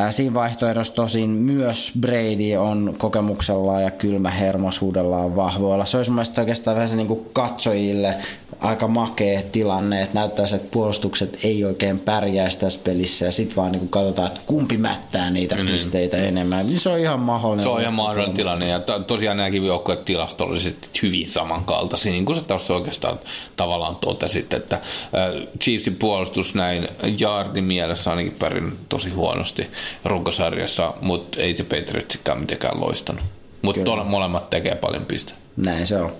[0.10, 5.86] Siinä vaihtoehdossa tosin myös Brady on kokemuksellaan ja kylmähermosuudellaan vahvoilla.
[5.86, 8.16] Se olisi mielestäni oikeastaan vähän se niin katsojille
[8.60, 13.72] aika makea tilanne, että näyttäisi, että puolustukset ei oikein pärjäisi tässä pelissä ja sitten vaan
[13.72, 15.68] niin katsotaan, että kumpi mättää niitä mm.
[15.68, 16.68] pisteitä enemmän.
[16.68, 17.64] Niin se on ihan mahdollinen.
[17.64, 22.36] Se on ihan mahdollinen tilanne ja to, tosiaan nämäkin joukkueet tilastollisesti hyvin samankaltaisia, niin kuin
[22.36, 23.20] sä tuossa oikeastaan
[23.56, 24.82] tavallaan totesit, että
[25.62, 26.88] Chiefsin puolustus näin
[27.20, 29.68] Jardin mielessä ainakin pärjännyt tosi huonosti
[30.06, 33.24] runkosarjassa, mutta ei se Patriotsikään mitenkään loistanut.
[33.62, 35.42] Mutta molemmat tekee paljon pisteitä.
[35.58, 36.12] Näin se on.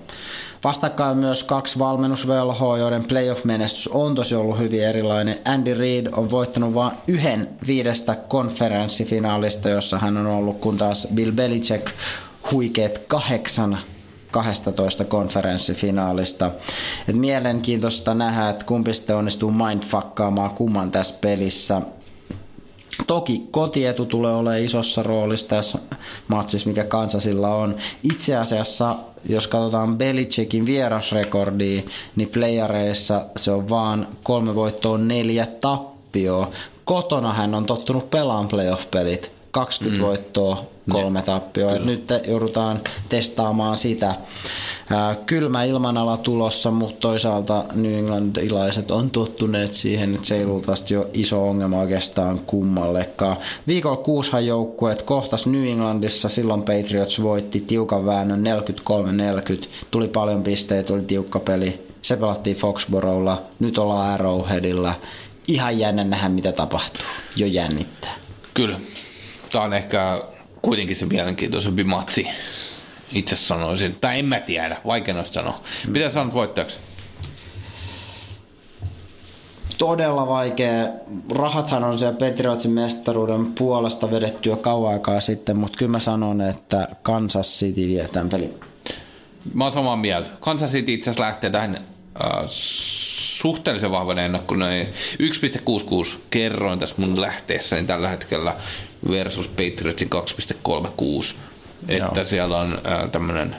[0.64, 5.40] Vastakkain myös kaksi valmennusvelhoa, joiden playoff-menestys on tosi ollut hyvin erilainen.
[5.44, 11.32] Andy Reid on voittanut vain yhden viidestä konferenssifinaalista, jossa hän on ollut, kun taas Bill
[11.32, 11.86] Belichick
[12.52, 13.78] huikeet kahdeksan
[14.30, 16.50] 12 konferenssifinaalista.
[17.08, 21.82] Et mielenkiintoista nähdä, että kumpi sitten onnistuu mindfuckkaamaan kumman tässä pelissä.
[23.06, 25.78] Toki kotietu tulee olemaan isossa roolissa tässä
[26.28, 27.76] matsissa, mikä Kansasilla on.
[28.02, 28.96] Itse asiassa,
[29.28, 31.82] jos katsotaan Belichickin vierasrekordia,
[32.16, 36.50] niin playareissa se on vaan kolme voittoa, neljä tappioa.
[36.84, 39.30] Kotona hän on tottunut pelaamaan playoff-pelit.
[39.50, 40.06] 20 mm.
[40.06, 41.72] voittoa, kolme tappioa.
[41.72, 44.14] Nyt joudutaan testaamaan sitä.
[45.26, 51.08] Kylmä ilmanala tulossa, mutta toisaalta New Englandilaiset on tottuneet siihen, että se ei luultavasti jo
[51.14, 53.36] iso ongelma oikeastaan kummallekaan.
[53.66, 58.44] Viikolla kuushan joukkueet kohtas New Englandissa, silloin Patriots voitti tiukan väännön
[59.62, 61.86] 43-40, tuli paljon pisteitä, tuli tiukka peli.
[62.02, 64.94] Se pelattiin Foxborolla, nyt ollaan Arrowheadilla.
[65.48, 67.06] Ihan jännä nähdä, mitä tapahtuu.
[67.36, 68.14] Jo jännittää.
[68.54, 68.80] Kyllä.
[69.52, 70.22] Tämä on ehkä
[70.66, 72.28] kuitenkin se mielenkiintoisempi matsi
[73.12, 73.96] itse sanoisin.
[74.00, 75.60] Tai en mä tiedä, vaikea noista sanoa.
[75.86, 76.78] Mitä sanot voittajaksi?
[79.78, 80.88] Todella vaikea.
[81.34, 86.40] Rahathan on siellä Petriotsin mestaruuden puolesta vedetty jo kauan aikaa sitten, mutta kyllä mä sanon,
[86.40, 88.54] että Kansas City vie tämän pelin.
[89.54, 90.30] Mä oon samaa mieltä.
[90.40, 94.60] Kansas City itse asiassa lähtee tähän äh, suhteellisen vahvan ennakkoon.
[94.60, 98.54] 1,66 kerroin tässä mun lähteessä niin tällä hetkellä
[99.10, 101.36] versus Patriotsin 2,36
[101.88, 102.24] että Joo.
[102.24, 103.56] siellä on äh, tämmöinen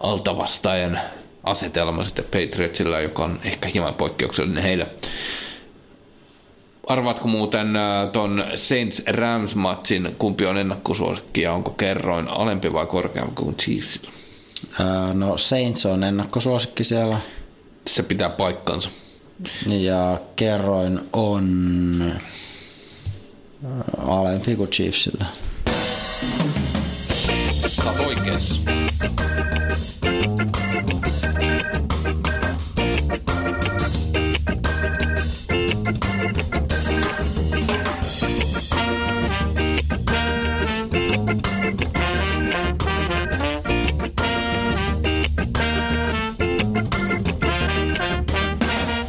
[0.00, 1.00] altavastaajan
[1.42, 4.86] asetelma sitten Patriotsilla, joka on ehkä hieman poikkeuksellinen heille.
[6.86, 7.68] Arvaatko muuten
[8.12, 14.10] ton Saints Rams matsin, kumpi on ennakkosuosikki ja onko kerroin alempi vai korkeampi kuin Chiefsillä?
[14.80, 17.18] Äh, no Saints on ennakkosuosikki siellä.
[17.86, 18.90] Se pitää paikkansa.
[19.66, 22.12] Ja kerroin on
[23.98, 25.26] alempi kuin Chiefsillä.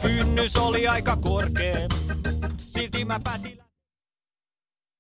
[0.02, 1.88] Kynnys oli aika korkea,
[2.58, 3.53] silti mä päätin